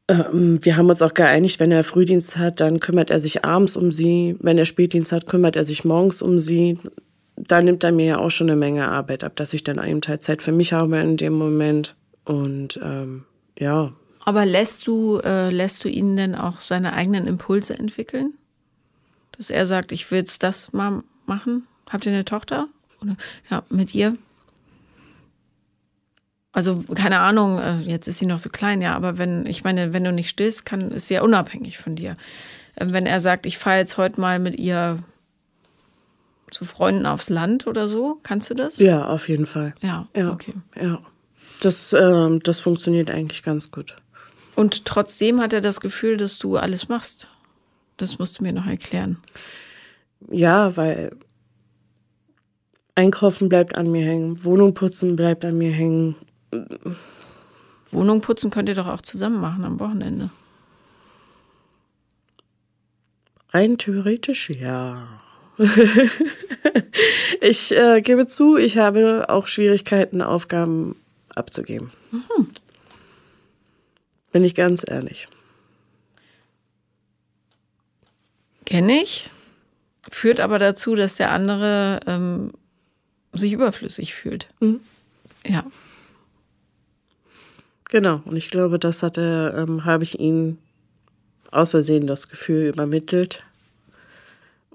Ähm, 0.08 0.58
wir 0.62 0.76
haben 0.76 0.90
uns 0.90 1.02
auch 1.02 1.14
geeinigt, 1.14 1.60
wenn 1.60 1.70
er 1.70 1.84
Frühdienst 1.84 2.36
hat, 2.36 2.60
dann 2.60 2.80
kümmert 2.80 3.10
er 3.10 3.20
sich 3.20 3.44
abends 3.44 3.76
um 3.76 3.92
sie. 3.92 4.36
Wenn 4.40 4.58
er 4.58 4.64
Spätdienst 4.64 5.12
hat, 5.12 5.26
kümmert 5.26 5.56
er 5.56 5.64
sich 5.64 5.84
morgens 5.84 6.20
um 6.22 6.38
sie. 6.38 6.78
Da 7.48 7.62
nimmt 7.62 7.84
er 7.84 7.92
mir 7.92 8.06
ja 8.06 8.18
auch 8.18 8.30
schon 8.30 8.50
eine 8.50 8.58
Menge 8.58 8.88
Arbeit 8.88 9.24
ab, 9.24 9.36
dass 9.36 9.54
ich 9.54 9.64
dann 9.64 9.82
eben 9.82 10.00
halt 10.06 10.22
Zeit 10.22 10.42
für 10.42 10.52
mich 10.52 10.72
habe 10.72 10.98
in 10.98 11.16
dem 11.16 11.32
Moment. 11.32 11.96
Und 12.24 12.78
ähm, 12.82 13.24
ja. 13.58 13.92
Aber 14.24 14.44
lässt 14.44 14.86
du, 14.86 15.18
äh, 15.18 15.48
lässt 15.50 15.82
du 15.84 15.88
ihn 15.88 16.16
denn 16.16 16.34
auch 16.34 16.60
seine 16.60 16.92
eigenen 16.92 17.26
Impulse 17.26 17.78
entwickeln? 17.78 18.34
Dass 19.32 19.50
er 19.50 19.66
sagt, 19.66 19.92
ich 19.92 20.10
will 20.10 20.18
jetzt 20.18 20.42
das 20.42 20.72
mal 20.72 21.02
machen? 21.26 21.66
Habt 21.88 22.04
ihr 22.06 22.12
eine 22.12 22.24
Tochter? 22.24 22.68
Oder 23.00 23.16
ja, 23.50 23.62
mit 23.70 23.94
ihr? 23.94 24.16
Also, 26.52 26.84
keine 26.94 27.20
Ahnung, 27.20 27.58
äh, 27.58 27.78
jetzt 27.80 28.08
ist 28.08 28.18
sie 28.18 28.26
noch 28.26 28.40
so 28.40 28.50
klein, 28.50 28.82
ja, 28.82 28.94
aber 28.94 29.18
wenn, 29.18 29.46
ich 29.46 29.62
meine, 29.62 29.92
wenn 29.92 30.04
du 30.04 30.12
nicht 30.12 30.28
stillst, 30.28 30.66
kann, 30.66 30.90
ist 30.90 31.06
sie 31.06 31.14
ja 31.14 31.22
unabhängig 31.22 31.78
von 31.78 31.94
dir. 31.94 32.16
Ähm, 32.76 32.92
wenn 32.92 33.06
er 33.06 33.20
sagt, 33.20 33.46
ich 33.46 33.56
fahre 33.56 33.78
jetzt 33.78 33.96
heute 33.96 34.20
mal 34.20 34.38
mit 34.40 34.56
ihr 34.58 34.98
zu 36.50 36.64
Freunden 36.64 37.06
aufs 37.06 37.28
Land 37.28 37.66
oder 37.66 37.88
so, 37.88 38.18
kannst 38.22 38.50
du 38.50 38.54
das? 38.54 38.78
Ja, 38.78 39.06
auf 39.06 39.28
jeden 39.28 39.46
Fall. 39.46 39.74
Ja, 39.80 40.08
ja 40.14 40.30
okay. 40.30 40.54
Ja. 40.80 41.00
Das, 41.60 41.92
äh, 41.92 42.38
das 42.42 42.60
funktioniert 42.60 43.10
eigentlich 43.10 43.42
ganz 43.42 43.70
gut. 43.70 43.96
Und 44.56 44.84
trotzdem 44.84 45.40
hat 45.40 45.52
er 45.52 45.60
das 45.60 45.80
Gefühl, 45.80 46.16
dass 46.16 46.38
du 46.38 46.56
alles 46.56 46.88
machst. 46.88 47.28
Das 47.96 48.18
musst 48.18 48.38
du 48.38 48.42
mir 48.42 48.52
noch 48.52 48.66
erklären. 48.66 49.18
Ja, 50.30 50.76
weil 50.76 51.16
Einkaufen 52.94 53.48
bleibt 53.48 53.78
an 53.78 53.90
mir 53.90 54.04
hängen, 54.04 54.44
Wohnung 54.44 54.74
putzen 54.74 55.16
bleibt 55.16 55.44
an 55.44 55.56
mir 55.56 55.70
hängen. 55.70 56.16
Wohnung 57.90 58.20
putzen 58.20 58.50
könnt 58.50 58.68
ihr 58.68 58.74
doch 58.74 58.86
auch 58.86 59.02
zusammen 59.02 59.40
machen 59.40 59.64
am 59.64 59.80
Wochenende. 59.80 60.30
Rein 63.50 63.78
theoretisch 63.78 64.50
ja. 64.50 65.20
ich 67.40 67.76
äh, 67.76 68.00
gebe 68.00 68.26
zu, 68.26 68.56
ich 68.56 68.78
habe 68.78 69.26
auch 69.28 69.46
Schwierigkeiten, 69.46 70.22
Aufgaben 70.22 70.96
abzugeben. 71.34 71.90
Mhm. 72.10 72.48
Bin 74.32 74.44
ich 74.44 74.54
ganz 74.54 74.84
ehrlich. 74.88 75.28
Kenne 78.64 79.02
ich. 79.02 79.28
Führt 80.10 80.40
aber 80.40 80.58
dazu, 80.58 80.94
dass 80.94 81.16
der 81.16 81.30
andere 81.30 82.00
ähm, 82.06 82.52
sich 83.32 83.52
überflüssig 83.52 84.14
fühlt. 84.14 84.48
Mhm. 84.60 84.80
Ja. 85.46 85.64
Genau. 87.90 88.22
Und 88.24 88.36
ich 88.36 88.50
glaube, 88.50 88.78
das 88.78 89.02
hatte, 89.02 89.54
ähm, 89.56 89.84
habe 89.84 90.04
ich 90.04 90.20
ihm 90.20 90.58
aus 91.50 91.72
Versehen 91.72 92.06
das 92.06 92.28
Gefühl 92.28 92.68
übermittelt, 92.68 93.44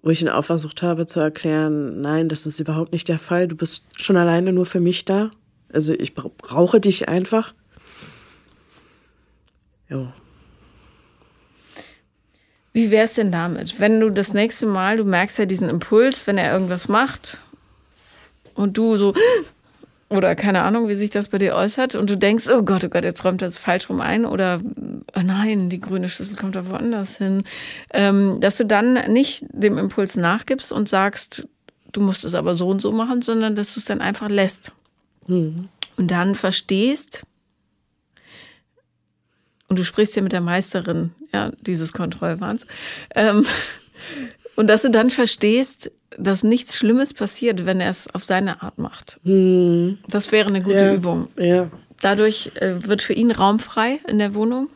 wo 0.05 0.11
ich 0.11 0.21
ihn 0.21 0.29
auch 0.29 0.43
versucht 0.43 0.83
habe 0.83 1.07
zu 1.07 1.19
erklären, 1.19 1.99
nein, 1.99 2.29
das 2.29 2.45
ist 2.45 2.59
überhaupt 2.59 2.91
nicht 2.91 3.09
der 3.09 3.17
Fall. 3.17 3.47
Du 3.47 3.55
bist 3.55 3.85
schon 3.97 4.17
alleine 4.17 4.53
nur 4.53 4.67
für 4.67 4.79
mich 4.79 5.03
da. 5.03 5.31
Also 5.73 5.93
ich 5.93 6.13
brauche 6.13 6.79
dich 6.79 7.09
einfach. 7.09 7.55
Ja. 9.89 10.13
Wie 12.71 12.91
wäre 12.91 13.05
es 13.05 13.15
denn 13.15 13.31
damit, 13.31 13.79
wenn 13.79 13.99
du 13.99 14.11
das 14.11 14.35
nächste 14.35 14.67
Mal, 14.67 14.97
du 14.97 15.05
merkst 15.05 15.39
ja 15.39 15.47
diesen 15.47 15.69
Impuls, 15.69 16.27
wenn 16.27 16.37
er 16.37 16.53
irgendwas 16.53 16.87
macht 16.87 17.41
und 18.53 18.77
du 18.77 18.97
so 18.97 19.15
oder 20.09 20.35
keine 20.35 20.63
Ahnung, 20.63 20.87
wie 20.87 20.93
sich 20.93 21.09
das 21.09 21.29
bei 21.29 21.39
dir 21.39 21.55
äußert 21.55 21.95
und 21.95 22.09
du 22.09 22.17
denkst, 22.17 22.47
oh 22.49 22.61
Gott, 22.61 22.83
oh 22.83 22.89
Gott, 22.89 23.03
jetzt 23.03 23.23
räumt 23.25 23.41
er 23.41 23.47
es 23.47 23.57
falsch 23.57 23.89
rum 23.89 24.01
ein 24.01 24.25
oder 24.25 24.61
oh 25.15 25.21
nein, 25.23 25.69
die 25.69 25.79
grüne 25.79 26.09
Schüssel 26.09 26.35
kommt 26.35 26.55
da 26.55 26.69
woanders 26.69 27.17
hin, 27.17 27.43
ähm, 27.91 28.39
dass 28.39 28.57
du 28.57 28.65
dann 28.65 29.11
nicht 29.11 29.45
dem 29.49 29.77
Impuls 29.77 30.15
nachgibst 30.15 30.71
und 30.71 30.89
sagst, 30.89 31.47
du 31.91 32.01
musst 32.01 32.23
es 32.23 32.35
aber 32.35 32.55
so 32.55 32.67
und 32.67 32.81
so 32.81 32.91
machen, 32.91 33.21
sondern 33.21 33.55
dass 33.55 33.73
du 33.73 33.79
es 33.79 33.85
dann 33.85 34.01
einfach 34.01 34.29
lässt. 34.29 34.73
Mhm. 35.27 35.69
Und 35.97 36.11
dann 36.11 36.35
verstehst, 36.35 37.23
und 39.67 39.79
du 39.79 39.83
sprichst 39.83 40.15
ja 40.15 40.21
mit 40.21 40.33
der 40.33 40.41
Meisterin 40.41 41.15
ja, 41.33 41.51
dieses 41.61 41.93
Kontrollwahns, 41.93 42.67
ähm, 43.15 43.45
und 44.55 44.67
dass 44.67 44.83
du 44.83 44.89
dann 44.89 45.09
verstehst, 45.09 45.91
dass 46.17 46.43
nichts 46.43 46.77
Schlimmes 46.77 47.13
passiert, 47.13 47.65
wenn 47.65 47.81
er 47.81 47.89
es 47.89 48.07
auf 48.13 48.23
seine 48.23 48.61
Art 48.61 48.77
macht. 48.77 49.19
Mhm. 49.23 49.97
Das 50.07 50.31
wäre 50.31 50.47
eine 50.47 50.61
gute 50.61 50.85
ja, 50.85 50.93
Übung. 50.93 51.27
Ja. 51.37 51.69
Dadurch 52.01 52.51
äh, 52.55 52.87
wird 52.87 53.01
für 53.01 53.13
ihn 53.13 53.31
Raum 53.31 53.59
frei 53.59 53.99
in 54.07 54.19
der 54.19 54.33
Wohnung, 54.33 54.69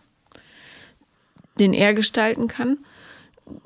den 1.60 1.74
er 1.74 1.94
gestalten 1.94 2.48
kann. 2.48 2.78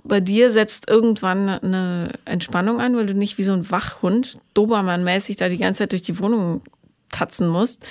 Bei 0.03 0.19
dir 0.19 0.49
setzt 0.49 0.89
irgendwann 0.89 1.49
eine 1.49 2.11
Entspannung 2.25 2.79
ein, 2.79 2.95
weil 2.95 3.05
du 3.05 3.13
nicht 3.13 3.37
wie 3.37 3.43
so 3.43 3.53
ein 3.53 3.69
Wachhund, 3.69 4.37
Dobermann-mäßig 4.53 5.35
da 5.37 5.49
die 5.49 5.57
ganze 5.57 5.79
Zeit 5.79 5.91
durch 5.91 6.03
die 6.03 6.19
Wohnung 6.19 6.61
tatzen 7.09 7.47
musst. 7.47 7.85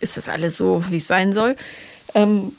Ist 0.00 0.16
das 0.16 0.28
alles 0.28 0.56
so, 0.56 0.84
wie 0.90 0.96
es 0.96 1.06
sein 1.06 1.32
soll? 1.32 1.56
Ähm, 2.14 2.52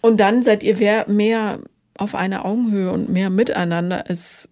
und 0.00 0.18
dann 0.18 0.42
seid 0.42 0.62
ihr 0.62 1.04
mehr 1.06 1.60
auf 2.00 2.14
einer 2.14 2.46
Augenhöhe 2.46 2.90
und 2.90 3.10
mehr 3.10 3.28
miteinander 3.28 4.06
als 4.08 4.48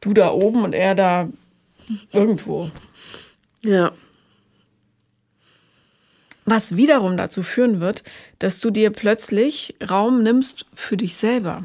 du 0.00 0.12
da 0.12 0.32
oben 0.32 0.64
und 0.64 0.72
er 0.72 0.94
da 0.96 1.28
irgendwo. 2.12 2.70
Ja. 3.62 3.92
Was 6.44 6.76
wiederum 6.76 7.16
dazu 7.16 7.44
führen 7.44 7.80
wird, 7.80 8.02
dass 8.40 8.58
du 8.58 8.70
dir 8.70 8.90
plötzlich 8.90 9.76
Raum 9.88 10.24
nimmst 10.24 10.66
für 10.74 10.96
dich 10.96 11.14
selber 11.14 11.64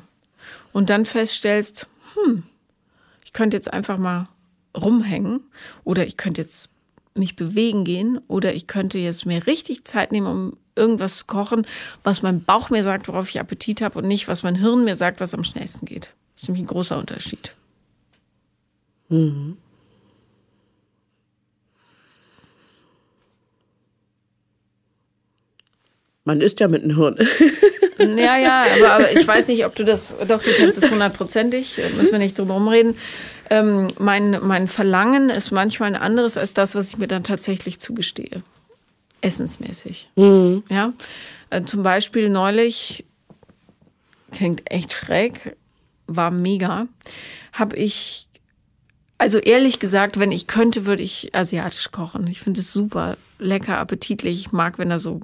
und 0.73 0.91
dann 0.91 1.05
feststellst, 1.05 1.87
hm, 2.13 2.43
ich 3.25 3.33
könnte 3.33 3.57
jetzt 3.57 3.73
einfach 3.73 3.97
mal 3.97 4.29
rumhängen 4.79 5.39
oder 5.83 6.05
ich 6.05 6.17
könnte 6.17 6.41
jetzt 6.41 6.69
mich 7.15 7.35
bewegen 7.35 7.83
gehen 7.83 8.19
oder 8.27 8.53
ich 8.53 8.67
könnte 8.67 8.99
jetzt 8.99 9.25
mir 9.25 9.47
richtig 9.47 9.85
Zeit 9.85 10.11
nehmen, 10.11 10.27
um 10.27 10.57
irgendwas 10.77 11.17
zu 11.17 11.25
kochen, 11.25 11.65
was 12.03 12.21
mein 12.21 12.43
Bauch 12.43 12.69
mir 12.69 12.83
sagt, 12.83 13.07
worauf 13.07 13.29
ich 13.29 13.39
Appetit 13.39 13.81
habe 13.81 13.99
und 13.99 14.07
nicht, 14.07 14.27
was 14.27 14.43
mein 14.43 14.55
Hirn 14.55 14.85
mir 14.85 14.95
sagt, 14.95 15.19
was 15.19 15.33
am 15.33 15.43
schnellsten 15.43 15.85
geht. 15.85 16.11
Das 16.35 16.43
ist 16.43 16.49
nämlich 16.49 16.63
ein 16.63 16.67
großer 16.67 16.97
Unterschied. 16.97 17.51
Mhm. 19.09 19.57
Man 26.23 26.41
isst 26.41 26.59
ja 26.59 26.67
mit 26.67 26.83
dem 26.83 26.95
Hirn. 26.95 27.17
Ja, 27.99 28.37
ja, 28.37 28.63
aber, 28.77 28.91
aber, 28.91 29.11
ich 29.11 29.27
weiß 29.27 29.47
nicht, 29.47 29.65
ob 29.65 29.75
du 29.75 29.83
das, 29.83 30.17
doch, 30.27 30.43
du 30.43 30.51
kennst 30.51 30.81
es 30.81 30.91
hundertprozentig, 30.91 31.81
müssen 31.97 32.11
wir 32.11 32.19
nicht 32.19 32.37
drum 32.37 32.49
herum 32.49 32.67
reden. 32.67 32.95
Ähm, 33.49 33.87
mein, 33.97 34.37
mein 34.43 34.67
Verlangen 34.67 35.31
ist 35.31 35.49
manchmal 35.49 35.95
ein 35.95 35.99
anderes 35.99 36.37
als 36.37 36.53
das, 36.53 36.75
was 36.75 36.89
ich 36.89 36.97
mir 36.97 37.07
dann 37.07 37.23
tatsächlich 37.23 37.79
zugestehe. 37.79 38.43
Essensmäßig. 39.21 40.09
Mhm. 40.15 40.63
Ja. 40.69 40.93
Äh, 41.49 41.63
zum 41.63 41.83
Beispiel 41.83 42.29
neulich, 42.29 43.05
klingt 44.31 44.69
echt 44.69 44.93
schräg, 44.93 45.55
war 46.07 46.31
mega, 46.31 46.87
habe 47.53 47.75
ich, 47.75 48.27
also 49.17 49.39
ehrlich 49.39 49.79
gesagt, 49.79 50.19
wenn 50.19 50.31
ich 50.31 50.47
könnte, 50.47 50.85
würde 50.85 51.03
ich 51.03 51.33
asiatisch 51.33 51.91
kochen. 51.91 52.27
Ich 52.27 52.39
finde 52.39 52.59
es 52.59 52.71
super 52.71 53.17
lecker, 53.39 53.77
appetitlich. 53.77 54.39
Ich 54.39 54.51
mag, 54.51 54.77
wenn 54.77 54.89
da 54.89 54.99
so 54.99 55.21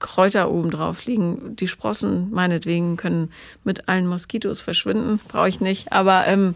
Kräuter 0.00 0.50
oben 0.50 0.70
drauf 0.70 1.04
liegen. 1.04 1.54
Die 1.56 1.68
Sprossen 1.68 2.30
meinetwegen 2.30 2.96
können 2.96 3.30
mit 3.64 3.88
allen 3.88 4.06
Moskitos 4.06 4.60
verschwinden, 4.60 5.20
brauche 5.28 5.48
ich 5.48 5.60
nicht. 5.60 5.92
Aber 5.92 6.26
ähm, 6.26 6.54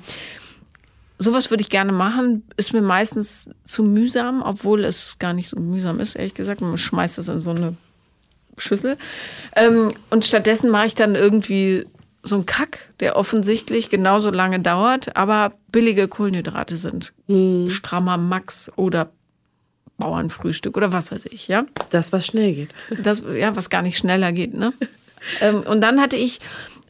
sowas 1.18 1.50
würde 1.50 1.62
ich 1.62 1.70
gerne 1.70 1.92
machen. 1.92 2.42
Ist 2.56 2.72
mir 2.72 2.82
meistens 2.82 3.50
zu 3.64 3.82
mühsam, 3.82 4.42
obwohl 4.42 4.84
es 4.84 5.18
gar 5.18 5.32
nicht 5.32 5.48
so 5.48 5.58
mühsam 5.58 6.00
ist, 6.00 6.16
ehrlich 6.16 6.34
gesagt. 6.34 6.60
Man 6.60 6.78
schmeißt 6.78 7.18
es 7.18 7.28
in 7.28 7.38
so 7.38 7.50
eine 7.50 7.76
Schüssel. 8.58 8.96
Ähm, 9.56 9.92
und 10.10 10.24
stattdessen 10.24 10.70
mache 10.70 10.86
ich 10.86 10.94
dann 10.94 11.14
irgendwie 11.14 11.86
so 12.22 12.36
ein 12.36 12.46
Kack, 12.46 12.88
der 13.00 13.16
offensichtlich 13.16 13.90
genauso 13.90 14.30
lange 14.30 14.60
dauert, 14.60 15.16
aber 15.16 15.52
billige 15.70 16.08
Kohlenhydrate 16.08 16.76
sind. 16.76 17.12
Mhm. 17.26 17.68
Strammer 17.68 18.16
Max 18.16 18.72
oder 18.76 19.10
Bauernfrühstück 19.98 20.76
oder 20.76 20.92
was 20.92 21.12
weiß 21.12 21.26
ich, 21.26 21.48
ja. 21.48 21.66
Das, 21.90 22.12
was 22.12 22.26
schnell 22.26 22.54
geht. 22.54 22.70
Das, 23.02 23.24
ja, 23.32 23.54
was 23.54 23.70
gar 23.70 23.82
nicht 23.82 23.98
schneller 23.98 24.32
geht, 24.32 24.54
ne? 24.54 24.72
ähm, 25.40 25.62
und 25.62 25.80
dann 25.82 26.00
hatte 26.00 26.16
ich, 26.16 26.40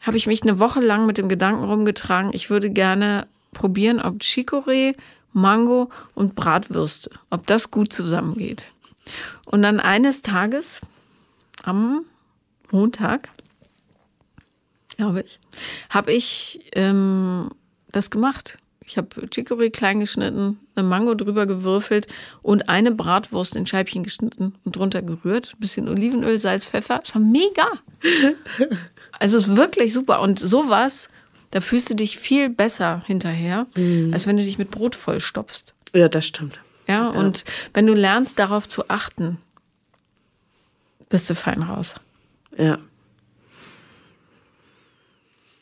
habe 0.01 0.17
ich 0.17 0.25
mich 0.25 0.41
eine 0.41 0.59
Woche 0.59 0.79
lang 0.79 1.05
mit 1.05 1.17
dem 1.17 1.29
Gedanken 1.29 1.65
rumgetragen, 1.65 2.31
ich 2.33 2.49
würde 2.49 2.69
gerne 2.69 3.27
probieren, 3.55 3.99
ob 3.99 4.21
Chicorée, 4.21 4.95
Mango 5.33 5.89
und 6.13 6.35
Bratwürste, 6.35 7.09
ob 7.31 7.47
das 7.47 7.71
gut 7.71 7.91
zusammengeht. 7.91 8.71
Und 9.47 9.63
dann 9.63 9.79
eines 9.79 10.21
Tages 10.21 10.81
am 11.63 12.05
Montag 12.71 13.31
glaube 14.95 15.21
ich, 15.21 15.39
habe 15.89 16.11
ich 16.11 16.59
ähm, 16.73 17.49
das 17.91 18.09
gemacht. 18.09 18.57
Ich 18.87 18.97
habe 18.97 19.07
Chicorée 19.27 19.71
klein 19.71 19.99
geschnitten, 19.99 20.59
eine 20.75 20.87
Mango 20.87 21.15
drüber 21.15 21.47
gewürfelt 21.47 22.07
und 22.43 22.69
eine 22.69 22.91
Bratwurst 22.91 23.55
in 23.55 23.65
Scheibchen 23.65 24.03
geschnitten 24.03 24.53
und 24.63 24.75
drunter 24.75 25.01
gerührt. 25.01 25.53
Ein 25.55 25.59
bisschen 25.59 25.89
Olivenöl, 25.89 26.39
Salz, 26.39 26.65
Pfeffer. 26.65 26.99
Es 27.03 27.15
war 27.15 27.21
mega. 27.21 27.67
Also 29.17 29.37
es 29.37 29.47
ist 29.47 29.55
wirklich 29.55 29.93
super. 29.93 30.19
Und 30.19 30.39
sowas, 30.39 31.07
da 31.55 31.61
fühlst 31.61 31.89
du 31.89 31.93
dich 31.95 32.17
viel 32.17 32.49
besser 32.49 33.03
hinterher, 33.05 33.67
mhm. 33.77 34.11
als 34.13 34.27
wenn 34.27 34.37
du 34.37 34.43
dich 34.43 34.57
mit 34.57 34.71
Brot 34.71 34.95
vollstopfst. 34.95 35.73
Ja, 35.93 36.09
das 36.09 36.25
stimmt. 36.25 36.59
Ja, 36.87 36.93
ja, 36.93 37.09
und 37.09 37.45
wenn 37.73 37.87
du 37.87 37.93
lernst, 37.93 38.37
darauf 38.39 38.67
zu 38.67 38.89
achten, 38.89 39.37
bist 41.09 41.29
du 41.29 41.35
fein 41.35 41.61
raus. 41.61 41.95
Ja 42.57 42.79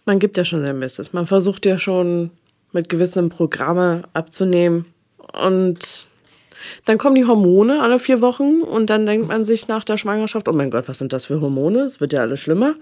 man 0.05 0.19
gibt 0.19 0.37
ja 0.37 0.45
schon 0.45 0.61
sein 0.61 0.79
Bestes. 0.79 1.13
Man 1.13 1.27
versucht 1.27 1.65
ja 1.65 1.77
schon 1.77 2.31
mit 2.71 2.89
gewissen 2.89 3.29
Programme 3.29 4.03
abzunehmen. 4.13 4.85
Und 5.33 6.07
dann 6.85 6.97
kommen 6.97 7.15
die 7.15 7.25
Hormone 7.25 7.81
alle 7.81 7.99
vier 7.99 8.21
Wochen 8.21 8.61
und 8.61 8.89
dann 8.89 9.05
denkt 9.05 9.27
man 9.27 9.45
sich 9.45 9.67
nach 9.67 9.83
der 9.83 9.97
Schwangerschaft, 9.97 10.47
oh 10.47 10.53
mein 10.53 10.71
Gott, 10.71 10.87
was 10.87 10.99
sind 10.99 11.13
das 11.13 11.25
für 11.25 11.41
Hormone? 11.41 11.81
Es 11.81 11.99
wird 11.99 12.13
ja 12.13 12.21
alles 12.21 12.39
schlimmer. 12.39 12.75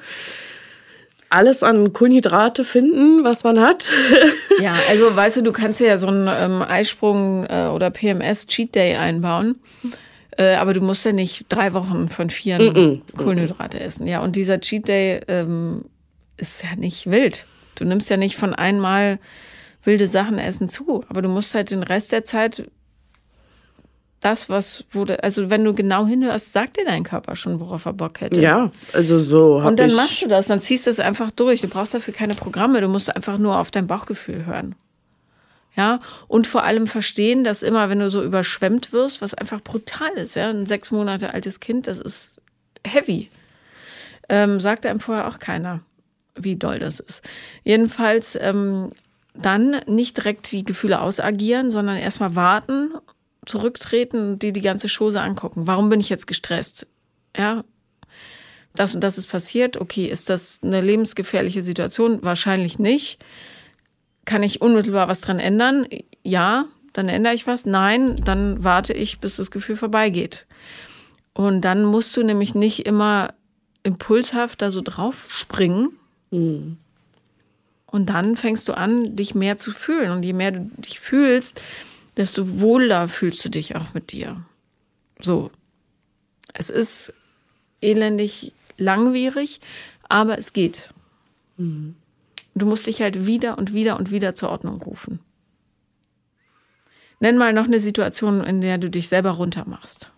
Alles 1.32 1.64
an 1.64 1.94
Kohlenhydrate 1.94 2.64
finden, 2.64 3.24
was 3.24 3.44
man 3.44 3.60
hat. 3.60 3.90
ja, 4.62 4.74
also 4.90 5.16
weißt 5.16 5.38
du, 5.38 5.42
du 5.42 5.52
kannst 5.52 5.80
ja 5.80 5.98
so 5.98 6.08
einen 6.08 6.28
ähm, 6.28 6.62
Eisprung 6.62 7.46
äh, 7.46 7.70
oder 7.74 7.90
PMS 7.90 8.48
Cheat 8.48 8.76
Day 8.76 8.96
einbauen. 8.96 9.56
Äh, 10.38 10.56
aber 10.56 10.74
du 10.74 10.82
musst 10.82 11.06
ja 11.06 11.14
nicht 11.14 11.46
drei 11.50 11.74
Wochen 11.74 12.10
von 12.10 12.30
vier 12.30 12.58
mm 12.58 12.76
-mm. 12.76 13.02
Kohlenhydrate 13.18 13.80
essen. 13.80 14.08
Ja, 14.08 14.22
und 14.22 14.36
dieser 14.36 14.60
Cheat 14.60 14.88
Day 14.88 15.22
ähm, 15.28 15.86
ist 16.38 16.64
ja 16.64 16.76
nicht 16.76 17.10
wild. 17.10 17.46
Du 17.76 17.86
nimmst 17.86 18.10
ja 18.10 18.18
nicht 18.18 18.36
von 18.36 18.54
einmal 18.54 19.20
wilde 19.84 20.08
Sachen 20.08 20.38
essen 20.38 20.70
zu, 20.70 21.04
aber 21.08 21.22
du 21.22 21.30
musst 21.30 21.56
halt 21.56 21.72
den 21.72 21.84
Rest 21.84 22.12
der 22.12 22.26
Zeit 22.26 22.70
das, 24.22 24.50
was 24.50 24.86
wurde, 24.92 25.24
also 25.24 25.50
wenn 25.50 25.64
du 25.64 25.74
genau 25.74 26.06
hinhörst, 26.06 26.54
sagt 26.54 26.78
dir 26.78 26.86
dein 26.86 27.04
Körper 27.04 27.36
schon, 27.36 27.60
worauf 27.60 27.86
er 27.86 27.94
Bock 27.94 28.22
hätte. 28.22 28.40
Ja, 28.40 28.72
also 28.94 29.20
so. 29.20 29.56
Und 29.58 29.80
dann 29.80 29.94
machst 29.96 30.22
du 30.22 30.28
das, 30.28 30.48
dann 30.48 30.62
ziehst 30.62 30.86
du 30.86 30.92
es 30.92 31.00
einfach 31.00 31.32
durch. 31.32 31.62
Du 31.62 31.68
brauchst 31.68 31.94
dafür 31.94 32.14
keine 32.14 32.34
Programme, 32.34 32.82
du 32.82 32.88
musst 32.88 33.14
einfach 33.16 33.38
nur 33.38 33.60
auf 33.60 33.72
dein 33.72 33.88
Bauchgefühl 33.88 34.46
hören. 34.46 34.76
Ja, 35.76 36.00
und 36.28 36.48
vor 36.48 36.64
allem 36.64 36.86
verstehen, 36.86 37.44
dass 37.44 37.64
immer, 37.64 37.90
wenn 37.90 38.00
du 38.00 38.10
so 38.10 38.22
überschwemmt 38.24 38.92
wirst, 38.94 39.22
was 39.22 39.34
einfach 39.34 39.62
brutal 39.62 40.12
ist, 40.16 40.36
ja, 40.36 40.50
ein 40.50 40.66
sechs 40.66 40.92
Monate 40.92 41.34
altes 41.34 41.60
Kind, 41.60 41.88
das 41.88 42.00
ist 42.00 42.42
heavy. 42.86 43.30
Ähm, 44.30 44.60
sagt 44.60 44.86
einem 44.86 45.00
vorher 45.00 45.28
auch 45.28 45.40
keiner 45.40 45.82
wie 46.36 46.56
doll 46.56 46.80
das 46.80 47.00
ist. 47.00 47.28
Jedenfalls 47.64 48.38
ähm, 48.40 48.92
dann 49.34 49.82
nicht 49.88 50.18
direkt 50.18 50.52
die 50.52 50.64
Gefühle 50.64 51.02
ausagieren, 51.02 51.72
sondern 51.72 51.98
erstmal 51.98 52.36
warten, 52.36 52.92
zurücktreten 53.46 54.32
und 54.32 54.44
dir 54.44 54.54
die 54.54 54.62
ganze 54.62 54.88
Chose 54.88 55.22
angucken. 55.22 55.68
Warum 55.68 55.90
bin 55.90 56.00
ich 56.00 56.10
jetzt 56.10 56.28
gestresst? 56.28 56.88
Ja, 57.36 57.64
das 58.76 58.96
und 58.96 59.02
das 59.02 59.18
ist 59.18 59.28
passiert. 59.28 59.78
Okay, 59.78 60.06
ist 60.06 60.30
das 60.30 60.60
eine 60.64 60.82
lebensgefährliche 60.82 61.62
Situation? 61.62 62.24
Wahrscheinlich 62.24 62.80
nicht. 62.80 63.24
Kann 64.26 64.44
ich 64.44 64.62
unmittelbar 64.62 65.08
was 65.08 65.22
dran 65.22 65.40
ändern? 65.40 65.88
Ja, 66.24 66.66
dann 66.94 67.10
ändere 67.10 67.34
ich 67.34 67.48
was. 67.48 67.66
Nein, 67.66 68.16
dann 68.24 68.64
warte 68.64 68.94
ich, 68.94 69.20
bis 69.20 69.38
das 69.38 69.52
Gefühl 69.52 69.76
vorbeigeht. 69.76 70.46
Und 71.34 71.62
dann 71.62 71.84
musst 71.86 72.16
du 72.16 72.24
nämlich 72.24 72.56
nicht 72.56 72.86
immer 72.86 73.34
impulshaft 73.84 74.62
da 74.62 74.70
so 74.70 74.82
drauf 74.82 75.28
springen, 75.32 75.98
Mhm. 76.32 76.78
Und 77.86 78.10
dann 78.10 78.38
fängst 78.38 78.70
du 78.70 78.74
an, 78.74 79.16
dich 79.18 79.36
mehr 79.36 79.58
zu 79.58 79.72
fühlen. 79.72 80.12
Und 80.12 80.24
je 80.24 80.34
mehr 80.34 80.52
du 80.52 80.62
dich 80.78 81.00
fühlst, 81.00 81.62
desto 82.18 82.60
wohler 82.60 83.08
fühlst 83.08 83.44
du 83.46 83.50
dich 83.50 83.76
auch 83.76 83.94
mit 83.94 84.12
dir. 84.12 84.44
So. 85.20 85.52
Es 86.54 86.70
ist 86.70 87.14
elendig 87.82 88.54
langwierig, 88.78 89.62
aber 90.10 90.38
es 90.38 90.54
geht. 90.54 90.94
Mhm. 91.58 91.96
Du 92.54 92.66
musst 92.66 92.88
dich 92.88 93.02
halt 93.02 93.26
wieder 93.26 93.58
und 93.58 93.74
wieder 93.74 93.98
und 93.98 94.12
wieder 94.12 94.36
zur 94.36 94.50
Ordnung 94.50 94.82
rufen. 94.82 95.20
Nenn 97.20 97.38
mal 97.38 97.54
noch 97.54 97.66
eine 97.66 97.80
Situation, 97.80 98.44
in 98.44 98.62
der 98.62 98.78
du 98.78 98.90
dich 98.90 99.08
selber 99.08 99.32
runtermachst. 99.32 100.12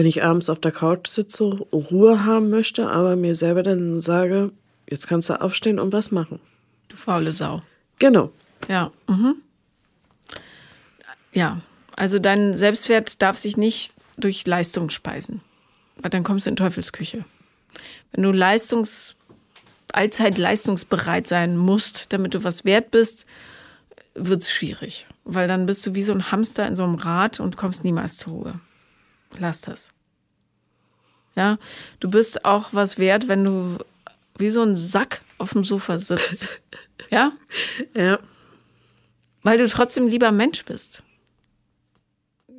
wenn 0.00 0.06
ich 0.06 0.22
abends 0.22 0.48
auf 0.48 0.60
der 0.60 0.72
Couch 0.72 1.08
sitze, 1.08 1.44
Ruhe 1.44 2.24
haben 2.24 2.48
möchte, 2.48 2.88
aber 2.88 3.16
mir 3.16 3.34
selber 3.34 3.62
dann 3.62 4.00
sage, 4.00 4.50
jetzt 4.90 5.06
kannst 5.06 5.30
du 5.30 5.40
aufstehen 5.40 5.78
und 5.78 5.92
was 5.92 6.10
machen. 6.10 6.40
Du 6.88 6.96
faule 6.96 7.32
Sau. 7.32 7.62
Genau. 7.98 8.32
Ja. 8.68 8.92
Mhm. 9.06 9.36
Ja. 11.32 11.60
Also 11.96 12.18
dein 12.18 12.56
Selbstwert 12.56 13.22
darf 13.22 13.36
sich 13.36 13.56
nicht 13.56 13.92
durch 14.16 14.46
Leistung 14.46 14.90
speisen. 14.90 15.40
Weil 15.96 16.10
dann 16.10 16.24
kommst 16.24 16.46
du 16.46 16.50
in 16.50 16.56
Teufelsküche. 16.56 17.24
Wenn 18.12 18.22
du 18.22 18.32
Leistungs, 18.32 19.16
allzeit 19.92 20.38
leistungsbereit 20.38 21.26
sein 21.26 21.56
musst, 21.56 22.12
damit 22.12 22.34
du 22.34 22.44
was 22.44 22.64
wert 22.64 22.90
bist, 22.90 23.26
wird 24.14 24.42
es 24.42 24.50
schwierig. 24.50 25.06
Weil 25.24 25.46
dann 25.46 25.66
bist 25.66 25.86
du 25.86 25.94
wie 25.94 26.02
so 26.02 26.12
ein 26.12 26.32
Hamster 26.32 26.66
in 26.66 26.76
so 26.76 26.84
einem 26.84 26.96
Rad 26.96 27.40
und 27.40 27.56
kommst 27.56 27.84
niemals 27.84 28.16
zur 28.16 28.32
Ruhe 28.32 28.60
lass 29.38 29.60
das. 29.60 29.92
Ja, 31.36 31.58
du 32.00 32.10
bist 32.10 32.44
auch 32.44 32.70
was 32.72 32.98
wert, 32.98 33.28
wenn 33.28 33.44
du 33.44 33.78
wie 34.40 34.50
so 34.50 34.62
ein 34.62 34.76
Sack 34.76 35.22
auf 35.38 35.52
dem 35.52 35.64
Sofa 35.64 35.98
sitzt. 35.98 36.48
Ja? 37.10 37.32
Ja. 37.92 38.20
Weil 39.42 39.58
du 39.58 39.66
trotzdem 39.66 40.06
lieber 40.06 40.30
Mensch 40.30 40.64
bist. 40.64 41.02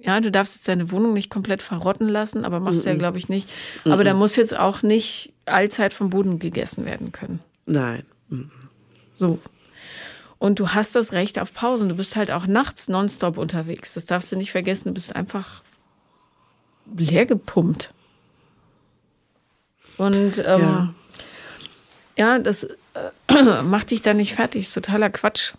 Ja, 0.02 0.20
du 0.20 0.30
darfst 0.30 0.56
jetzt 0.56 0.68
deine 0.68 0.92
Wohnung 0.92 1.14
nicht 1.14 1.30
komplett 1.30 1.62
verrotten 1.62 2.10
lassen, 2.10 2.44
aber 2.44 2.60
machst 2.60 2.84
mm 2.84 2.88
-mm. 2.88 2.92
ja, 2.92 2.98
glaube 2.98 3.18
ich, 3.18 3.30
nicht. 3.30 3.50
Aber 3.86 4.02
mm 4.02 4.06
da 4.06 4.14
muss 4.14 4.36
jetzt 4.36 4.58
auch 4.58 4.82
nicht 4.82 5.32
allzeit 5.46 5.94
vom 5.94 6.10
Boden 6.10 6.40
gegessen 6.40 6.86
werden 6.86 7.14
können. 7.14 7.40
Nein. 7.66 8.04
So. 9.20 9.40
Und 10.40 10.60
du 10.60 10.70
hast 10.70 10.96
das 10.96 11.14
Recht 11.14 11.38
auf 11.38 11.54
Pausen. 11.54 11.88
Du 11.88 11.96
bist 11.96 12.16
halt 12.16 12.32
auch 12.32 12.48
nachts 12.48 12.90
nonstop 12.90 13.38
unterwegs. 13.38 13.94
Das 13.94 14.08
darfst 14.08 14.32
du 14.32 14.36
nicht 14.36 14.52
vergessen. 14.52 14.90
Du 14.90 14.94
bist 14.96 15.16
einfach 15.16 15.62
leer 16.98 17.28
gepumpt. 17.28 17.94
Und 19.98 20.40
ähm, 20.40 20.62
ja. 20.62 20.94
Ja. 22.22 22.40
das 22.40 22.64
äh, 22.64 23.62
macht 23.64 23.92
dich 23.92 24.02
dann 24.02 24.18
nicht 24.18 24.36
fertig. 24.36 24.62
Ist 24.62 24.74
totaler 24.74 25.10
Quatsch. 25.10 25.54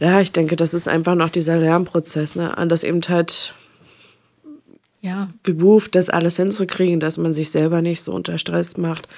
Ja, 0.00 0.20
ich 0.20 0.32
denke, 0.32 0.56
das 0.56 0.74
ist 0.74 0.88
einfach 0.88 1.14
noch 1.14 1.30
dieser 1.30 1.56
Lernprozess, 1.56 2.36
ne? 2.36 2.58
An 2.58 2.68
das 2.68 2.84
eben 2.84 3.00
halt 3.08 3.54
ja. 5.00 5.28
geruft, 5.42 5.94
das 5.94 6.10
alles 6.10 6.36
hinzukriegen, 6.36 7.00
dass 7.00 7.16
man 7.16 7.32
sich 7.32 7.50
selber 7.50 7.80
nicht 7.80 8.02
so 8.02 8.12
unter 8.12 8.38
Stress 8.38 8.76
macht, 8.76 9.08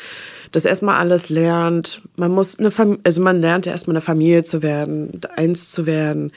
dass 0.53 0.65
erstmal 0.65 0.97
alles 0.97 1.31
lernt. 1.31 2.03
Man 2.17 2.31
muss 2.31 2.59
eine 2.59 2.71
Familie, 2.71 3.01
also 3.05 3.23
man 3.23 3.41
lernt 3.41 3.67
ja 3.67 3.73
erstmal 3.73 3.97
eine 3.97 4.03
Familie 4.03 4.45
zu 4.45 4.63
werden, 4.63 5.21
eins 5.37 5.71
zu 5.71 5.87
werden, 5.87 6.33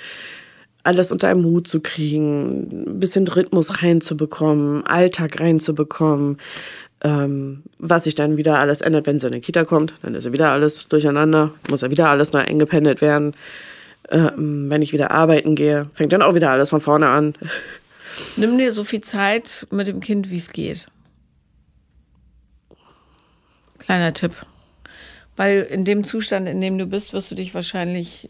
alles 0.84 1.12
unter 1.12 1.28
einem 1.28 1.46
Hut 1.46 1.68
zu 1.68 1.80
kriegen, 1.80 2.88
ein 2.88 3.00
bisschen 3.00 3.28
Rhythmus 3.28 3.82
reinzubekommen, 3.82 4.86
Alltag 4.86 5.40
reinzubekommen, 5.40 6.38
ähm, 7.04 7.64
was 7.80 8.04
sich 8.04 8.16
dann 8.16 8.38
wieder 8.38 8.60
alles 8.60 8.82
ändert, 8.82 9.08
wenn 9.08 9.20
sie 9.20 9.28
in 9.28 9.34
die 9.34 9.42
Kita 9.42 9.66
kommt, 9.66 9.96
dann 10.02 10.16
ist 10.16 10.26
ja 10.26 10.34
wieder 10.34 10.52
alles 10.52 10.88
durcheinander, 10.88 11.52
muss 11.70 11.82
ja 11.82 11.92
wieder 11.92 12.10
alles 12.10 12.32
neu 12.32 12.40
eingependelt 12.40 13.02
werden. 13.02 13.34
Ähm, 14.10 14.70
wenn 14.70 14.82
ich 14.82 14.94
wieder 14.94 15.12
arbeiten 15.12 15.56
gehe, 15.56 15.90
fängt 15.94 16.14
dann 16.14 16.22
auch 16.22 16.36
wieder 16.36 16.52
alles 16.52 16.70
von 16.70 16.82
vorne 16.82 17.10
an. 17.10 17.34
Nimm 18.36 18.58
dir 18.58 18.72
so 18.72 18.84
viel 18.84 19.02
Zeit 19.02 19.68
mit 19.72 19.88
dem 19.88 20.00
Kind, 20.00 20.30
wie 20.30 20.38
es 20.38 20.52
geht. 20.52 20.88
Kleiner 23.80 24.14
Tipp. 24.14 24.34
Weil 25.38 25.62
in 25.62 25.86
dem 25.86 26.04
Zustand, 26.04 26.48
in 26.48 26.62
dem 26.62 26.78
du 26.78 26.86
bist, 26.86 27.14
wirst 27.14 27.32
du 27.32 27.36
dich 27.36 27.56
wahrscheinlich 27.56 28.30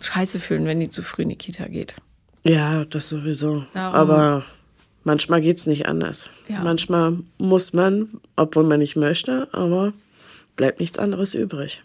scheiße 0.00 0.40
fühlen, 0.40 0.66
wenn 0.66 0.80
die 0.80 0.88
zu 0.88 1.02
früh 1.02 1.22
in 1.22 1.30
die 1.30 1.36
Kita 1.36 1.66
geht. 1.66 1.96
Ja, 2.44 2.84
das 2.84 3.08
sowieso. 3.08 3.64
Darum. 3.74 3.94
Aber 3.94 4.44
manchmal 5.04 5.40
geht 5.40 5.58
es 5.58 5.66
nicht 5.66 5.86
anders. 5.86 6.30
Ja. 6.48 6.62
Manchmal 6.62 7.18
muss 7.38 7.72
man, 7.72 8.08
obwohl 8.36 8.64
man 8.64 8.78
nicht 8.78 8.96
möchte, 8.96 9.48
aber 9.52 9.92
bleibt 10.56 10.80
nichts 10.80 10.98
anderes 10.98 11.34
übrig. 11.34 11.82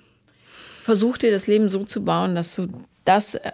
Versuch 0.84 1.18
dir 1.18 1.32
das 1.32 1.48
Leben 1.48 1.70
so 1.70 1.86
zu 1.86 2.04
bauen, 2.04 2.36
dass 2.36 2.56
du 2.56 2.68
das 3.06 3.36
äh, 3.36 3.52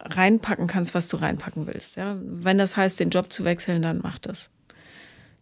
reinpacken 0.00 0.66
kannst, 0.66 0.94
was 0.94 1.08
du 1.08 1.16
reinpacken 1.16 1.66
willst. 1.66 1.96
Ja? 1.96 2.16
Wenn 2.22 2.58
das 2.58 2.76
heißt, 2.76 3.00
den 3.00 3.10
Job 3.10 3.32
zu 3.32 3.44
wechseln, 3.44 3.82
dann 3.82 4.00
mach 4.02 4.18
das. 4.18 4.50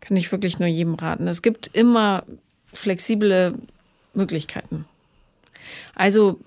Kann 0.01 0.17
ich 0.17 0.33
wirklich 0.33 0.59
nur 0.59 0.69
jedem 0.69 0.95
raten. 0.95 1.29
Es 1.29 1.43
gibt 1.43 1.69
immer 1.75 2.25
flexible 2.73 3.55
Möglichkeiten. 4.15 4.87
Also 5.95 6.41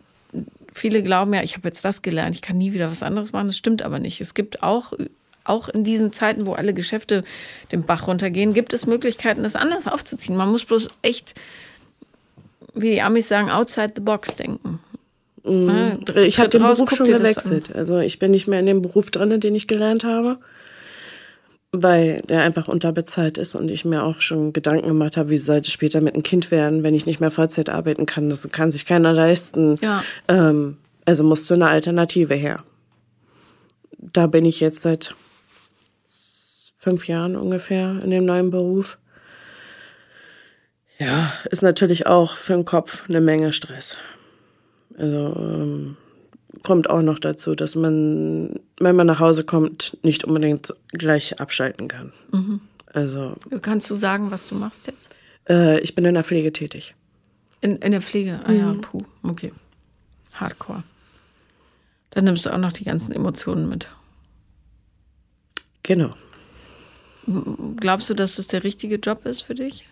viele 0.73 1.03
glauben 1.03 1.33
ja, 1.33 1.43
ich 1.43 1.55
habe 1.55 1.67
jetzt 1.67 1.85
das 1.85 2.01
gelernt, 2.01 2.35
ich 2.35 2.41
kann 2.41 2.57
nie 2.57 2.73
wieder 2.73 2.89
was 2.89 3.03
anderes 3.03 3.31
machen. 3.31 3.47
Das 3.47 3.57
stimmt 3.57 3.81
aber 3.81 3.99
nicht. 3.99 4.21
Es 4.21 4.33
gibt 4.33 4.63
auch, 4.63 4.93
auch 5.43 5.69
in 5.69 5.83
diesen 5.83 6.11
Zeiten, 6.11 6.45
wo 6.45 6.53
alle 6.53 6.73
Geschäfte 6.73 7.23
den 7.71 7.83
Bach 7.83 8.07
runtergehen, 8.07 8.53
gibt 8.53 8.73
es 8.73 8.85
Möglichkeiten, 8.85 9.43
das 9.43 9.55
anders 9.55 9.87
aufzuziehen. 9.87 10.35
Man 10.35 10.49
muss 10.49 10.65
bloß 10.65 10.89
echt, 11.01 11.35
wie 12.73 12.91
die 12.91 13.01
Amis 13.01 13.27
sagen, 13.27 13.49
outside 13.49 13.93
the 13.95 14.01
box 14.01 14.35
denken. 14.35 14.79
Mhm. 15.43 15.99
Ich 16.15 16.39
habe 16.39 16.49
den 16.49 16.63
Beruf 16.63 16.89
schon 16.91 17.07
gewechselt. 17.07 17.75
Also 17.75 17.99
ich 17.99 18.19
bin 18.19 18.31
nicht 18.31 18.47
mehr 18.47 18.59
in 18.59 18.65
dem 18.65 18.81
Beruf 18.81 19.11
drin, 19.11 19.39
den 19.39 19.55
ich 19.55 19.67
gelernt 19.67 20.03
habe 20.03 20.39
weil 21.73 22.21
der 22.21 22.43
einfach 22.43 22.67
unterbezahlt 22.67 23.39
ist 23.39 23.55
und 23.55 23.69
ich 23.69 23.83
mir 23.83 24.03
auch 24.03 24.21
schon 24.21 24.53
Gedanken 24.53 24.87
gemacht 24.87 25.17
habe, 25.17 25.31
wie 25.31 25.39
sollte 25.39 25.67
es 25.67 25.73
später 25.73 26.01
mit 26.01 26.13
einem 26.13 26.21
Kind 26.21 26.51
werden, 26.51 26.83
wenn 26.83 26.93
ich 26.93 27.07
nicht 27.07 27.19
mehr 27.19 27.31
Vollzeit 27.31 27.69
arbeiten 27.69 28.05
kann. 28.05 28.29
Das 28.29 28.47
kann 28.51 28.69
sich 28.69 28.85
keiner 28.85 29.11
leisten. 29.11 29.77
Ja. 29.81 30.03
Ähm, 30.27 30.77
also 31.03 31.23
musste 31.23 31.55
eine 31.55 31.67
Alternative 31.67 32.35
her. 32.35 32.63
Da 33.97 34.27
bin 34.27 34.45
ich 34.45 34.59
jetzt 34.59 34.83
seit 34.83 35.15
fünf 36.77 37.07
Jahren 37.07 37.35
ungefähr 37.35 37.99
in 38.03 38.11
dem 38.11 38.25
neuen 38.25 38.51
Beruf. 38.51 38.99
Ja, 40.99 41.33
ist 41.49 41.63
natürlich 41.63 42.05
auch 42.05 42.37
für 42.37 42.53
den 42.53 42.65
Kopf 42.65 43.09
eine 43.09 43.19
Menge 43.19 43.51
Stress. 43.51 43.97
Also 44.95 45.35
ähm, 45.39 45.97
kommt 46.61 46.89
auch 46.89 47.01
noch 47.01 47.19
dazu, 47.19 47.55
dass 47.55 47.75
man, 47.75 48.59
wenn 48.79 48.95
man 48.95 49.07
nach 49.07 49.19
Hause 49.19 49.43
kommt, 49.43 49.97
nicht 50.03 50.23
unbedingt 50.23 50.73
gleich 50.89 51.39
abschalten 51.39 51.87
kann. 51.87 52.13
Mhm. 52.31 52.61
Also. 52.93 53.35
Kannst 53.61 53.89
du 53.89 53.95
sagen, 53.95 54.29
was 54.29 54.47
du 54.47 54.55
machst 54.55 54.87
jetzt? 54.87 55.15
Äh, 55.49 55.79
ich 55.79 55.95
bin 55.95 56.05
in 56.05 56.13
der 56.13 56.23
Pflege 56.23 56.53
tätig. 56.53 56.95
In, 57.61 57.77
in 57.77 57.91
der 57.91 58.01
Pflege? 58.01 58.39
Ah 58.45 58.51
mhm. 58.51 58.57
ja, 58.57 58.75
puh, 58.79 59.03
okay. 59.23 59.51
Hardcore. 60.33 60.83
Dann 62.11 62.25
nimmst 62.25 62.45
du 62.45 62.53
auch 62.53 62.59
noch 62.59 62.71
die 62.71 62.83
ganzen 62.83 63.13
Emotionen 63.13 63.67
mit. 63.67 63.87
Genau. 65.81 66.13
Glaubst 67.77 68.09
du, 68.09 68.13
dass 68.13 68.35
das 68.35 68.47
der 68.47 68.63
richtige 68.63 68.95
Job 68.95 69.25
ist 69.25 69.41
für 69.41 69.55
dich? 69.55 69.85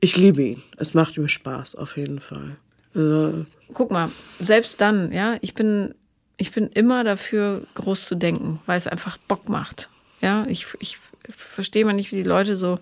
Ich 0.00 0.16
liebe 0.16 0.42
ihn. 0.42 0.62
Es 0.76 0.94
macht 0.94 1.18
mir 1.18 1.28
Spaß, 1.28 1.74
auf 1.74 1.96
jeden 1.96 2.20
Fall. 2.20 2.56
Also, 2.94 3.44
Guck 3.74 3.90
mal, 3.90 4.10
selbst 4.38 4.80
dann, 4.80 5.12
ja, 5.12 5.36
ich 5.40 5.54
bin, 5.54 5.94
ich 6.36 6.52
bin 6.52 6.68
immer 6.68 7.04
dafür, 7.04 7.66
groß 7.74 8.06
zu 8.06 8.14
denken, 8.14 8.60
weil 8.66 8.78
es 8.78 8.86
einfach 8.86 9.18
Bock 9.18 9.48
macht. 9.48 9.88
Ja, 10.20 10.46
ich, 10.48 10.66
ich 10.78 10.98
verstehe 11.28 11.84
mal 11.84 11.92
nicht, 11.92 12.12
wie 12.12 12.16
die 12.16 12.22
Leute 12.22 12.56
so, 12.56 12.78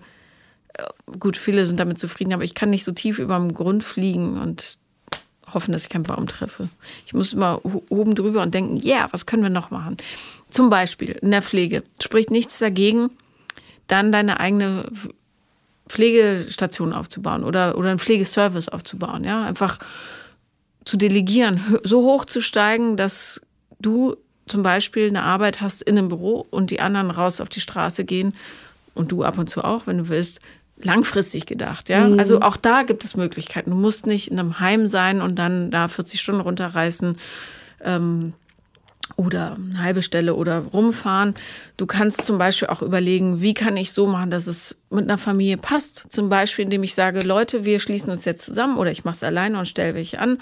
äh, 0.73 0.83
gut, 1.19 1.37
viele 1.37 1.65
sind 1.65 1.79
damit 1.79 1.99
zufrieden, 1.99 2.33
aber 2.33 2.43
ich 2.43 2.53
kann 2.53 2.69
nicht 2.69 2.83
so 2.83 2.91
tief 2.91 3.19
über 3.19 3.37
dem 3.37 3.53
Grund 3.53 3.83
fliegen 3.83 4.39
und 4.39 4.77
hoffen, 5.53 5.71
dass 5.71 5.83
ich 5.83 5.89
keinen 5.89 6.03
Baum 6.03 6.27
treffe. 6.27 6.69
Ich 7.05 7.13
muss 7.13 7.33
immer 7.33 7.61
oben 7.63 8.15
drüber 8.15 8.41
und 8.41 8.53
denken, 8.53 8.77
ja, 8.77 8.97
yeah, 8.97 9.07
was 9.11 9.25
können 9.25 9.43
wir 9.43 9.49
noch 9.49 9.71
machen? 9.71 9.97
Zum 10.49 10.69
Beispiel 10.69 11.11
in 11.21 11.31
der 11.31 11.41
Pflege. 11.41 11.83
Spricht 12.01 12.31
nichts 12.31 12.59
dagegen, 12.59 13.09
dann 13.87 14.11
deine 14.11 14.39
eigene 14.39 14.89
Pflegestation 15.87 16.93
aufzubauen 16.93 17.43
oder, 17.43 17.77
oder 17.77 17.89
einen 17.89 17.99
Pflegeservice 17.99 18.69
aufzubauen. 18.69 19.23
Ja, 19.23 19.43
einfach 19.45 19.79
zu 20.85 20.97
delegieren, 20.97 21.79
so 21.83 22.03
hoch 22.03 22.25
zu 22.25 22.41
steigen, 22.41 22.95
dass 22.95 23.41
du 23.79 24.15
zum 24.47 24.61
Beispiel 24.61 25.07
eine 25.07 25.23
Arbeit 25.23 25.61
hast 25.61 25.81
in 25.81 25.97
einem 25.97 26.09
Büro 26.09 26.45
und 26.49 26.71
die 26.71 26.79
anderen 26.79 27.11
raus 27.11 27.41
auf 27.41 27.49
die 27.49 27.59
Straße 27.59 28.05
gehen 28.05 28.33
und 28.93 29.11
du 29.11 29.23
ab 29.23 29.37
und 29.37 29.49
zu 29.49 29.63
auch, 29.63 29.87
wenn 29.87 29.97
du 29.97 30.09
willst, 30.09 30.39
langfristig 30.77 31.45
gedacht, 31.45 31.89
ja. 31.89 32.07
Mhm. 32.07 32.19
Also 32.19 32.41
auch 32.41 32.57
da 32.57 32.83
gibt 32.83 33.03
es 33.03 33.15
Möglichkeiten. 33.15 33.71
Du 33.71 33.77
musst 33.77 34.05
nicht 34.05 34.29
in 34.29 34.39
einem 34.39 34.59
Heim 34.59 34.87
sein 34.87 35.21
und 35.21 35.39
dann 35.39 35.71
da 35.71 35.87
40 35.87 36.19
Stunden 36.19 36.41
runterreißen. 36.41 37.17
Ähm, 37.81 38.33
oder 39.17 39.55
eine 39.55 39.81
halbe 39.81 40.01
Stelle 40.01 40.33
oder 40.33 40.59
rumfahren. 40.59 41.35
Du 41.77 41.85
kannst 41.85 42.25
zum 42.25 42.39
Beispiel 42.39 42.69
auch 42.69 42.81
überlegen, 42.81 43.39
wie 43.39 43.53
kann 43.53 43.77
ich 43.77 43.93
so 43.93 44.07
machen, 44.07 44.31
dass 44.31 44.47
es 44.47 44.77
mit 44.89 45.03
einer 45.03 45.19
Familie 45.19 45.57
passt. 45.57 46.07
Zum 46.09 46.27
Beispiel, 46.27 46.65
indem 46.65 46.81
ich 46.81 46.95
sage, 46.95 47.21
Leute, 47.21 47.65
wir 47.65 47.79
schließen 47.79 48.09
uns 48.09 48.25
jetzt 48.25 48.43
zusammen 48.43 48.77
oder 48.77 48.91
ich 48.91 49.05
mache 49.05 49.15
es 49.15 49.23
alleine 49.23 49.59
und 49.59 49.67
stelle 49.67 49.93
welche 49.93 50.19
an 50.19 50.39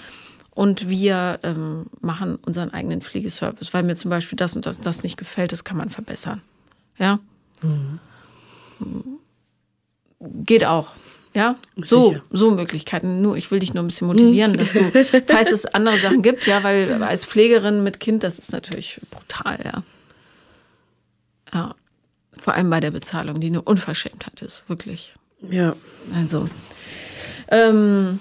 und 0.54 0.88
wir 0.88 1.40
ähm, 1.42 1.86
machen 2.00 2.36
unseren 2.36 2.72
eigenen 2.72 3.00
Pflegeservice, 3.00 3.74
weil 3.74 3.82
mir 3.82 3.96
zum 3.96 4.10
Beispiel 4.10 4.36
das 4.36 4.54
und 4.56 4.66
das 4.66 4.78
und 4.78 4.86
das 4.86 5.02
nicht 5.02 5.16
gefällt, 5.16 5.52
das 5.52 5.64
kann 5.64 5.76
man 5.76 5.90
verbessern. 5.90 6.42
Ja. 6.98 7.18
Mhm. 7.62 7.98
Geht 10.20 10.64
auch. 10.64 10.94
Ja, 11.34 11.56
so, 11.76 12.16
so 12.30 12.52
Möglichkeiten. 12.52 13.20
Nur, 13.20 13.36
ich 13.36 13.50
will 13.50 13.58
dich 13.58 13.74
nur 13.74 13.82
ein 13.82 13.88
bisschen 13.88 14.06
motivieren, 14.06 14.52
mhm. 14.52 14.56
dass 14.56 14.72
du, 14.74 14.82
falls 15.26 15.50
es 15.50 15.66
andere 15.66 15.98
Sachen 15.98 16.22
gibt, 16.22 16.46
ja, 16.46 16.62
weil 16.62 17.02
als 17.02 17.24
Pflegerin 17.24 17.82
mit 17.82 17.98
Kind, 17.98 18.22
das 18.22 18.38
ist 18.38 18.52
natürlich 18.52 19.00
brutal, 19.10 19.58
ja. 19.64 19.82
Ja. 21.52 21.74
Vor 22.38 22.54
allem 22.54 22.70
bei 22.70 22.78
der 22.78 22.92
Bezahlung, 22.92 23.40
die 23.40 23.48
eine 23.48 23.62
Unverschämtheit 23.62 24.42
ist, 24.42 24.62
wirklich. 24.68 25.12
Ja. 25.50 25.74
Also. 26.14 26.48
Ähm, 27.48 28.20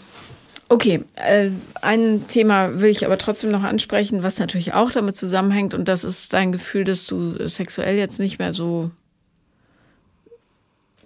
okay, 0.69 1.03
äh, 1.15 1.49
ein 1.81 2.27
Thema 2.27 2.81
will 2.81 2.89
ich 2.89 3.05
aber 3.05 3.17
trotzdem 3.17 3.51
noch 3.51 3.63
ansprechen, 3.63 4.23
was 4.23 4.39
natürlich 4.39 4.73
auch 4.73 4.91
damit 4.91 5.15
zusammenhängt, 5.17 5.73
und 5.73 5.87
das 5.87 6.03
ist 6.03 6.33
dein 6.33 6.51
Gefühl, 6.51 6.83
dass 6.83 7.05
du 7.05 7.47
sexuell 7.47 7.97
jetzt 7.97 8.19
nicht 8.19 8.39
mehr 8.39 8.51
so 8.51 8.91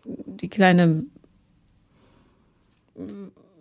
die 0.06 0.50
kleine 0.50 1.04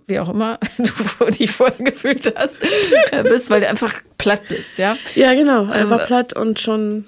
wie 0.07 0.21
auch 0.21 0.29
immer 0.29 0.59
du 1.19 1.25
dich 1.31 1.51
vorher 1.51 1.85
gefühlt 1.85 2.33
hast, 2.37 2.63
äh, 3.11 3.23
bist, 3.23 3.51
weil 3.51 3.61
du 3.61 3.69
einfach 3.69 3.93
platt 4.19 4.43
bist, 4.49 4.79
ja? 4.79 4.97
Ja, 5.15 5.35
genau, 5.35 5.67
einfach 5.67 6.01
ähm, 6.01 6.07
platt 6.07 6.33
und 6.33 6.61
schon. 6.61 7.05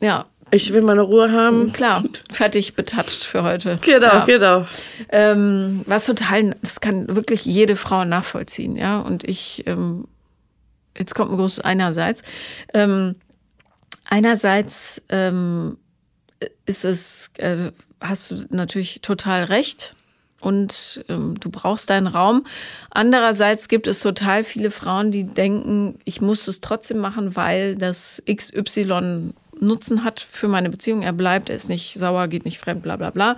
Ja. 0.00 0.26
Ich 0.54 0.70
will 0.74 0.82
meine 0.82 1.00
Ruhe 1.00 1.32
haben. 1.32 1.72
Klar, 1.72 2.04
fertig 2.30 2.74
betatscht 2.74 3.24
für 3.24 3.42
heute. 3.42 3.78
Genau, 3.80 4.06
ja. 4.06 4.24
genau. 4.26 4.64
Ähm, 5.08 5.80
was 5.86 6.04
total, 6.04 6.54
das 6.60 6.82
kann 6.82 7.16
wirklich 7.16 7.46
jede 7.46 7.74
Frau 7.74 8.04
nachvollziehen, 8.04 8.76
ja. 8.76 9.00
Und 9.00 9.24
ich, 9.24 9.66
ähm, 9.66 10.06
jetzt 10.96 11.14
kommt 11.14 11.32
ein 11.32 11.38
großes 11.38 11.60
einerseits. 11.60 12.22
Ähm, 12.74 13.14
einerseits 14.04 15.00
ähm, 15.08 15.78
ist 16.66 16.84
es, 16.84 17.30
äh, 17.38 17.72
hast 18.02 18.30
du 18.30 18.44
natürlich 18.50 19.00
total 19.00 19.44
recht 19.44 19.96
und 20.42 21.02
ähm, 21.08 21.40
du 21.40 21.48
brauchst 21.48 21.88
deinen 21.88 22.08
Raum. 22.08 22.44
Andererseits 22.90 23.68
gibt 23.68 23.86
es 23.86 24.00
total 24.00 24.44
viele 24.44 24.70
Frauen, 24.70 25.12
die 25.12 25.24
denken, 25.24 25.98
ich 26.04 26.20
muss 26.20 26.46
es 26.46 26.60
trotzdem 26.60 26.98
machen, 26.98 27.36
weil 27.36 27.74
das 27.76 28.22
XY 28.30 29.32
Nutzen 29.62 30.04
hat 30.04 30.20
für 30.20 30.48
meine 30.48 30.68
Beziehung. 30.68 31.02
Er 31.02 31.12
bleibt, 31.12 31.48
er 31.48 31.56
ist 31.56 31.68
nicht 31.68 31.94
sauer, 31.94 32.28
geht 32.28 32.44
nicht 32.44 32.58
fremd, 32.58 32.82
bla 32.82 32.96
bla 32.96 33.10
bla. 33.10 33.36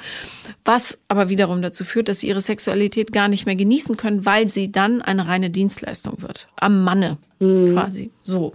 Was 0.64 0.98
aber 1.08 1.28
wiederum 1.28 1.62
dazu 1.62 1.84
führt, 1.84 2.08
dass 2.08 2.20
sie 2.20 2.28
ihre 2.28 2.40
Sexualität 2.40 3.12
gar 3.12 3.28
nicht 3.28 3.46
mehr 3.46 3.56
genießen 3.56 3.96
können, 3.96 4.26
weil 4.26 4.48
sie 4.48 4.72
dann 4.72 5.02
eine 5.02 5.28
reine 5.28 5.50
Dienstleistung 5.50 6.22
wird. 6.22 6.48
Am 6.56 6.82
Manne 6.82 7.18
mhm. 7.38 7.72
quasi. 7.72 8.10
So. 8.22 8.54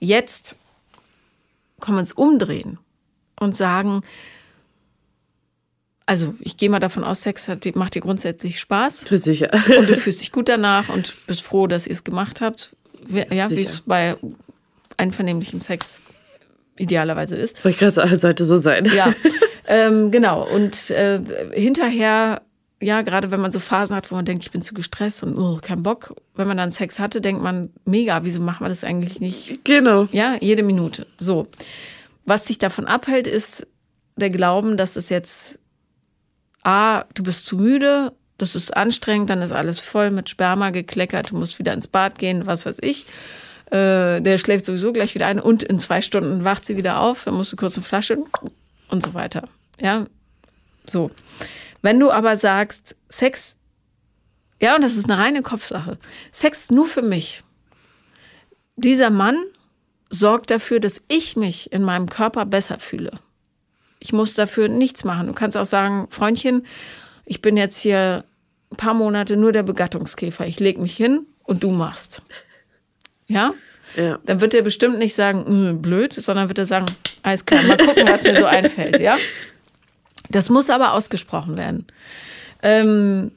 Jetzt 0.00 0.56
können 1.80 1.96
wir 1.96 2.00
uns 2.00 2.12
umdrehen 2.12 2.78
und 3.38 3.56
sagen, 3.56 4.00
also 6.06 6.34
ich 6.38 6.56
gehe 6.56 6.70
mal 6.70 6.78
davon 6.78 7.04
aus, 7.04 7.22
Sex 7.22 7.48
hat, 7.48 7.66
macht 7.74 7.96
dir 7.96 8.00
grundsätzlich 8.00 8.60
Spaß. 8.60 9.00
Sicher. 9.10 9.50
Und 9.78 9.88
du 9.88 9.96
fühlst 9.96 10.20
dich 10.20 10.32
gut 10.32 10.48
danach 10.48 10.88
und 10.88 11.16
bist 11.26 11.42
froh, 11.42 11.66
dass 11.66 11.86
ihr 11.86 11.92
es 11.92 12.04
gemacht 12.04 12.40
habt. 12.40 12.70
Ja, 13.08 13.50
wie 13.50 13.62
es 13.62 13.82
bei 13.82 14.16
einvernehmlichem 14.96 15.60
Sex 15.60 16.00
idealerweise 16.78 17.36
ist. 17.36 17.64
Wollte 17.64 17.74
ich 17.74 17.78
gerade 17.78 17.92
sagen, 17.92 18.16
sollte 18.16 18.44
so 18.44 18.56
sein. 18.56 18.90
Ja, 18.94 19.12
ähm, 19.66 20.10
genau. 20.10 20.46
Und 20.48 20.90
äh, 20.90 21.20
hinterher, 21.52 22.42
ja, 22.80 23.02
gerade 23.02 23.30
wenn 23.30 23.40
man 23.40 23.50
so 23.50 23.60
Phasen 23.60 23.96
hat, 23.96 24.10
wo 24.10 24.14
man 24.14 24.24
denkt, 24.24 24.42
ich 24.42 24.50
bin 24.50 24.62
zu 24.62 24.74
gestresst 24.74 25.22
und 25.22 25.36
oh, 25.36 25.58
kein 25.62 25.82
Bock. 25.82 26.14
Wenn 26.34 26.48
man 26.48 26.56
dann 26.56 26.70
Sex 26.70 26.98
hatte, 26.98 27.20
denkt 27.20 27.42
man, 27.42 27.70
mega, 27.84 28.24
wieso 28.24 28.40
macht 28.40 28.60
man 28.60 28.70
das 28.70 28.84
eigentlich 28.84 29.20
nicht? 29.20 29.64
Genau. 29.64 30.08
Ja, 30.12 30.36
jede 30.40 30.62
Minute. 30.62 31.06
So. 31.18 31.46
Was 32.24 32.44
dich 32.44 32.58
davon 32.58 32.86
abhält, 32.86 33.26
ist 33.26 33.66
der 34.16 34.30
Glauben, 34.30 34.76
dass 34.76 34.96
es 34.96 35.08
jetzt 35.08 35.58
A, 36.62 37.04
du 37.14 37.22
bist 37.22 37.46
zu 37.46 37.56
müde, 37.56 38.12
das 38.38 38.56
ist 38.56 38.76
anstrengend, 38.76 39.30
dann 39.30 39.40
ist 39.40 39.52
alles 39.52 39.78
voll 39.80 40.10
mit 40.10 40.28
Sperma 40.28 40.70
gekleckert, 40.70 41.30
du 41.30 41.36
musst 41.36 41.58
wieder 41.58 41.72
ins 41.72 41.86
Bad 41.86 42.18
gehen, 42.18 42.46
was 42.46 42.66
weiß 42.66 42.78
ich. 42.82 43.06
Äh, 43.70 44.20
der 44.20 44.38
schläft 44.38 44.64
sowieso 44.64 44.92
gleich 44.92 45.14
wieder 45.14 45.26
ein 45.26 45.40
und 45.40 45.62
in 45.62 45.78
zwei 45.78 46.00
Stunden 46.00 46.44
wacht 46.44 46.64
sie 46.64 46.76
wieder 46.76 47.00
auf, 47.00 47.24
dann 47.24 47.34
musst 47.34 47.52
du 47.52 47.56
kurz 47.56 47.74
eine 47.74 47.84
Flasche 47.84 48.18
und 48.88 49.02
so 49.02 49.12
weiter. 49.14 49.48
Ja, 49.80 50.06
so. 50.86 51.10
Wenn 51.82 51.98
du 51.98 52.10
aber 52.10 52.36
sagst, 52.36 52.96
Sex, 53.08 53.56
ja, 54.60 54.76
und 54.76 54.82
das 54.82 54.96
ist 54.96 55.10
eine 55.10 55.20
reine 55.20 55.42
Kopfsache, 55.42 55.98
Sex 56.30 56.70
nur 56.70 56.86
für 56.86 57.02
mich. 57.02 57.42
Dieser 58.76 59.10
Mann 59.10 59.36
sorgt 60.10 60.50
dafür, 60.50 60.78
dass 60.78 61.02
ich 61.08 61.34
mich 61.34 61.72
in 61.72 61.82
meinem 61.82 62.08
Körper 62.08 62.46
besser 62.46 62.78
fühle. 62.78 63.18
Ich 63.98 64.12
muss 64.12 64.34
dafür 64.34 64.68
nichts 64.68 65.02
machen. 65.02 65.26
Du 65.26 65.32
kannst 65.32 65.56
auch 65.56 65.66
sagen, 65.66 66.06
Freundchen, 66.10 66.66
ich 67.24 67.42
bin 67.42 67.56
jetzt 67.56 67.80
hier 67.80 68.24
ein 68.70 68.76
paar 68.76 68.94
Monate 68.94 69.36
nur 69.36 69.50
der 69.50 69.64
Begattungskäfer. 69.64 70.46
Ich 70.46 70.60
lege 70.60 70.80
mich 70.80 70.96
hin 70.96 71.26
und 71.42 71.64
du 71.64 71.70
machst. 71.70 72.22
Ja? 73.28 73.54
Ja. 73.96 74.18
Dann 74.26 74.40
wird 74.40 74.54
er 74.54 74.62
bestimmt 74.62 74.98
nicht 74.98 75.14
sagen, 75.14 75.44
"Hm, 75.46 75.82
blöd, 75.82 76.12
sondern 76.12 76.48
wird 76.48 76.58
er 76.58 76.64
sagen, 76.66 76.86
alles 77.22 77.44
klar, 77.46 77.62
mal 77.64 77.76
gucken, 77.78 78.06
was 78.08 78.22
mir 78.24 78.34
so 78.38 78.44
einfällt, 78.44 79.00
ja? 79.00 79.16
Das 80.28 80.50
muss 80.50 80.70
aber 80.70 80.92
ausgesprochen 80.92 81.56
werden. 81.56 81.86
Ähm, 82.62 83.30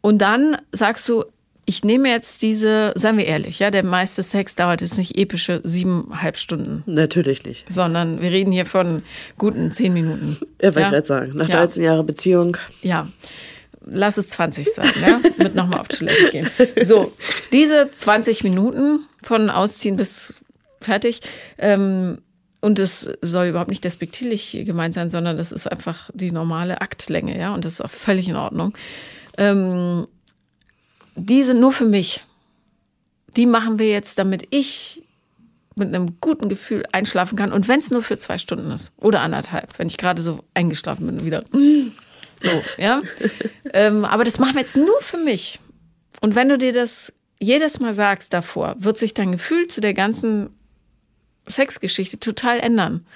und 0.00 0.18
dann 0.18 0.56
sagst 0.72 1.08
du, 1.08 1.24
ich 1.64 1.84
nehme 1.84 2.08
jetzt 2.08 2.40
diese, 2.42 2.92
seien 2.94 3.18
wir 3.18 3.26
ehrlich, 3.26 3.58
ja, 3.58 3.70
der 3.70 3.84
meiste 3.84 4.22
Sex 4.22 4.54
dauert 4.54 4.80
jetzt 4.80 4.96
nicht 4.96 5.18
epische 5.18 5.60
siebeneinhalb 5.64 6.38
Stunden, 6.38 6.82
Natürlich 6.86 7.44
nicht. 7.44 7.70
sondern 7.70 8.22
wir 8.22 8.30
reden 8.30 8.52
hier 8.52 8.64
von 8.64 9.02
guten 9.36 9.70
zehn 9.72 9.92
Minuten. 9.92 10.38
Ja, 10.62 10.68
wollte 10.74 10.80
Ja. 10.80 10.86
ich 10.86 10.92
gerade 10.92 11.06
sagen. 11.06 11.32
Nach 11.34 11.48
Ja. 11.48 11.56
13 11.56 11.82
Jahren 11.84 12.06
Beziehung. 12.06 12.56
Ja. 12.80 13.08
Lass 13.90 14.16
es 14.16 14.28
20 14.28 14.72
sein, 14.72 14.92
ja? 15.00 15.20
Mit 15.38 15.54
nochmal 15.54 15.80
auf 15.80 15.88
Toilette 15.88 16.30
gehen. 16.30 16.50
So, 16.82 17.12
diese 17.52 17.90
20 17.90 18.44
Minuten 18.44 19.00
von 19.22 19.50
Ausziehen 19.50 19.96
bis 19.96 20.34
fertig, 20.80 21.20
ähm, 21.58 22.18
und 22.60 22.78
das 22.78 23.08
soll 23.22 23.46
überhaupt 23.46 23.70
nicht 23.70 23.84
despektierlich 23.84 24.58
gemeint 24.64 24.94
sein, 24.94 25.10
sondern 25.10 25.36
das 25.36 25.52
ist 25.52 25.66
einfach 25.68 26.10
die 26.12 26.32
normale 26.32 26.80
Aktlänge, 26.80 27.38
ja, 27.38 27.54
und 27.54 27.64
das 27.64 27.74
ist 27.74 27.80
auch 27.80 27.90
völlig 27.90 28.28
in 28.28 28.36
Ordnung. 28.36 28.76
Ähm, 29.36 30.08
die 31.14 31.42
sind 31.42 31.60
nur 31.60 31.72
für 31.72 31.84
mich. 31.84 32.24
Die 33.36 33.46
machen 33.46 33.78
wir 33.78 33.88
jetzt, 33.88 34.18
damit 34.18 34.46
ich 34.50 35.04
mit 35.76 35.88
einem 35.88 36.20
guten 36.20 36.48
Gefühl 36.48 36.84
einschlafen 36.90 37.36
kann. 37.36 37.52
Und 37.52 37.68
wenn 37.68 37.78
es 37.78 37.90
nur 37.90 38.02
für 38.02 38.18
zwei 38.18 38.36
Stunden 38.36 38.70
ist 38.72 38.90
oder 38.96 39.20
anderthalb, 39.20 39.78
wenn 39.78 39.86
ich 39.86 39.96
gerade 39.96 40.20
so 40.20 40.40
eingeschlafen 40.54 41.06
bin 41.06 41.20
und 41.20 41.24
wieder 41.24 41.44
so, 42.42 42.62
ja. 42.76 43.02
ähm, 43.72 44.04
aber 44.04 44.24
das 44.24 44.38
machen 44.38 44.54
wir 44.54 44.60
jetzt 44.60 44.76
nur 44.76 45.00
für 45.00 45.18
mich. 45.18 45.58
Und 46.20 46.34
wenn 46.34 46.48
du 46.48 46.58
dir 46.58 46.72
das 46.72 47.12
jedes 47.38 47.78
Mal 47.80 47.94
sagst 47.94 48.32
davor, 48.32 48.74
wird 48.78 48.98
sich 48.98 49.14
dein 49.14 49.32
Gefühl 49.32 49.68
zu 49.68 49.80
der 49.80 49.94
ganzen 49.94 50.50
Sexgeschichte 51.48 52.18
total 52.18 52.60
ändern. 52.60 53.06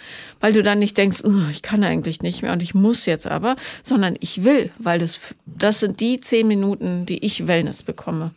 Weil 0.41 0.53
du 0.53 0.63
dann 0.63 0.79
nicht 0.79 0.97
denkst, 0.97 1.23
"Uh, 1.25 1.49
ich 1.51 1.63
kann 1.63 1.85
eigentlich 1.85 2.23
nicht 2.23 2.43
mehr 2.43 2.53
und 2.53 2.63
ich 2.63 2.75
muss 2.75 3.07
jetzt 3.07 3.27
aber, 3.27 3.57
sondern 3.83 4.17
ich 4.21 4.45
will, 4.45 4.71
weil 4.79 4.99
das, 4.99 5.35
das 5.47 5.81
sind 5.81 6.01
die 6.01 6.21
zehn 6.21 6.47
Minuten, 6.49 7.07
die 7.07 7.25
ich 7.25 7.47
Wellness 7.47 7.83
bekomme. 7.83 8.33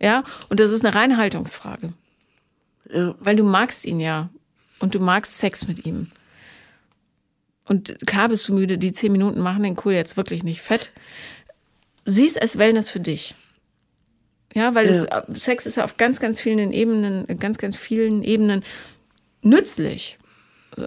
Ja, 0.00 0.22
und 0.48 0.60
das 0.60 0.70
ist 0.70 0.84
eine 0.84 0.94
reine 0.94 1.16
Haltungsfrage. 1.16 1.92
Ja. 2.92 3.14
Weil 3.18 3.36
du 3.36 3.44
magst 3.44 3.84
ihn 3.84 4.00
ja 4.00 4.28
und 4.78 4.94
du 4.94 5.00
magst 5.00 5.38
Sex 5.38 5.66
mit 5.66 5.84
ihm. 5.84 6.10
Und 7.68 7.98
klar 8.06 8.28
bist 8.28 8.48
du 8.48 8.54
müde, 8.54 8.78
die 8.78 8.92
zehn 8.92 9.12
Minuten 9.12 9.40
machen 9.40 9.62
den 9.62 9.76
Kohl 9.76 9.92
jetzt 9.92 10.16
wirklich 10.16 10.42
nicht 10.42 10.62
fett. 10.62 10.90
Siehst 12.06 12.40
es 12.40 12.56
Wellness 12.56 12.88
für 12.88 13.00
dich. 13.00 13.34
Ja, 14.54 14.74
weil 14.74 14.86
es, 14.86 15.06
Sex 15.34 15.66
ist 15.66 15.76
ja 15.76 15.84
auf 15.84 15.98
ganz, 15.98 16.20
ganz 16.20 16.40
vielen 16.40 16.72
Ebenen, 16.72 17.26
ganz, 17.38 17.58
ganz 17.58 17.76
vielen 17.76 18.22
Ebenen 18.22 18.64
nützlich. 19.42 20.18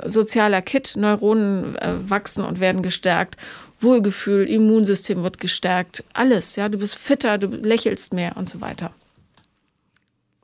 Sozialer 0.05 0.61
Kit, 0.61 0.95
Neuronen 0.95 1.75
äh, 1.75 1.97
wachsen 2.09 2.43
und 2.43 2.59
werden 2.59 2.81
gestärkt, 2.81 3.37
Wohlgefühl, 3.79 4.47
Immunsystem 4.47 5.21
wird 5.23 5.39
gestärkt, 5.39 6.03
alles. 6.13 6.55
Ja, 6.55 6.69
du 6.69 6.79
bist 6.79 6.95
fitter, 6.95 7.37
du 7.37 7.47
lächelst 7.47 8.13
mehr 8.13 8.37
und 8.37 8.49
so 8.49 8.61
weiter. 8.61 8.91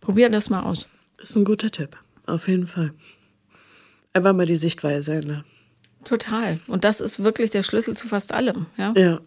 Probier 0.01 0.29
das 0.29 0.49
mal 0.49 0.63
aus. 0.63 0.87
Ist 1.21 1.35
ein 1.35 1.45
guter 1.45 1.71
Tipp. 1.71 1.97
Auf 2.25 2.47
jeden 2.47 2.67
Fall. 2.67 2.93
Einfach 4.13 4.33
mal 4.33 4.45
die 4.45 4.55
Sichtweise 4.55 5.15
ändern. 5.15 5.43
Total. 6.07 6.57
Und 6.67 6.85
das 6.85 7.01
ist 7.01 7.23
wirklich 7.23 7.49
der 7.49 7.63
Schlüssel 7.63 7.97
zu 7.97 8.07
fast 8.07 8.31
allem. 8.31 8.67
Ja? 8.77 8.93
Ja. 8.95 9.19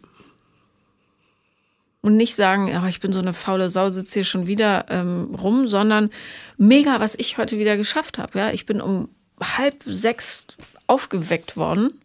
Und 2.00 2.16
nicht 2.16 2.34
sagen, 2.34 2.68
ja, 2.68 2.86
ich 2.88 3.00
bin 3.00 3.12
so 3.12 3.20
eine 3.20 3.34
faule 3.34 3.68
Sau, 3.68 3.90
sitze 3.90 4.14
hier 4.14 4.24
schon 4.24 4.46
wieder 4.46 4.86
ähm, 4.88 5.34
rum, 5.34 5.68
sondern 5.68 6.08
mega, 6.56 6.98
was 6.98 7.14
ich 7.16 7.36
heute 7.36 7.58
wieder 7.58 7.76
geschafft 7.76 8.16
habe. 8.16 8.38
Ja? 8.38 8.50
Ich 8.50 8.64
bin 8.64 8.80
um 8.80 9.10
halb 9.38 9.82
sechs 9.84 10.46
aufgeweckt 10.86 11.58
worden, 11.58 12.00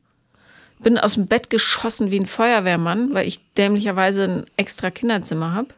bin 0.79 0.97
aus 0.97 1.13
dem 1.13 1.27
Bett 1.27 1.49
geschossen 1.49 2.11
wie 2.11 2.19
ein 2.19 2.25
Feuerwehrmann, 2.25 3.13
weil 3.13 3.25
ich 3.25 3.39
dämlicherweise 3.53 4.23
ein 4.25 4.45
extra 4.57 4.91
Kinderzimmer 4.91 5.53
habe. 5.53 5.69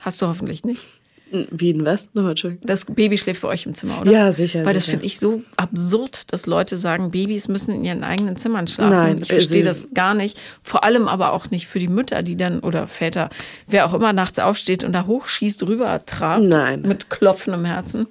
Hast 0.00 0.20
du 0.20 0.26
hoffentlich 0.26 0.64
nicht. 0.64 0.99
Wie 1.30 1.72
denn 1.72 1.84
was? 1.84 2.08
Nochmal, 2.12 2.32
Entschuldigung. 2.32 2.66
Das 2.66 2.84
Baby 2.84 3.16
schläft 3.16 3.42
bei 3.42 3.48
euch 3.48 3.66
im 3.66 3.74
Zimmer, 3.74 4.00
oder? 4.00 4.10
Ja, 4.10 4.32
sicher, 4.32 4.64
Weil 4.64 4.74
das 4.74 4.86
finde 4.86 5.06
ich 5.06 5.18
so 5.20 5.42
absurd, 5.56 6.32
dass 6.32 6.46
Leute 6.46 6.76
sagen, 6.76 7.10
Babys 7.10 7.48
müssen 7.48 7.74
in 7.74 7.84
ihren 7.84 8.04
eigenen 8.04 8.36
Zimmern 8.36 8.66
schlafen. 8.66 8.96
Nein, 8.96 9.18
ich 9.22 9.28
verstehe 9.28 9.62
das 9.62 9.88
gar 9.94 10.14
nicht. 10.14 10.40
Vor 10.62 10.82
allem 10.84 11.08
aber 11.08 11.32
auch 11.32 11.50
nicht 11.50 11.66
für 11.68 11.78
die 11.78 11.88
Mütter, 11.88 12.22
die 12.22 12.36
dann, 12.36 12.60
oder 12.60 12.86
Väter, 12.86 13.30
wer 13.66 13.86
auch 13.86 13.94
immer 13.94 14.12
nachts 14.12 14.38
aufsteht 14.38 14.82
und 14.82 14.92
da 14.92 15.06
hochschießt, 15.06 15.66
rüber 15.66 16.04
trabt. 16.04 16.42
Nein. 16.42 16.82
Mit 16.82 17.10
klopfendem 17.10 17.64
Herzen. 17.64 18.06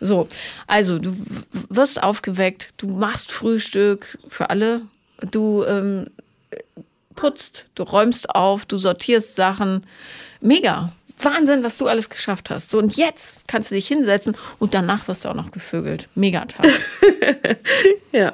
So, 0.00 0.28
also 0.66 0.98
du 0.98 1.14
wirst 1.68 2.02
aufgeweckt, 2.02 2.72
du 2.78 2.88
machst 2.88 3.30
Frühstück 3.30 4.18
für 4.28 4.48
alle, 4.48 4.82
du 5.30 5.64
ähm, 5.64 6.06
putzt, 7.16 7.66
du 7.74 7.82
räumst 7.82 8.34
auf, 8.34 8.64
du 8.64 8.76
sortierst 8.76 9.36
Sachen. 9.36 9.84
Mega. 10.40 10.92
Wahnsinn, 11.24 11.62
was 11.62 11.76
du 11.76 11.86
alles 11.86 12.10
geschafft 12.10 12.50
hast. 12.50 12.70
So, 12.70 12.78
und 12.78 12.96
jetzt 12.96 13.48
kannst 13.48 13.70
du 13.70 13.74
dich 13.74 13.86
hinsetzen 13.86 14.36
und 14.58 14.74
danach 14.74 15.08
wirst 15.08 15.24
du 15.24 15.28
auch 15.28 15.34
noch 15.34 15.50
gevögelt. 15.50 16.08
Megatag. 16.14 16.66
Ja. 18.12 18.32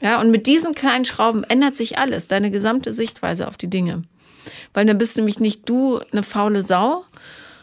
Ja, 0.00 0.20
und 0.20 0.30
mit 0.30 0.46
diesen 0.46 0.74
kleinen 0.74 1.04
Schrauben 1.04 1.44
ändert 1.44 1.76
sich 1.76 1.98
alles, 1.98 2.28
deine 2.28 2.50
gesamte 2.50 2.92
Sichtweise 2.92 3.48
auf 3.48 3.56
die 3.56 3.70
Dinge. 3.70 4.02
Weil 4.74 4.84
dann 4.86 4.98
bist 4.98 5.16
nämlich 5.16 5.40
nicht 5.40 5.68
du 5.68 6.00
eine 6.12 6.22
faule 6.22 6.62
Sau, 6.62 7.04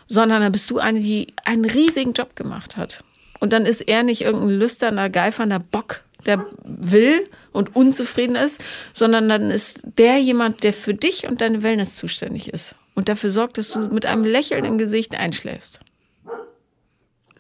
sondern 0.08 0.42
dann 0.42 0.52
bist 0.52 0.72
du 0.72 0.80
eine, 0.80 1.02
die 1.02 1.28
einen 1.46 1.66
riesigen 1.66 2.14
Job 2.14 2.36
gemacht 2.36 2.78
hat. 2.78 3.04
Und 3.40 3.54
dann 3.54 3.66
ist 3.66 3.82
er 3.82 4.04
nicht 4.04 4.22
irgendein 4.22 4.58
lüsterner, 4.58 5.10
geifernder 5.10 5.60
Bock, 5.60 6.02
der 6.26 6.46
will 6.64 7.28
und 7.52 7.76
unzufrieden 7.76 8.36
ist, 8.36 8.64
sondern 8.94 9.28
dann 9.28 9.52
ist 9.52 9.82
der 9.98 10.18
jemand, 10.18 10.64
der 10.64 10.74
für 10.74 10.94
dich 10.94 11.28
und 11.28 11.42
deine 11.42 11.64
Wellness 11.64 11.96
zuständig 11.96 12.54
ist. 12.54 12.76
Und 12.96 13.10
dafür 13.10 13.30
sorgt, 13.30 13.58
dass 13.58 13.70
du 13.72 13.80
mit 13.88 14.06
einem 14.06 14.24
Lächeln 14.24 14.66
im 14.66 14.78
Gesicht 14.78 15.16
einschläfst. 15.16 15.80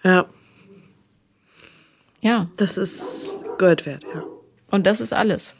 Ja. 0.04 0.26
Ja, 2.22 2.49
Das 2.58 2.78
ist 2.78 3.38
Gold 3.58 3.86
wert, 3.86 4.04
ja. 4.14 4.24
und 4.70 4.86
das 4.86 5.02
ist 5.02 5.12
alles. 5.14 5.56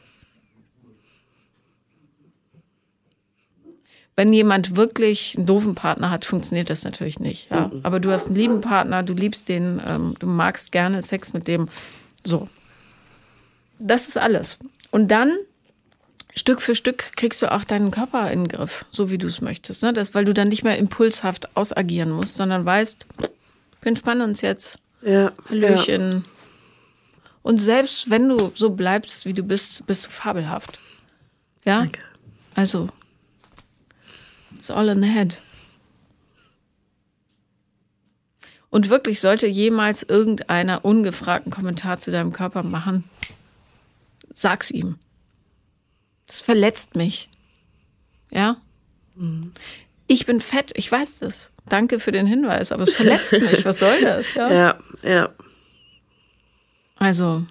Wenn 4.16 4.34
jemand 4.34 4.76
wirklich 4.76 5.36
einen 5.38 5.46
doofen 5.48 5.74
Partner 5.74 6.12
hat, 6.12 6.26
funktioniert 6.26 6.70
das 6.70 6.84
natürlich 6.84 7.20
nicht. 7.20 7.50
Ja? 7.50 7.72
Aber 7.84 8.00
du 8.00 8.12
hast 8.12 8.28
einen 8.28 8.36
lieben 8.36 8.62
Partner, 8.62 9.02
du 9.04 9.14
liebst 9.14 9.50
den, 9.50 9.82
ähm, 9.86 10.16
du 10.20 10.28
magst 10.28 10.72
gerne 10.72 11.02
Sex 11.02 11.34
mit 11.34 11.48
dem. 11.48 11.70
So. 12.24 12.48
Das 13.80 14.08
ist 14.08 14.18
alles. 14.18 14.60
Und 14.92 15.10
dann, 15.10 15.36
Stück 16.36 16.62
für 16.62 16.76
Stück, 16.76 17.16
kriegst 17.18 17.42
du 17.42 17.52
auch 17.52 17.64
deinen 17.64 17.92
Körper 17.92 18.32
in 18.32 18.46
den 18.46 18.48
Griff, 18.48 18.86
so 18.92 19.12
wie 19.12 19.18
du 19.18 19.28
es 19.28 19.42
möchtest. 19.42 19.84
Ne? 19.84 19.94
Das, 19.94 20.14
weil 20.14 20.26
du 20.26 20.34
dann 20.34 20.48
nicht 20.48 20.64
mehr 20.64 20.78
impulshaft 20.78 21.56
ausagieren 21.58 22.12
musst, 22.12 22.36
sondern 22.38 22.66
weißt, 22.66 23.06
wir 23.82 23.88
entspannen 23.88 24.30
uns 24.30 24.42
jetzt. 24.42 24.78
Ja. 25.02 25.12
Ja. 25.12 25.32
Hallöchen. 25.50 26.26
Und 27.42 27.62
selbst 27.62 28.10
wenn 28.10 28.30
du 28.30 28.52
so 28.56 28.70
bleibst, 28.70 29.26
wie 29.26 29.34
du 29.34 29.44
bist, 29.44 29.86
bist 29.88 30.06
du 30.06 30.10
fabelhaft. 30.10 30.80
Ja? 31.66 31.80
Danke. 31.80 32.02
Also, 32.54 32.90
it's 34.56 34.70
all 34.70 34.90
in 34.90 35.02
the 35.02 35.10
head. 35.10 35.38
Und 38.70 38.90
wirklich, 38.90 39.20
sollte 39.20 39.48
jemals 39.48 40.04
irgendeiner 40.04 40.86
ungefragten 40.86 41.52
Kommentar 41.52 42.00
zu 42.00 42.10
deinem 42.10 42.32
Körper 42.32 42.64
machen, 42.64 43.04
sag's 44.34 44.72
ihm. 44.72 44.98
Das 46.32 46.40
verletzt 46.40 46.96
mich. 46.96 47.28
Ja? 48.32 48.56
Ich 50.08 50.26
bin 50.26 50.40
fett, 50.40 50.72
ich 50.76 50.90
weiß 50.90 51.20
das. 51.20 51.52
Danke 51.68 52.00
für 52.00 52.14
den 52.14 52.26
Hinweis, 52.26 52.72
aber 52.72 52.84
es 52.84 52.94
verletzt 52.94 53.34
mich. 53.42 53.66
Was 53.66 53.80
soll 53.80 54.00
das? 54.00 54.34
Ja? 54.36 54.50
Ja, 54.54 54.80
ja. 55.04 55.30
Also, 56.96 57.46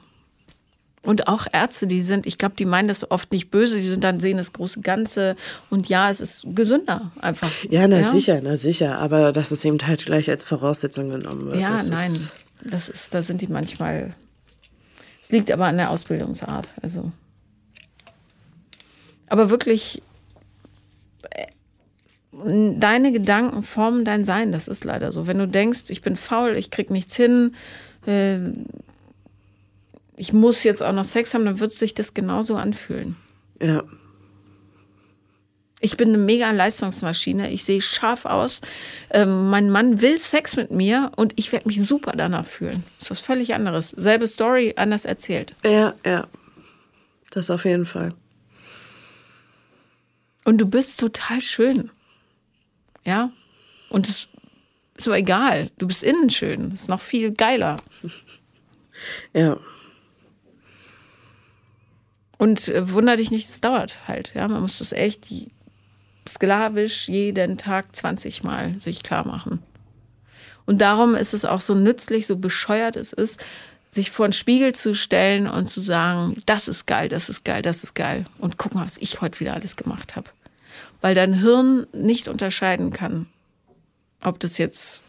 und 1.02 1.28
auch 1.28 1.46
Ärzte, 1.52 1.86
die 1.86 2.00
sind, 2.00 2.26
ich 2.26 2.38
glaube, 2.38 2.54
die 2.56 2.64
meinen 2.64 2.88
das 2.88 3.10
oft 3.10 3.30
nicht 3.32 3.50
böse, 3.50 3.76
die 3.76 3.82
sind 3.82 4.02
dann 4.02 4.18
sehen 4.18 4.38
das 4.38 4.54
große 4.54 4.80
Ganze 4.80 5.36
und 5.68 5.90
ja, 5.90 6.08
es 6.08 6.22
ist 6.22 6.46
gesünder 6.54 7.12
einfach. 7.20 7.50
Ja, 7.68 7.86
na 7.86 8.04
sicher, 8.04 8.40
na 8.42 8.56
sicher. 8.56 8.98
Aber 8.98 9.32
dass 9.32 9.50
es 9.50 9.62
eben 9.62 9.76
halt 9.86 10.06
gleich 10.06 10.30
als 10.30 10.42
Voraussetzung 10.42 11.10
genommen 11.10 11.44
wird. 11.44 11.60
Ja, 11.60 11.72
das 11.72 11.90
nein, 11.90 12.30
das 12.64 12.88
ist, 12.88 13.12
da 13.12 13.20
sind 13.20 13.42
die 13.42 13.48
manchmal 13.48 14.14
Es 15.22 15.28
liegt 15.28 15.50
aber 15.50 15.66
an 15.66 15.76
der 15.76 15.90
Ausbildungsart. 15.90 16.68
Also. 16.80 17.12
Aber 19.30 19.48
wirklich, 19.48 20.02
deine 22.32 23.12
Gedanken 23.12 23.62
formen 23.62 24.04
dein 24.04 24.24
Sein. 24.24 24.52
Das 24.52 24.68
ist 24.68 24.84
leider 24.84 25.12
so. 25.12 25.26
Wenn 25.26 25.38
du 25.38 25.48
denkst, 25.48 25.84
ich 25.88 26.02
bin 26.02 26.16
faul, 26.16 26.56
ich 26.56 26.70
krieg 26.70 26.90
nichts 26.90 27.16
hin, 27.16 27.54
äh, 28.06 28.38
ich 30.16 30.32
muss 30.32 30.64
jetzt 30.64 30.82
auch 30.82 30.92
noch 30.92 31.04
Sex 31.04 31.32
haben, 31.32 31.44
dann 31.46 31.60
wird 31.60 31.72
sich 31.72 31.94
das 31.94 32.12
genauso 32.12 32.56
anfühlen. 32.56 33.16
Ja. 33.62 33.84
Ich 35.82 35.96
bin 35.96 36.08
eine 36.08 36.18
mega 36.18 36.50
Leistungsmaschine. 36.50 37.50
Ich 37.50 37.64
sehe 37.64 37.80
scharf 37.80 38.26
aus. 38.26 38.60
Ähm, 39.10 39.48
mein 39.48 39.70
Mann 39.70 40.02
will 40.02 40.18
Sex 40.18 40.56
mit 40.56 40.70
mir 40.70 41.10
und 41.16 41.32
ich 41.36 41.52
werde 41.52 41.68
mich 41.68 41.82
super 41.82 42.12
danach 42.14 42.44
fühlen. 42.44 42.84
Das 42.98 43.06
ist 43.06 43.10
was 43.12 43.20
völlig 43.20 43.54
anderes. 43.54 43.90
Selbe 43.90 44.26
Story, 44.26 44.74
anders 44.76 45.06
erzählt. 45.06 45.54
Ja, 45.64 45.94
ja. 46.04 46.26
Das 47.30 47.48
auf 47.48 47.64
jeden 47.64 47.86
Fall. 47.86 48.12
Und 50.50 50.58
du 50.58 50.66
bist 50.66 50.98
total 50.98 51.40
schön. 51.40 51.92
Ja. 53.04 53.30
Und 53.88 54.08
es 54.08 54.28
ist 54.96 55.06
aber 55.06 55.16
egal. 55.16 55.70
Du 55.78 55.86
bist 55.86 56.02
innen 56.02 56.28
schön. 56.28 56.70
Das 56.70 56.80
ist 56.80 56.88
noch 56.88 57.00
viel 57.00 57.30
geiler. 57.30 57.76
Ja. 59.32 59.56
Und 62.36 62.68
äh, 62.68 62.90
wunder 62.90 63.16
dich 63.16 63.30
nicht, 63.30 63.48
es 63.48 63.62
dauert 63.62 64.06
halt. 64.06 64.34
Ja, 64.34 64.46
man 64.46 64.60
muss 64.60 64.80
das 64.80 64.92
echt 64.92 65.28
sklavisch 66.28 67.08
jeden 67.08 67.56
Tag 67.56 67.96
20 67.96 68.42
Mal 68.42 68.78
sich 68.78 69.02
klar 69.02 69.26
machen. 69.26 69.62
Und 70.66 70.82
darum 70.82 71.14
ist 71.14 71.32
es 71.32 71.46
auch 71.46 71.62
so 71.62 71.74
nützlich, 71.74 72.26
so 72.26 72.36
bescheuert 72.36 72.96
es 72.96 73.14
ist, 73.14 73.46
sich 73.90 74.10
vor 74.10 74.28
den 74.28 74.34
Spiegel 74.34 74.74
zu 74.74 74.92
stellen 74.92 75.46
und 75.46 75.68
zu 75.68 75.80
sagen, 75.80 76.36
das 76.44 76.68
ist 76.68 76.86
geil, 76.86 77.08
das 77.08 77.30
ist 77.30 77.44
geil, 77.44 77.62
das 77.62 77.84
ist 77.84 77.94
geil. 77.94 78.26
Und 78.36 78.58
guck 78.58 78.74
mal, 78.74 78.84
was 78.84 78.98
ich 78.98 79.22
heute 79.22 79.40
wieder 79.40 79.54
alles 79.54 79.76
gemacht 79.76 80.14
habe. 80.14 80.30
Weil 81.00 81.14
dein 81.14 81.34
Hirn 81.34 81.86
nicht 81.92 82.28
unterscheiden 82.28 82.90
kann, 82.90 83.26
ob 84.20 84.38
das 84.40 84.58
jetzt 84.58 85.02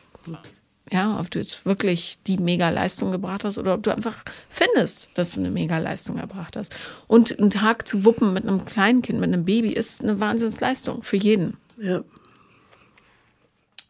ja, 0.92 1.18
ob 1.20 1.32
du 1.32 1.40
jetzt 1.40 1.66
wirklich 1.66 2.18
die 2.28 2.38
Mega-Leistung 2.38 3.12
gebracht 3.12 3.46
hast 3.46 3.58
oder 3.58 3.74
ob 3.74 3.84
du 3.84 3.92
einfach 3.92 4.18
findest, 4.50 5.10
dass 5.14 5.32
du 5.32 5.40
eine 5.40 5.50
Mega-Leistung 5.50 6.18
erbracht 6.18 6.58
hast. 6.58 6.76
Und 7.08 7.40
einen 7.40 7.50
Tag 7.50 7.88
zu 7.88 8.04
wuppen 8.04 8.34
mit 8.34 8.46
einem 8.46 8.66
Kleinkind, 8.66 9.20
mit 9.20 9.30
einem 9.30 9.46
Baby, 9.46 9.70
ist 9.70 10.04
eine 10.04 10.20
Wahnsinnsleistung 10.20 11.02
für 11.02 11.16
jeden. 11.16 11.56
Ja. 11.78 12.00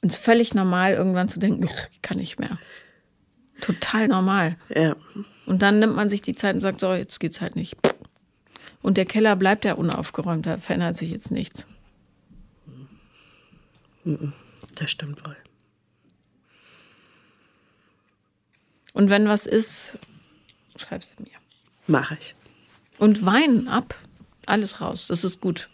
Und 0.02 0.12
es 0.12 0.18
ist 0.18 0.24
völlig 0.24 0.54
normal, 0.54 0.94
irgendwann 0.94 1.28
zu 1.28 1.40
denken, 1.40 1.64
ich 1.64 2.02
kann 2.04 2.18
nicht 2.18 2.40
mehr. 2.40 2.56
Total 3.62 4.08
normal. 4.08 4.58
Ja. 4.70 4.96
Und 5.48 5.64
dann 5.64 5.80
nimmt 5.80 5.96
man 5.96 6.08
sich 6.08 6.22
die 6.22 6.36
Zeit 6.36 6.54
und 6.54 6.62
sagt, 6.62 6.80
so, 6.80 6.94
jetzt 6.94 7.20
geht's 7.20 7.42
halt 7.42 7.56
nicht. 7.56 7.76
Und 8.84 8.98
der 8.98 9.06
Keller 9.06 9.36
bleibt 9.36 9.66
ja 9.66 9.74
unaufgeräumt, 9.74 10.46
da 10.46 10.58
verändert 10.58 10.98
sich 10.98 11.10
jetzt 11.10 11.32
nichts. 11.32 11.66
Das 14.76 14.90
stimmt 14.90 15.26
wohl. 15.26 15.38
Und 18.94 19.10
wenn 19.10 19.28
was 19.28 19.46
ist, 19.46 19.98
schreib 20.76 21.04
sie 21.04 21.22
mir. 21.22 21.32
Mache 21.88 22.18
ich. 22.20 22.36
Und 22.98 23.26
weinen 23.26 23.68
ab. 23.68 23.96
Alles 24.46 24.82
raus. 24.82 25.08
Das 25.08 25.24
ist 25.24 25.40
gut. 25.40 25.70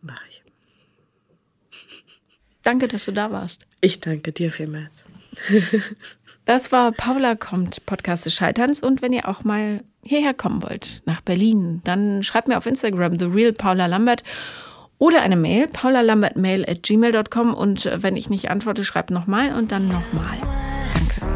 Mache 0.00 0.24
ich. 0.28 0.42
Danke, 2.62 2.88
dass 2.88 3.04
du 3.04 3.12
da 3.12 3.30
warst. 3.30 3.66
Ich 3.80 4.00
danke 4.00 4.32
dir 4.32 4.50
vielmals. 4.50 5.06
Das 6.46 6.70
war 6.70 6.92
Paula 6.92 7.34
kommt, 7.34 7.84
Podcast 7.86 8.24
des 8.24 8.36
Scheiterns. 8.36 8.80
Und 8.80 9.02
wenn 9.02 9.12
ihr 9.12 9.28
auch 9.28 9.42
mal 9.42 9.82
hierher 10.04 10.32
kommen 10.32 10.62
wollt, 10.62 11.02
nach 11.04 11.20
Berlin, 11.20 11.80
dann 11.82 12.22
schreibt 12.22 12.46
mir 12.46 12.56
auf 12.56 12.66
Instagram, 12.66 13.18
The 13.18 13.24
Real 13.24 13.52
Paula 13.52 13.86
Lambert 13.86 14.22
oder 14.98 15.22
eine 15.22 15.36
Mail, 15.36 15.68
paulalambertmail 15.68 16.64
at 16.68 16.82
gmail.com 16.82 17.54
und 17.54 17.86
äh, 17.86 18.02
wenn 18.02 18.16
ich 18.16 18.30
nicht 18.30 18.50
antworte, 18.50 18.84
schreib 18.84 19.10
nochmal 19.10 19.54
und 19.54 19.72
dann 19.72 19.88
nochmal. 19.88 20.36
Danke. 20.94 21.35